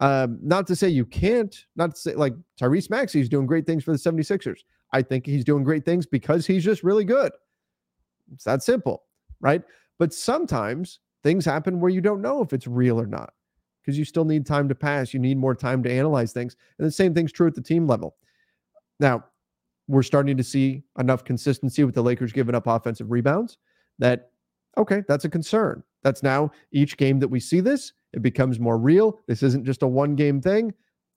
Um, 0.00 0.38
not 0.42 0.66
to 0.68 0.76
say 0.76 0.88
you 0.88 1.04
can't, 1.04 1.56
not 1.74 1.94
to 1.94 2.00
say 2.00 2.14
like 2.14 2.34
Tyrese 2.60 2.90
Maxey 2.90 3.20
is 3.20 3.28
doing 3.28 3.46
great 3.46 3.66
things 3.66 3.82
for 3.82 3.92
the 3.92 3.98
76ers. 3.98 4.60
I 4.92 5.02
think 5.02 5.26
he's 5.26 5.44
doing 5.44 5.64
great 5.64 5.84
things 5.84 6.06
because 6.06 6.46
he's 6.46 6.64
just 6.64 6.84
really 6.84 7.04
good. 7.04 7.32
It's 8.32 8.44
that 8.44 8.62
simple, 8.62 9.04
right? 9.40 9.62
But 9.98 10.14
sometimes 10.14 11.00
things 11.22 11.44
happen 11.44 11.80
where 11.80 11.90
you 11.90 12.00
don't 12.00 12.22
know 12.22 12.42
if 12.42 12.52
it's 12.52 12.66
real 12.66 13.00
or 13.00 13.06
not 13.06 13.32
because 13.80 13.98
you 13.98 14.04
still 14.04 14.24
need 14.24 14.46
time 14.46 14.68
to 14.68 14.74
pass. 14.74 15.14
You 15.14 15.20
need 15.20 15.38
more 15.38 15.54
time 15.54 15.82
to 15.82 15.90
analyze 15.90 16.32
things. 16.32 16.56
And 16.78 16.86
the 16.86 16.92
same 16.92 17.14
thing's 17.14 17.32
true 17.32 17.46
at 17.46 17.54
the 17.54 17.62
team 17.62 17.86
level. 17.86 18.16
Now, 19.00 19.24
we're 19.86 20.02
starting 20.02 20.36
to 20.36 20.44
see 20.44 20.82
enough 20.98 21.24
consistency 21.24 21.84
with 21.84 21.94
the 21.94 22.02
Lakers 22.02 22.32
giving 22.32 22.54
up 22.54 22.66
offensive 22.66 23.10
rebounds 23.10 23.56
that, 23.98 24.30
okay, 24.76 25.02
that's 25.08 25.24
a 25.24 25.30
concern. 25.30 25.82
That's 26.02 26.22
now 26.22 26.50
each 26.70 26.96
game 26.98 27.18
that 27.20 27.28
we 27.28 27.40
see 27.40 27.60
this, 27.60 27.94
it 28.12 28.20
becomes 28.20 28.60
more 28.60 28.78
real. 28.78 29.20
This 29.26 29.42
isn't 29.42 29.64
just 29.64 29.82
a 29.82 29.86
one 29.86 30.14
game 30.14 30.40
thing. 30.40 30.74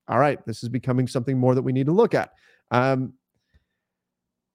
All 0.08 0.20
right, 0.20 0.44
this 0.46 0.64
is 0.64 0.70
becoming 0.70 1.08
something 1.08 1.38
more 1.38 1.56
that 1.56 1.62
we 1.62 1.74
need 1.74 1.86
to 1.86 1.92
look 1.92 2.14
at. 2.14 2.32
Um, 2.72 3.14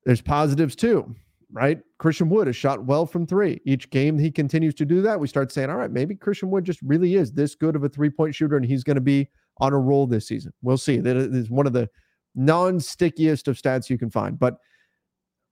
there's 0.05 0.23
positives 0.23 0.75
too 0.75 1.15
right? 1.53 1.79
Christian 1.99 2.29
Wood 2.29 2.47
has 2.47 2.57
shot 2.57 2.85
well 2.85 3.07
from 3.07 3.27
three. 3.27 3.61
Each 3.65 3.89
game 3.91 4.19
he 4.19 4.31
continues 4.31 4.75
to 4.75 4.85
do 4.85 5.03
that. 5.03 5.19
We 5.19 5.29
start 5.29 5.53
saying, 5.53 5.71
all 5.71 5.77
right, 5.77 5.91
maybe 5.91 6.15
Christian 6.15 6.51
Wood 6.51 6.65
just 6.65 6.81
really 6.83 7.15
is 7.15 7.33
this 7.33 7.55
good 7.55 7.77
of 7.77 7.85
a 7.85 7.89
three 7.89 8.11
point 8.11 8.35
shooter 8.35 8.57
and 8.57 8.67
he's 8.67 8.85
going 8.85 8.97
to 8.97 9.01
be 9.01 9.29
on 9.59 9.73
a 9.73 9.79
roll 9.79 10.07
this 10.07 10.29
season. 10.29 10.53
We'll 10.63 10.79
see. 10.79 10.99
That 10.99 11.17
is 11.17 11.51
one 11.51 11.67
of 11.67 11.73
the 11.73 11.89
non 12.35 12.81
stickiest 12.81 13.49
of 13.49 13.57
stats 13.57 13.89
you 13.89 13.99
can 13.99 14.11
find. 14.11 14.39
But 14.39 14.59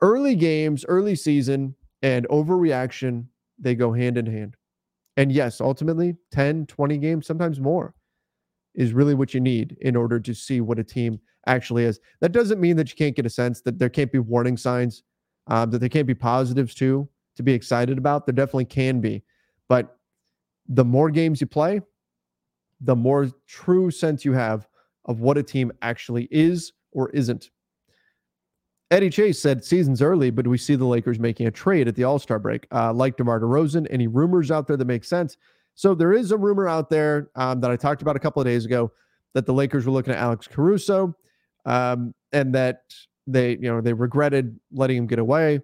early 0.00 0.34
games, 0.34 0.84
early 0.86 1.16
season, 1.16 1.74
and 2.02 2.28
overreaction, 2.28 3.26
they 3.58 3.74
go 3.74 3.92
hand 3.92 4.18
in 4.18 4.26
hand. 4.26 4.56
And 5.16 5.32
yes, 5.32 5.60
ultimately 5.60 6.16
10, 6.32 6.66
20 6.66 6.98
games, 6.98 7.26
sometimes 7.26 7.60
more 7.60 7.94
is 8.74 8.92
really 8.92 9.14
what 9.14 9.32
you 9.32 9.40
need 9.40 9.76
in 9.80 9.94
order 9.96 10.18
to 10.18 10.34
see 10.34 10.60
what 10.60 10.78
a 10.78 10.84
team 10.84 11.20
actually 11.46 11.84
is. 11.84 12.00
That 12.20 12.32
doesn't 12.32 12.60
mean 12.60 12.76
that 12.76 12.90
you 12.90 12.96
can't 12.96 13.14
get 13.14 13.26
a 13.26 13.30
sense 13.30 13.60
that 13.62 13.78
there 13.78 13.88
can't 13.88 14.10
be 14.10 14.18
warning 14.18 14.56
signs, 14.56 15.02
um, 15.46 15.70
that 15.70 15.78
there 15.78 15.88
can't 15.88 16.06
be 16.06 16.14
positives 16.14 16.74
to 16.76 17.08
to 17.36 17.42
be 17.42 17.52
excited 17.52 17.98
about. 17.98 18.26
There 18.26 18.32
definitely 18.32 18.66
can 18.66 19.00
be. 19.00 19.22
But 19.68 19.98
the 20.68 20.84
more 20.84 21.10
games 21.10 21.40
you 21.40 21.46
play, 21.46 21.80
the 22.80 22.96
more 22.96 23.28
true 23.46 23.90
sense 23.90 24.24
you 24.24 24.32
have 24.32 24.66
of 25.06 25.20
what 25.20 25.38
a 25.38 25.42
team 25.42 25.72
actually 25.82 26.28
is 26.30 26.72
or 26.92 27.10
isn't. 27.10 27.50
Eddie 28.90 29.10
Chase 29.10 29.40
said 29.40 29.64
season's 29.64 30.02
early, 30.02 30.30
but 30.30 30.46
we 30.46 30.58
see 30.58 30.76
the 30.76 30.84
Lakers 30.84 31.18
making 31.18 31.46
a 31.46 31.50
trade 31.50 31.88
at 31.88 31.96
the 31.96 32.04
All 32.04 32.18
Star 32.18 32.38
break. 32.38 32.66
Uh, 32.70 32.92
like 32.92 33.16
DeMar 33.16 33.40
DeRozan, 33.40 33.86
any 33.90 34.06
rumors 34.06 34.50
out 34.50 34.66
there 34.66 34.76
that 34.76 34.84
make 34.84 35.04
sense? 35.04 35.36
So 35.74 35.94
there 35.94 36.12
is 36.12 36.30
a 36.30 36.36
rumor 36.36 36.68
out 36.68 36.90
there 36.90 37.30
um, 37.34 37.60
that 37.60 37.70
I 37.70 37.76
talked 37.76 38.02
about 38.02 38.14
a 38.14 38.20
couple 38.20 38.40
of 38.40 38.46
days 38.46 38.64
ago 38.64 38.92
that 39.32 39.46
the 39.46 39.52
Lakers 39.52 39.86
were 39.86 39.92
looking 39.92 40.12
at 40.12 40.20
Alex 40.20 40.46
Caruso, 40.46 41.16
um, 41.64 42.14
and 42.32 42.54
that 42.54 42.82
they, 43.26 43.52
you 43.52 43.70
know, 43.70 43.80
they 43.80 43.92
regretted 43.92 44.58
letting 44.72 44.96
him 44.96 45.06
get 45.06 45.18
away. 45.18 45.60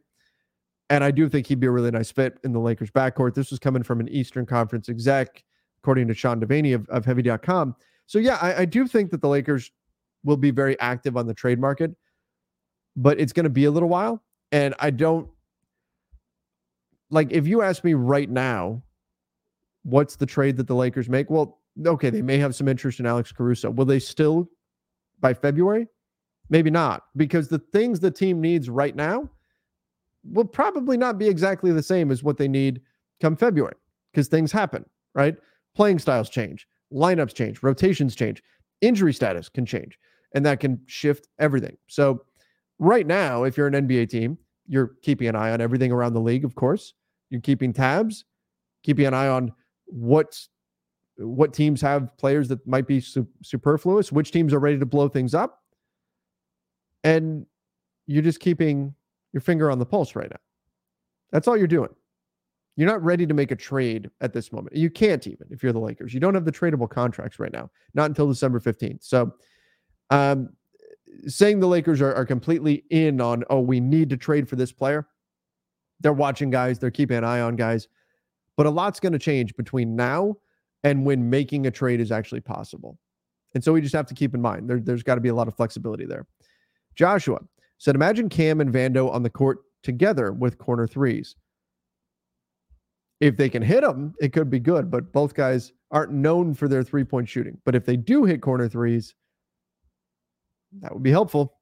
And 0.88 1.04
I 1.04 1.10
do 1.10 1.28
think 1.28 1.46
he'd 1.46 1.60
be 1.60 1.68
a 1.68 1.70
really 1.70 1.90
nice 1.90 2.10
fit 2.10 2.38
in 2.42 2.52
the 2.52 2.58
Lakers 2.58 2.90
backcourt. 2.90 3.34
This 3.34 3.50
was 3.50 3.60
coming 3.60 3.82
from 3.82 4.00
an 4.00 4.08
Eastern 4.08 4.44
Conference 4.44 4.88
exec, 4.88 5.44
according 5.82 6.08
to 6.08 6.14
Sean 6.14 6.40
Deveney 6.40 6.74
of, 6.74 6.88
of 6.88 7.04
Heavy.com. 7.04 7.76
So 8.06 8.18
yeah, 8.18 8.38
I, 8.42 8.62
I 8.62 8.64
do 8.64 8.88
think 8.88 9.10
that 9.12 9.20
the 9.20 9.28
Lakers 9.28 9.70
will 10.24 10.36
be 10.36 10.50
very 10.50 10.78
active 10.80 11.16
on 11.16 11.26
the 11.26 11.34
trade 11.34 11.60
market, 11.60 11.92
but 12.96 13.20
it's 13.20 13.32
going 13.32 13.44
to 13.44 13.50
be 13.50 13.66
a 13.66 13.70
little 13.70 13.88
while. 13.88 14.22
And 14.52 14.74
I 14.80 14.90
don't 14.90 15.28
like 17.10 17.30
if 17.30 17.46
you 17.46 17.62
ask 17.62 17.84
me 17.84 17.94
right 17.94 18.28
now, 18.28 18.82
what's 19.84 20.16
the 20.16 20.26
trade 20.26 20.56
that 20.56 20.66
the 20.66 20.74
Lakers 20.74 21.08
make? 21.08 21.30
Well, 21.30 21.60
okay, 21.86 22.10
they 22.10 22.22
may 22.22 22.38
have 22.38 22.54
some 22.54 22.68
interest 22.68 23.00
in 23.00 23.06
Alex 23.06 23.32
Caruso. 23.32 23.70
Will 23.70 23.84
they 23.84 23.98
still 23.98 24.48
by 25.20 25.34
February? 25.34 25.86
Maybe 26.50 26.70
not, 26.70 27.04
because 27.16 27.48
the 27.48 27.60
things 27.60 28.00
the 28.00 28.10
team 28.10 28.40
needs 28.40 28.68
right 28.68 28.94
now 28.94 29.30
will 30.24 30.44
probably 30.44 30.96
not 30.96 31.16
be 31.16 31.28
exactly 31.28 31.72
the 31.72 31.82
same 31.82 32.10
as 32.10 32.22
what 32.22 32.36
they 32.36 32.48
need 32.48 32.82
come 33.20 33.36
February 33.36 33.76
because 34.12 34.28
things 34.28 34.52
happen, 34.52 34.84
right? 35.14 35.36
Playing 35.74 35.98
styles 35.98 36.28
change, 36.28 36.66
lineups 36.92 37.34
change, 37.34 37.62
rotations 37.62 38.14
change, 38.16 38.42
injury 38.80 39.12
status 39.12 39.48
can 39.48 39.64
change, 39.64 39.98
and 40.34 40.44
that 40.44 40.60
can 40.60 40.80
shift 40.86 41.28
everything. 41.38 41.76
So, 41.86 42.24
right 42.78 43.06
now, 43.06 43.44
if 43.44 43.56
you're 43.56 43.68
an 43.68 43.86
NBA 43.86 44.08
team, 44.10 44.36
you're 44.66 44.92
keeping 45.02 45.28
an 45.28 45.36
eye 45.36 45.52
on 45.52 45.60
everything 45.60 45.92
around 45.92 46.14
the 46.14 46.20
league, 46.20 46.44
of 46.44 46.54
course. 46.54 46.94
You're 47.30 47.40
keeping 47.40 47.72
tabs, 47.72 48.24
keeping 48.82 49.06
an 49.06 49.14
eye 49.14 49.28
on 49.28 49.52
what 49.86 50.38
what 51.16 51.52
teams 51.52 51.82
have 51.82 52.16
players 52.16 52.48
that 52.48 52.66
might 52.66 52.86
be 52.86 52.98
su- 52.98 53.28
superfluous, 53.42 54.10
which 54.10 54.30
teams 54.30 54.54
are 54.54 54.58
ready 54.58 54.78
to 54.78 54.86
blow 54.86 55.06
things 55.06 55.34
up, 55.34 55.59
and 57.04 57.46
you're 58.06 58.22
just 58.22 58.40
keeping 58.40 58.94
your 59.32 59.40
finger 59.40 59.70
on 59.70 59.78
the 59.78 59.86
pulse 59.86 60.14
right 60.16 60.30
now. 60.30 60.40
That's 61.32 61.46
all 61.46 61.56
you're 61.56 61.66
doing. 61.66 61.90
You're 62.76 62.88
not 62.88 63.02
ready 63.04 63.26
to 63.26 63.34
make 63.34 63.50
a 63.50 63.56
trade 63.56 64.10
at 64.20 64.32
this 64.32 64.52
moment. 64.52 64.76
You 64.76 64.90
can't 64.90 65.26
even 65.26 65.46
if 65.50 65.62
you're 65.62 65.72
the 65.72 65.80
Lakers. 65.80 66.14
You 66.14 66.20
don't 66.20 66.34
have 66.34 66.44
the 66.44 66.52
tradable 66.52 66.88
contracts 66.88 67.38
right 67.38 67.52
now, 67.52 67.70
not 67.94 68.06
until 68.06 68.26
December 68.28 68.58
15th. 68.58 69.04
So, 69.04 69.32
um, 70.10 70.50
saying 71.26 71.60
the 71.60 71.66
Lakers 71.66 72.00
are, 72.00 72.14
are 72.14 72.24
completely 72.24 72.84
in 72.90 73.20
on, 73.20 73.44
oh, 73.50 73.60
we 73.60 73.80
need 73.80 74.10
to 74.10 74.16
trade 74.16 74.48
for 74.48 74.56
this 74.56 74.72
player. 74.72 75.06
They're 76.00 76.12
watching 76.12 76.50
guys, 76.50 76.78
they're 76.78 76.90
keeping 76.90 77.18
an 77.18 77.24
eye 77.24 77.40
on 77.40 77.56
guys. 77.56 77.88
But 78.56 78.66
a 78.66 78.70
lot's 78.70 79.00
going 79.00 79.12
to 79.12 79.18
change 79.18 79.54
between 79.56 79.94
now 79.96 80.36
and 80.84 81.04
when 81.04 81.28
making 81.28 81.66
a 81.66 81.70
trade 81.70 82.00
is 82.00 82.10
actually 82.10 82.40
possible. 82.40 82.98
And 83.54 83.62
so 83.62 83.72
we 83.72 83.80
just 83.80 83.94
have 83.94 84.06
to 84.06 84.14
keep 84.14 84.34
in 84.34 84.40
mind 84.40 84.68
there, 84.70 84.80
there's 84.80 85.02
got 85.02 85.16
to 85.16 85.20
be 85.20 85.28
a 85.28 85.34
lot 85.34 85.48
of 85.48 85.54
flexibility 85.54 86.06
there. 86.06 86.26
Joshua 86.94 87.40
said, 87.78 87.94
Imagine 87.94 88.28
Cam 88.28 88.60
and 88.60 88.72
Vando 88.72 89.10
on 89.10 89.22
the 89.22 89.30
court 89.30 89.58
together 89.82 90.32
with 90.32 90.58
corner 90.58 90.86
threes. 90.86 91.36
If 93.20 93.36
they 93.36 93.48
can 93.48 93.62
hit 93.62 93.82
them, 93.82 94.14
it 94.20 94.32
could 94.32 94.50
be 94.50 94.58
good, 94.58 94.90
but 94.90 95.12
both 95.12 95.34
guys 95.34 95.72
aren't 95.90 96.12
known 96.12 96.54
for 96.54 96.68
their 96.68 96.82
three 96.82 97.04
point 97.04 97.28
shooting. 97.28 97.58
But 97.64 97.74
if 97.74 97.84
they 97.84 97.96
do 97.96 98.24
hit 98.24 98.40
corner 98.40 98.68
threes, 98.68 99.14
that 100.80 100.92
would 100.92 101.02
be 101.02 101.10
helpful. 101.10 101.54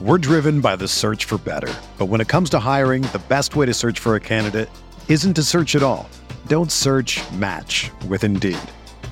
We're 0.00 0.18
driven 0.18 0.60
by 0.60 0.76
the 0.76 0.88
search 0.88 1.24
for 1.24 1.38
better. 1.38 1.72
But 1.98 2.06
when 2.06 2.20
it 2.20 2.28
comes 2.28 2.50
to 2.50 2.58
hiring, 2.58 3.02
the 3.02 3.22
best 3.28 3.56
way 3.56 3.66
to 3.66 3.74
search 3.74 4.00
for 4.00 4.16
a 4.16 4.20
candidate 4.20 4.68
isn't 5.08 5.34
to 5.34 5.42
search 5.42 5.76
at 5.76 5.82
all. 5.82 6.08
Don't 6.46 6.72
search 6.72 7.20
match 7.32 7.90
with 8.08 8.24
Indeed. 8.24 8.58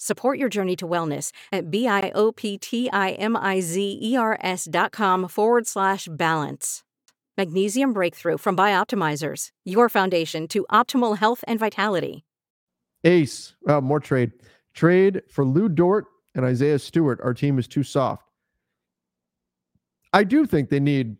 Support 0.00 0.38
your 0.38 0.48
journey 0.48 0.76
to 0.76 0.86
wellness 0.86 1.32
at 1.50 1.72
B-I-O-P-T-I-M-I-Z-E-R-S 1.72 4.68
dot 4.70 4.92
com 4.92 5.26
forward 5.26 5.66
slash 5.66 6.08
balance. 6.10 6.84
Magnesium 7.36 7.92
Breakthrough 7.92 8.38
from 8.38 8.56
Bioptimizers, 8.56 9.48
your 9.64 9.88
foundation 9.88 10.46
to 10.48 10.64
optimal 10.70 11.18
health 11.18 11.42
and 11.48 11.58
vitality. 11.58 12.24
Ace, 13.02 13.54
more 13.66 14.00
trade. 14.00 14.32
Trade 14.72 15.22
for 15.28 15.44
Lu 15.44 15.68
Dort 15.68 16.06
and 16.36 16.44
Isaiah 16.44 16.78
Stewart. 16.78 17.20
Our 17.20 17.34
team 17.34 17.58
is 17.58 17.66
too 17.66 17.82
soft. 17.82 18.24
I 20.12 20.22
do 20.22 20.46
think 20.46 20.68
they 20.68 20.80
need 20.80 21.16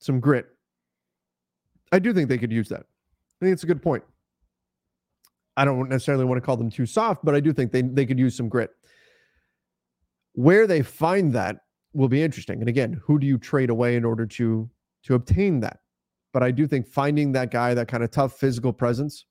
some 0.00 0.18
grit. 0.18 0.46
I 1.92 2.00
do 2.00 2.12
think 2.12 2.28
they 2.28 2.38
could 2.38 2.52
use 2.52 2.68
that. 2.70 2.86
I 3.40 3.44
think 3.44 3.52
it's 3.52 3.62
a 3.62 3.66
good 3.66 3.82
point. 3.82 4.02
I 5.56 5.64
don't 5.64 5.88
necessarily 5.88 6.24
want 6.24 6.40
to 6.40 6.46
call 6.46 6.56
them 6.56 6.70
too 6.70 6.86
soft, 6.86 7.24
but 7.24 7.34
I 7.34 7.40
do 7.40 7.52
think 7.52 7.72
they, 7.72 7.82
they 7.82 8.06
could 8.06 8.18
use 8.18 8.36
some 8.36 8.48
grit. 8.48 8.70
Where 10.32 10.66
they 10.66 10.82
find 10.82 11.32
that 11.32 11.56
will 11.92 12.08
be 12.08 12.22
interesting. 12.22 12.60
And 12.60 12.68
again, 12.68 13.00
who 13.04 13.18
do 13.18 13.26
you 13.26 13.36
trade 13.36 13.68
away 13.68 13.96
in 13.96 14.04
order 14.04 14.26
to 14.26 14.70
to 15.04 15.14
obtain 15.14 15.60
that. 15.60 15.80
But 16.32 16.42
I 16.42 16.50
do 16.50 16.66
think 16.66 16.86
finding 16.86 17.32
that 17.32 17.50
guy, 17.50 17.74
that 17.74 17.88
kind 17.88 18.04
of 18.04 18.10
tough 18.10 18.38
physical 18.38 18.72
presence, 18.72 19.24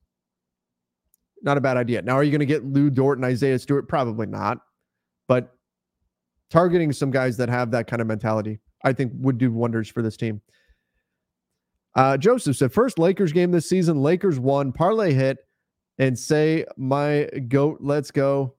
not 1.41 1.57
a 1.57 1.61
bad 1.61 1.77
idea. 1.77 2.01
Now, 2.01 2.15
are 2.15 2.23
you 2.23 2.31
going 2.31 2.39
to 2.39 2.45
get 2.45 2.65
Lu 2.65 2.89
Dort 2.89 3.17
and 3.17 3.25
Isaiah 3.25 3.59
Stewart? 3.59 3.87
Probably 3.87 4.27
not. 4.27 4.57
But 5.27 5.53
targeting 6.49 6.91
some 6.91 7.11
guys 7.11 7.37
that 7.37 7.47
have 7.47 7.71
that 7.71 7.87
kind 7.87 8.01
of 8.01 8.07
mentality, 8.07 8.59
I 8.83 8.91
think 8.93 9.13
would 9.15 9.37
do 9.37 9.51
wonders 9.51 9.87
for 9.87 10.01
this 10.01 10.17
team. 10.17 10.41
Uh, 11.95 12.17
Joseph 12.17 12.57
said, 12.57 12.73
first 12.73 12.99
Lakers 12.99 13.31
game 13.31 13.51
this 13.51 13.69
season, 13.69 14.01
Lakers 14.01 14.39
won, 14.39 14.71
parlay 14.71 15.13
hit, 15.13 15.37
and 15.99 16.17
say 16.17 16.65
my 16.77 17.29
goat, 17.49 17.77
let's 17.81 18.09
go. 18.09 18.55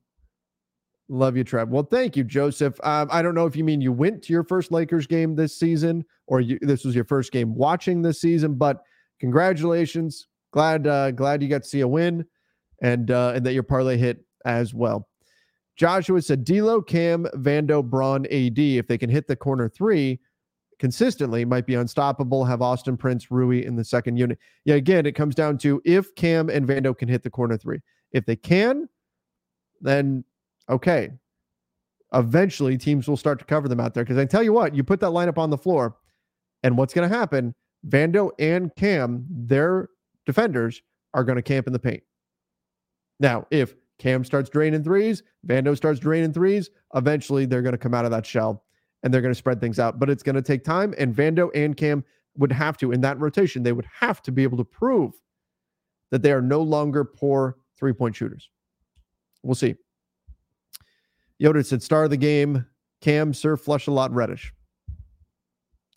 Love 1.08 1.36
you, 1.36 1.42
Trev. 1.42 1.70
Well, 1.70 1.82
thank 1.82 2.16
you, 2.16 2.22
Joseph. 2.22 2.78
Um, 2.84 3.08
I 3.10 3.20
don't 3.20 3.34
know 3.34 3.46
if 3.46 3.56
you 3.56 3.64
mean 3.64 3.80
you 3.80 3.92
went 3.92 4.22
to 4.24 4.32
your 4.32 4.44
first 4.44 4.70
Lakers 4.70 5.08
game 5.08 5.34
this 5.34 5.58
season 5.58 6.04
or 6.28 6.40
you, 6.40 6.58
this 6.62 6.84
was 6.84 6.94
your 6.94 7.04
first 7.04 7.32
game 7.32 7.52
watching 7.56 8.00
this 8.00 8.20
season, 8.20 8.54
but 8.54 8.84
congratulations. 9.18 10.28
Glad 10.52 10.86
uh, 10.86 11.10
glad 11.10 11.42
you 11.42 11.48
got 11.48 11.64
to 11.64 11.68
see 11.68 11.80
a 11.80 11.88
win 11.88 12.24
and 12.82 13.10
uh, 13.10 13.32
and 13.34 13.44
that 13.44 13.54
your 13.54 13.62
parlay 13.64 13.96
hit 13.96 14.24
as 14.44 14.72
well. 14.72 15.08
Joshua 15.76 16.20
said 16.20 16.44
D'Lo, 16.44 16.82
Cam, 16.82 17.26
Vando, 17.36 17.82
Braun, 17.82 18.26
AD. 18.26 18.58
If 18.58 18.86
they 18.86 18.98
can 18.98 19.10
hit 19.10 19.26
the 19.26 19.36
corner 19.36 19.68
three 19.68 20.20
consistently, 20.80 21.44
might 21.44 21.66
be 21.66 21.74
unstoppable. 21.74 22.44
Have 22.44 22.62
Austin 22.62 22.96
Prince, 22.96 23.30
Rui 23.30 23.64
in 23.64 23.76
the 23.76 23.84
second 23.84 24.16
unit. 24.16 24.38
Yeah, 24.64 24.74
again, 24.74 25.06
it 25.06 25.12
comes 25.12 25.36
down 25.36 25.58
to 25.58 25.80
if 25.84 26.12
Cam 26.16 26.48
and 26.48 26.66
Vando 26.66 26.96
can 26.96 27.08
hit 27.08 27.22
the 27.22 27.30
corner 27.30 27.56
three. 27.56 27.78
If 28.10 28.26
they 28.26 28.34
can, 28.34 28.88
then 29.80 30.24
okay. 30.68 31.10
Eventually, 32.12 32.76
teams 32.76 33.06
will 33.06 33.16
start 33.16 33.38
to 33.38 33.44
cover 33.44 33.68
them 33.68 33.78
out 33.78 33.94
there. 33.94 34.02
Because 34.02 34.18
I 34.18 34.24
tell 34.24 34.42
you 34.42 34.52
what, 34.52 34.74
you 34.74 34.82
put 34.82 34.98
that 34.98 35.10
lineup 35.10 35.38
on 35.38 35.50
the 35.50 35.58
floor, 35.58 35.96
and 36.64 36.76
what's 36.76 36.92
going 36.92 37.08
to 37.08 37.16
happen? 37.16 37.54
Vando 37.86 38.30
and 38.40 38.74
Cam, 38.74 39.24
their 39.30 39.90
defenders, 40.26 40.82
are 41.14 41.22
going 41.22 41.36
to 41.36 41.42
camp 41.42 41.66
in 41.68 41.72
the 41.72 41.78
paint. 41.78 42.02
Now, 43.20 43.46
if 43.50 43.74
Cam 43.98 44.24
starts 44.24 44.50
draining 44.50 44.82
threes, 44.82 45.22
Vando 45.46 45.76
starts 45.76 46.00
draining 46.00 46.32
threes, 46.32 46.70
eventually 46.94 47.46
they're 47.46 47.62
going 47.62 47.72
to 47.72 47.78
come 47.78 47.94
out 47.94 48.06
of 48.06 48.10
that 48.10 48.26
shell 48.26 48.64
and 49.02 49.12
they're 49.12 49.22
going 49.22 49.34
to 49.34 49.38
spread 49.38 49.60
things 49.60 49.78
out. 49.78 49.98
But 49.98 50.10
it's 50.10 50.22
going 50.22 50.36
to 50.36 50.42
take 50.42 50.64
time. 50.64 50.94
And 50.98 51.14
Vando 51.14 51.50
and 51.54 51.76
Cam 51.76 52.04
would 52.36 52.52
have 52.52 52.76
to, 52.78 52.92
in 52.92 53.00
that 53.00 53.18
rotation, 53.18 53.62
they 53.62 53.72
would 53.72 53.88
have 53.92 54.22
to 54.22 54.32
be 54.32 54.42
able 54.42 54.58
to 54.58 54.64
prove 54.64 55.12
that 56.10 56.22
they 56.22 56.32
are 56.32 56.42
no 56.42 56.60
longer 56.60 57.04
poor 57.04 57.56
three 57.78 57.92
point 57.92 58.14
shooters. 58.14 58.50
We'll 59.42 59.54
see. 59.54 59.74
Yoda 61.40 61.64
said, 61.64 61.82
star 61.82 62.04
of 62.04 62.10
the 62.10 62.16
game, 62.16 62.66
Cam, 63.00 63.32
Sir 63.32 63.56
Flush 63.56 63.86
a 63.86 63.90
lot 63.90 64.12
Reddish. 64.12 64.52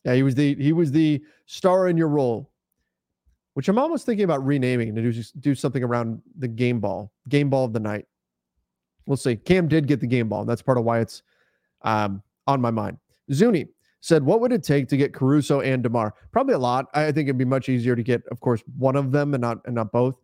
Yeah, 0.05 0.15
he 0.15 0.23
was 0.23 0.35
the 0.35 0.55
he 0.55 0.73
was 0.73 0.91
the 0.91 1.21
star 1.45 1.87
in 1.87 1.97
your 1.97 2.09
role, 2.09 2.51
which 3.53 3.69
I'm 3.69 3.79
almost 3.79 4.05
thinking 4.05 4.25
about 4.25 4.45
renaming 4.45 4.95
to 4.95 5.01
do 5.01 5.23
do 5.39 5.55
something 5.55 5.83
around 5.83 6.21
the 6.37 6.47
game 6.47 6.79
ball, 6.79 7.11
game 7.29 7.49
ball 7.49 7.65
of 7.65 7.73
the 7.73 7.79
night. 7.79 8.05
We'll 9.05 9.17
see. 9.17 9.35
Cam 9.35 9.67
did 9.67 9.87
get 9.87 9.99
the 9.99 10.07
game 10.07 10.29
ball, 10.29 10.41
and 10.41 10.49
that's 10.49 10.61
part 10.61 10.77
of 10.77 10.83
why 10.83 10.99
it's 10.99 11.23
um, 11.81 12.21
on 12.47 12.61
my 12.61 12.71
mind. 12.71 12.97
Zuni 13.31 13.67
said, 14.01 14.23
"What 14.23 14.41
would 14.41 14.51
it 14.51 14.63
take 14.63 14.87
to 14.89 14.97
get 14.97 15.13
Caruso 15.13 15.61
and 15.61 15.81
Demar? 15.81 16.13
Probably 16.31 16.53
a 16.53 16.59
lot. 16.59 16.87
I 16.93 17.05
think 17.11 17.27
it'd 17.27 17.37
be 17.37 17.45
much 17.45 17.69
easier 17.69 17.95
to 17.95 18.03
get, 18.03 18.23
of 18.31 18.39
course, 18.39 18.63
one 18.77 18.95
of 18.95 19.11
them 19.11 19.33
and 19.33 19.41
not 19.41 19.59
and 19.65 19.75
not 19.75 19.91
both. 19.91 20.17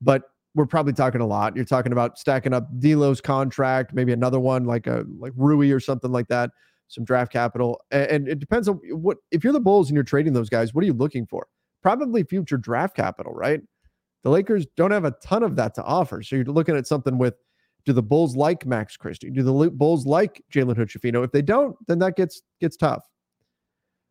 But 0.00 0.22
we're 0.54 0.66
probably 0.66 0.92
talking 0.92 1.20
a 1.20 1.26
lot. 1.26 1.56
You're 1.56 1.64
talking 1.64 1.92
about 1.92 2.18
stacking 2.18 2.52
up 2.52 2.68
D'Lo's 2.78 3.20
contract, 3.22 3.94
maybe 3.94 4.12
another 4.12 4.38
one 4.38 4.64
like 4.64 4.86
a 4.86 5.04
like 5.18 5.32
Rui 5.36 5.70
or 5.70 5.80
something 5.80 6.12
like 6.12 6.28
that." 6.28 6.50
some 6.92 7.04
draft 7.04 7.32
capital. 7.32 7.80
And 7.90 8.28
it 8.28 8.38
depends 8.38 8.68
on 8.68 8.78
what 8.90 9.18
if 9.30 9.42
you're 9.42 9.52
the 9.52 9.60
Bulls 9.60 9.88
and 9.88 9.94
you're 9.94 10.04
trading 10.04 10.34
those 10.34 10.48
guys, 10.48 10.74
what 10.74 10.82
are 10.82 10.86
you 10.86 10.92
looking 10.92 11.26
for? 11.26 11.46
Probably 11.82 12.22
future 12.22 12.58
draft 12.58 12.94
capital, 12.94 13.32
right? 13.32 13.60
The 14.22 14.30
Lakers 14.30 14.66
don't 14.76 14.90
have 14.90 15.04
a 15.04 15.14
ton 15.22 15.42
of 15.42 15.56
that 15.56 15.74
to 15.76 15.82
offer. 15.82 16.22
So 16.22 16.36
you're 16.36 16.44
looking 16.44 16.76
at 16.76 16.86
something 16.86 17.18
with 17.18 17.34
do 17.84 17.92
the 17.92 18.02
Bulls 18.02 18.36
like 18.36 18.64
Max 18.66 18.96
Christie? 18.96 19.30
Do 19.30 19.42
the 19.42 19.70
Bulls 19.70 20.06
like 20.06 20.42
Jalen 20.52 20.76
Hood 20.76 20.90
If 20.94 21.32
they 21.32 21.42
don't, 21.42 21.76
then 21.86 21.98
that 22.00 22.16
gets 22.16 22.42
gets 22.60 22.76
tough. 22.76 23.08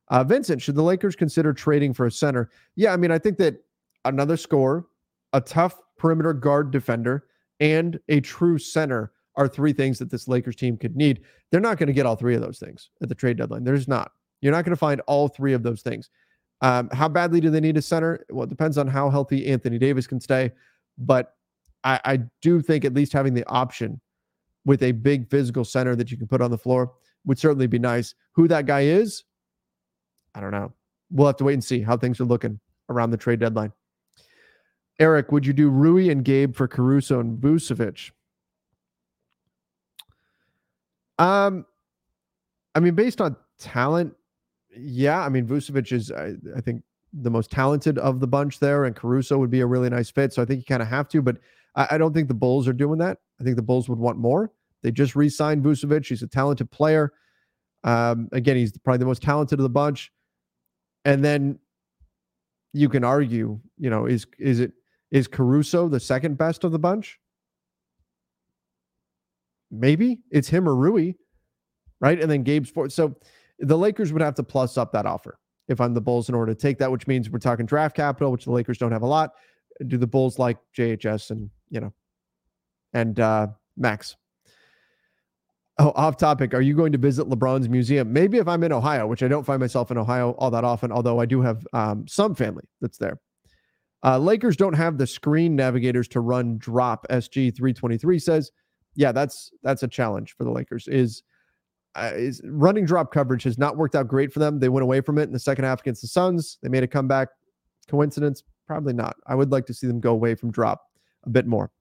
Uh, 0.09 0.23
Vincent, 0.23 0.61
should 0.61 0.75
the 0.75 0.83
Lakers 0.83 1.15
consider 1.15 1.53
trading 1.53 1.93
for 1.93 2.05
a 2.05 2.11
center? 2.11 2.49
Yeah, 2.75 2.91
I 2.93 2.97
mean, 2.97 3.11
I 3.11 3.17
think 3.17 3.37
that 3.37 3.55
another 4.03 4.35
score, 4.35 4.87
a 5.31 5.39
tough 5.39 5.79
perimeter 5.97 6.33
guard 6.33 6.71
defender, 6.71 7.25
and 7.61 7.97
a 8.09 8.19
true 8.19 8.57
center 8.57 9.13
are 9.35 9.47
three 9.47 9.71
things 9.71 9.97
that 9.99 10.11
this 10.11 10.27
Lakers 10.27 10.57
team 10.57 10.75
could 10.75 10.97
need. 10.97 11.21
They're 11.49 11.61
not 11.61 11.77
going 11.77 11.87
to 11.87 11.93
get 11.93 12.05
all 12.05 12.17
three 12.17 12.35
of 12.35 12.41
those 12.41 12.59
things 12.59 12.89
at 13.01 13.07
the 13.07 13.15
trade 13.15 13.37
deadline. 13.37 13.63
There's 13.63 13.87
not. 13.87 14.11
You're 14.41 14.51
not 14.51 14.65
going 14.65 14.71
to 14.71 14.79
find 14.79 14.99
all 15.01 15.29
three 15.29 15.53
of 15.53 15.63
those 15.63 15.81
things. 15.81 16.09
Um, 16.61 16.89
how 16.91 17.07
badly 17.07 17.39
do 17.39 17.49
they 17.49 17.61
need 17.61 17.77
a 17.77 17.81
center? 17.81 18.25
Well, 18.29 18.43
it 18.43 18.49
depends 18.49 18.77
on 18.77 18.87
how 18.87 19.09
healthy 19.09 19.47
Anthony 19.47 19.79
Davis 19.79 20.07
can 20.07 20.19
stay. 20.19 20.51
But 20.97 21.35
I, 21.83 21.99
I 22.05 22.19
do 22.41 22.61
think 22.61 22.85
at 22.85 22.93
least 22.93 23.13
having 23.13 23.33
the 23.33 23.47
option 23.47 23.99
with 24.65 24.83
a 24.83 24.91
big 24.91 25.29
physical 25.29 25.65
center 25.65 25.95
that 25.95 26.11
you 26.11 26.17
can 26.17 26.27
put 26.27 26.41
on 26.41 26.51
the 26.51 26.57
floor 26.57 26.91
would 27.25 27.39
certainly 27.39 27.67
be 27.67 27.79
nice. 27.79 28.13
Who 28.33 28.47
that 28.47 28.65
guy 28.65 28.81
is, 28.81 29.23
I 30.35 30.41
don't 30.41 30.51
know. 30.51 30.73
We'll 31.09 31.27
have 31.27 31.37
to 31.37 31.43
wait 31.43 31.53
and 31.53 31.63
see 31.63 31.81
how 31.81 31.97
things 31.97 32.19
are 32.19 32.25
looking 32.25 32.59
around 32.89 33.11
the 33.11 33.17
trade 33.17 33.39
deadline. 33.39 33.73
Eric, 34.99 35.31
would 35.31 35.45
you 35.45 35.53
do 35.53 35.69
Rui 35.69 36.09
and 36.09 36.23
Gabe 36.23 36.55
for 36.55 36.67
Caruso 36.67 37.19
and 37.19 37.37
Vucevic? 37.39 38.11
Um, 41.17 41.65
I 42.75 42.79
mean, 42.79 42.95
based 42.95 43.19
on 43.19 43.35
talent, 43.59 44.13
yeah. 44.75 45.19
I 45.19 45.29
mean, 45.29 45.47
Vucevic 45.47 45.91
is, 45.91 46.11
I, 46.11 46.33
I, 46.55 46.61
think, 46.61 46.83
the 47.13 47.29
most 47.29 47.51
talented 47.51 47.97
of 47.97 48.19
the 48.19 48.27
bunch 48.27 48.59
there, 48.59 48.85
and 48.85 48.95
Caruso 48.95 49.37
would 49.37 49.51
be 49.51 49.61
a 49.61 49.65
really 49.65 49.89
nice 49.89 50.09
fit. 50.09 50.33
So 50.33 50.41
I 50.41 50.45
think 50.45 50.59
you 50.59 50.65
kind 50.65 50.81
of 50.81 50.87
have 50.87 51.09
to, 51.09 51.21
but 51.21 51.37
I, 51.75 51.87
I, 51.91 51.97
don't 51.97 52.13
think 52.13 52.27
the 52.27 52.33
Bulls 52.33 52.67
are 52.67 52.73
doing 52.73 52.99
that. 52.99 53.17
I 53.39 53.43
think 53.43 53.55
the 53.55 53.61
Bulls 53.61 53.89
would 53.89 53.99
want 53.99 54.17
more. 54.17 54.51
They 54.83 54.91
just 54.91 55.15
re-signed 55.15 55.63
Vucevic. 55.63 56.07
He's 56.07 56.23
a 56.23 56.27
talented 56.27 56.71
player. 56.71 57.13
Um, 57.83 58.29
again, 58.31 58.57
he's 58.57 58.77
probably 58.77 58.99
the 58.99 59.05
most 59.05 59.21
talented 59.21 59.59
of 59.59 59.63
the 59.63 59.69
bunch. 59.69 60.11
And 61.05 61.23
then 61.23 61.59
you 62.73 62.89
can 62.89 63.03
argue, 63.03 63.59
you 63.77 63.89
know, 63.89 64.05
is 64.05 64.25
is 64.37 64.59
it 64.59 64.73
is 65.09 65.27
Caruso 65.27 65.87
the 65.87 65.99
second 65.99 66.37
best 66.37 66.63
of 66.63 66.71
the 66.71 66.79
bunch? 66.79 67.19
maybe 69.71 70.19
it's 70.29 70.49
him 70.49 70.67
or 70.67 70.75
Rui, 70.75 71.13
right? 71.99 72.21
And 72.21 72.29
then 72.29 72.43
Gabe's 72.43 72.69
Sports. 72.69 72.93
So 72.93 73.15
the 73.59 73.77
Lakers 73.77 74.11
would 74.11 74.21
have 74.21 74.35
to 74.35 74.43
plus 74.43 74.77
up 74.77 74.91
that 74.91 75.05
offer 75.05 75.39
if 75.67 75.79
I'm 75.79 75.93
the 75.93 76.01
Bulls 76.01 76.29
in 76.29 76.35
order 76.35 76.53
to 76.53 76.59
take 76.59 76.77
that, 76.79 76.91
which 76.91 77.07
means 77.07 77.29
we're 77.29 77.39
talking 77.39 77.65
draft 77.65 77.95
capital, 77.95 78.31
which 78.31 78.45
the 78.45 78.51
Lakers 78.51 78.77
don't 78.77 78.91
have 78.91 79.03
a 79.03 79.07
lot. 79.07 79.31
Do 79.87 79.97
the 79.97 80.07
Bulls 80.07 80.39
like 80.39 80.57
JHS 80.77 81.31
and, 81.31 81.49
you 81.69 81.79
know, 81.79 81.93
and 82.93 83.19
uh, 83.19 83.47
Max? 83.77 84.15
Oh, 85.77 85.91
off 85.95 86.17
topic. 86.17 86.53
Are 86.53 86.61
you 86.61 86.75
going 86.75 86.91
to 86.91 86.97
visit 86.97 87.27
LeBron's 87.27 87.69
museum? 87.69 88.11
Maybe 88.11 88.37
if 88.37 88.47
I'm 88.47 88.63
in 88.63 88.71
Ohio, 88.71 89.07
which 89.07 89.23
I 89.23 89.27
don't 89.27 89.45
find 89.45 89.59
myself 89.59 89.89
in 89.89 89.97
Ohio 89.97 90.31
all 90.31 90.51
that 90.51 90.63
often, 90.63 90.91
although 90.91 91.19
I 91.19 91.25
do 91.25 91.41
have 91.41 91.65
um, 91.73 92.07
some 92.07 92.35
family 92.35 92.65
that's 92.81 92.97
there. 92.97 93.19
Uh, 94.03 94.17
Lakers 94.17 94.57
don't 94.57 94.73
have 94.73 94.97
the 94.97 95.07
screen 95.07 95.55
navigators 95.55 96.07
to 96.09 96.19
run 96.19 96.57
drop. 96.57 97.05
SG 97.09 97.55
323 97.55 98.19
says 98.19 98.51
yeah, 98.95 99.11
that's 99.11 99.51
that's 99.63 99.83
a 99.83 99.87
challenge 99.87 100.35
for 100.37 100.43
the 100.43 100.51
Lakers. 100.51 100.87
Is 100.87 101.23
uh, 101.95 102.11
is 102.13 102.41
running 102.45 102.85
drop 102.85 103.11
coverage 103.11 103.43
has 103.43 103.57
not 103.57 103.77
worked 103.77 103.95
out 103.95 104.07
great 104.07 104.31
for 104.31 104.39
them. 104.39 104.59
They 104.59 104.69
went 104.69 104.83
away 104.83 105.01
from 105.01 105.17
it 105.17 105.23
in 105.23 105.33
the 105.33 105.39
second 105.39 105.65
half 105.65 105.81
against 105.81 106.01
the 106.01 106.07
Suns. 106.07 106.57
They 106.61 106.69
made 106.69 106.83
a 106.83 106.87
comeback. 106.87 107.29
Coincidence? 107.89 108.43
Probably 108.67 108.93
not. 108.93 109.17
I 109.27 109.35
would 109.35 109.51
like 109.51 109.65
to 109.67 109.73
see 109.73 109.87
them 109.87 109.99
go 109.99 110.11
away 110.11 110.35
from 110.35 110.51
drop 110.51 110.81
a 111.25 111.29
bit 111.29 111.45
more. 111.45 111.71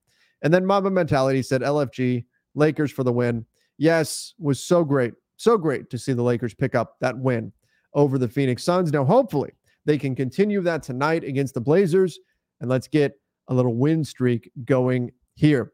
And 0.42 0.52
then 0.52 0.66
Mamba 0.66 0.90
Mentality 0.90 1.42
said 1.42 1.62
LFG 1.62 2.24
Lakers 2.54 2.90
for 2.90 3.04
the 3.04 3.12
win. 3.12 3.44
Yes, 3.78 4.34
was 4.38 4.62
so 4.62 4.84
great, 4.84 5.14
so 5.36 5.56
great 5.56 5.90
to 5.90 5.98
see 5.98 6.12
the 6.12 6.22
Lakers 6.22 6.54
pick 6.54 6.74
up 6.74 6.96
that 7.00 7.16
win 7.16 7.52
over 7.94 8.18
the 8.18 8.28
Phoenix 8.28 8.62
Suns. 8.62 8.92
Now, 8.92 9.04
hopefully, 9.04 9.52
they 9.84 9.98
can 9.98 10.14
continue 10.14 10.60
that 10.62 10.82
tonight 10.82 11.24
against 11.24 11.54
the 11.54 11.60
Blazers, 11.60 12.18
and 12.60 12.68
let's 12.68 12.88
get 12.88 13.12
a 13.48 13.54
little 13.54 13.74
win 13.74 14.04
streak 14.04 14.50
going 14.64 15.10
here. 15.34 15.72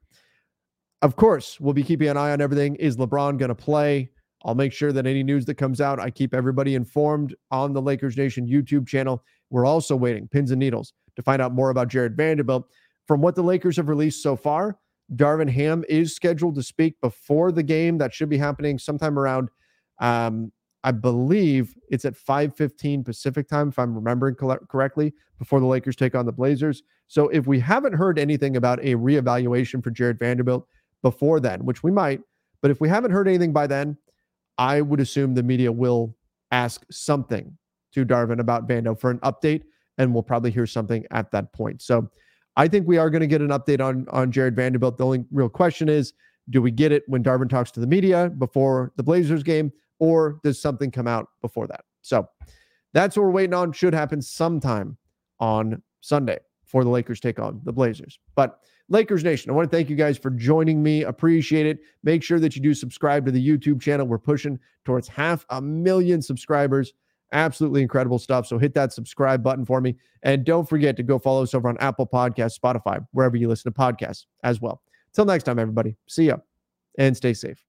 Of 1.03 1.17
course, 1.17 1.61
we'll 1.61 1.75
be 1.75 1.83
keeping 1.83 2.09
an 2.09 2.17
eye 2.17 2.33
on 2.33 2.41
everything. 2.41 2.77
Is 2.77 2.97
LeBron 2.97 3.39
going 3.39 3.49
to 3.49 3.55
play? 3.55 4.11
I'll 4.45 4.55
make 4.55 4.73
sure 4.73 4.93
that 4.93 5.07
any 5.07 5.23
news 5.23 5.45
that 5.47 5.57
comes 5.57 5.81
out, 5.81 5.99
I 5.99 6.11
keep 6.11 6.33
everybody 6.33 6.75
informed 6.75 7.35
on 7.51 7.73
the 7.73 7.83
Lakers 7.83 8.17
Nation 8.17 8.47
YouTube 8.47 8.87
channel. 8.87 9.25
We're 9.51 9.67
also 9.67 9.97
waiting, 9.97 10.29
pins 10.29 10.51
and 10.51 10.61
needles, 10.61 10.93
to 11.17 11.23
find 11.23 11.41
out 11.41 11.53
more 11.53 11.71
about 11.71 11.89
Jarred 11.89 12.17
Vanderbilt. 12.17 12.67
From 13.07 13.21
what 13.21 13.35
the 13.35 13.43
Lakers 13.43 13.77
have 13.77 13.89
released 13.89 14.23
so 14.23 14.37
far, 14.37 14.79
Darvin 15.15 15.49
Ham 15.51 15.85
is 15.89 16.15
scheduled 16.15 16.57
to 16.57 16.63
speak 16.63 17.01
before 17.01 17.53
the 17.53 17.63
game. 17.63 17.99
That 17.99 18.13
should 18.13 18.29
be 18.29 18.39
happening 18.39 18.79
sometime 18.79 19.19
around, 19.19 19.49
um, 20.01 20.53
I 20.83 20.93
believe 20.93 21.75
it's 21.91 22.05
at 22.05 22.17
5:15 22.17 23.05
Pacific 23.05 23.49
time, 23.49 23.69
if 23.69 23.79
I'm 23.79 23.95
remembering 23.95 24.35
correctly, 24.35 25.15
before 25.39 25.61
the 25.61 25.67
Lakers 25.67 25.97
take 25.97 26.15
on 26.15 26.27
the 26.27 26.33
Blazers. 26.33 26.83
So 27.07 27.29
if 27.29 27.47
we 27.47 27.61
haven't 27.61 27.93
heard 27.93 28.19
anything 28.19 28.57
about 28.57 28.81
a 28.81 28.95
reevaluation 28.95 29.83
for 29.83 29.91
Jarred 29.91 30.19
Vanderbilt, 30.19 30.67
before 31.03 31.39
then, 31.39 31.65
which 31.65 31.85
we 31.85 31.91
might. 31.93 32.21
But 32.63 32.71
if 32.73 32.81
we 32.81 32.89
haven't 32.89 33.13
heard 33.13 33.29
anything 33.29 33.53
by 33.53 33.69
then, 33.69 33.97
I 34.59 34.81
would 34.81 34.99
assume 34.99 35.35
the 35.35 35.43
media 35.43 35.71
will 35.71 36.17
ask 36.51 36.85
something 36.91 37.57
to 37.97 38.05
Darvin 38.05 38.41
about 38.41 38.69
Vando 38.69 38.99
for 38.99 39.11
an 39.11 39.19
update, 39.21 39.63
and 39.97 40.13
we'll 40.13 40.23
probably 40.23 40.51
hear 40.51 40.67
something 40.67 41.05
at 41.11 41.31
that 41.33 41.53
point. 41.55 41.81
So 41.81 42.09
I 42.57 42.69
think 42.69 42.87
we 42.87 42.99
are 42.99 43.09
going 43.09 43.23
to 43.23 43.27
get 43.27 43.41
an 43.41 43.49
update 43.49 43.81
on 43.81 44.07
on 44.11 44.31
Jarred 44.31 44.55
Vanderbilt. 44.55 44.99
The 44.99 45.07
only 45.07 45.25
real 45.33 45.49
question 45.49 45.89
is, 45.89 46.13
do 46.51 46.61
we 46.61 46.71
get 46.71 46.93
it 46.93 47.05
when 47.07 47.25
Darvin 47.25 47.49
talks 47.49 47.71
to 47.73 47.81
the 47.81 47.87
media 47.87 48.31
before 48.39 48.93
the 48.97 49.03
Blazers 49.03 49.43
game, 49.43 49.73
or 49.99 50.39
does 50.45 50.61
something 50.61 50.91
come 50.91 51.09
out 51.09 51.29
before 51.41 51.67
that? 51.69 51.85
So 52.03 52.29
that's 52.93 53.17
what 53.17 53.23
we're 53.25 53.31
waiting 53.31 53.55
on. 53.55 53.73
Should 53.73 53.95
happen 53.95 54.21
sometime 54.21 54.99
on 55.41 55.83
Sunday 56.03 56.39
for 56.65 56.85
the 56.85 56.91
Lakers 56.91 57.21
take 57.21 57.39
on 57.39 57.61
the 57.65 57.73
Blazers. 57.73 58.19
But 58.35 58.61
Lakers 58.89 59.25
Nation, 59.25 59.51
I 59.51 59.55
want 59.55 59.71
to 59.71 59.77
thank 59.77 59.91
you 59.91 59.97
guys 59.97 60.17
for 60.17 60.31
joining 60.31 60.83
me. 60.83 61.03
Appreciate 61.03 61.67
it. 61.67 61.81
Make 62.05 62.23
sure 62.23 62.39
that 62.39 62.55
you 62.55 62.63
do 62.63 62.75
subscribe 62.75 63.25
to 63.27 63.33
the 63.33 63.45
YouTube 63.45 63.81
channel. 63.81 64.07
We're 64.07 64.19
pushing 64.19 64.59
towards 64.85 65.09
half 65.09 65.45
a 65.51 65.61
million 65.61 66.23
subscribers. 66.23 66.93
Absolutely 67.33 67.83
incredible 67.83 68.19
stuff. 68.19 68.47
So 68.47 68.59
hit 68.59 68.75
that 68.75 68.93
subscribe 68.93 69.43
button 69.43 69.65
for 69.65 69.81
me. 69.81 69.97
And 70.23 70.45
don't 70.45 70.69
forget 70.69 70.97
to 70.97 71.03
go 71.03 71.19
follow 71.19 71.43
us 71.43 71.55
over 71.55 71.69
on 71.69 71.77
Apple 71.79 72.07
Podcasts, 72.07 72.59
Spotify, 72.59 73.05
wherever 73.13 73.37
you 73.37 73.49
listen 73.49 73.73
to 73.73 73.79
podcasts 73.79 74.27
as 74.45 74.61
well. 74.61 74.83
Till 75.13 75.25
next 75.25 75.45
time, 75.45 75.59
everybody. 75.59 75.97
See 76.07 76.27
ya 76.27 76.37
and 76.99 77.17
stay 77.17 77.35
safe. 77.35 77.66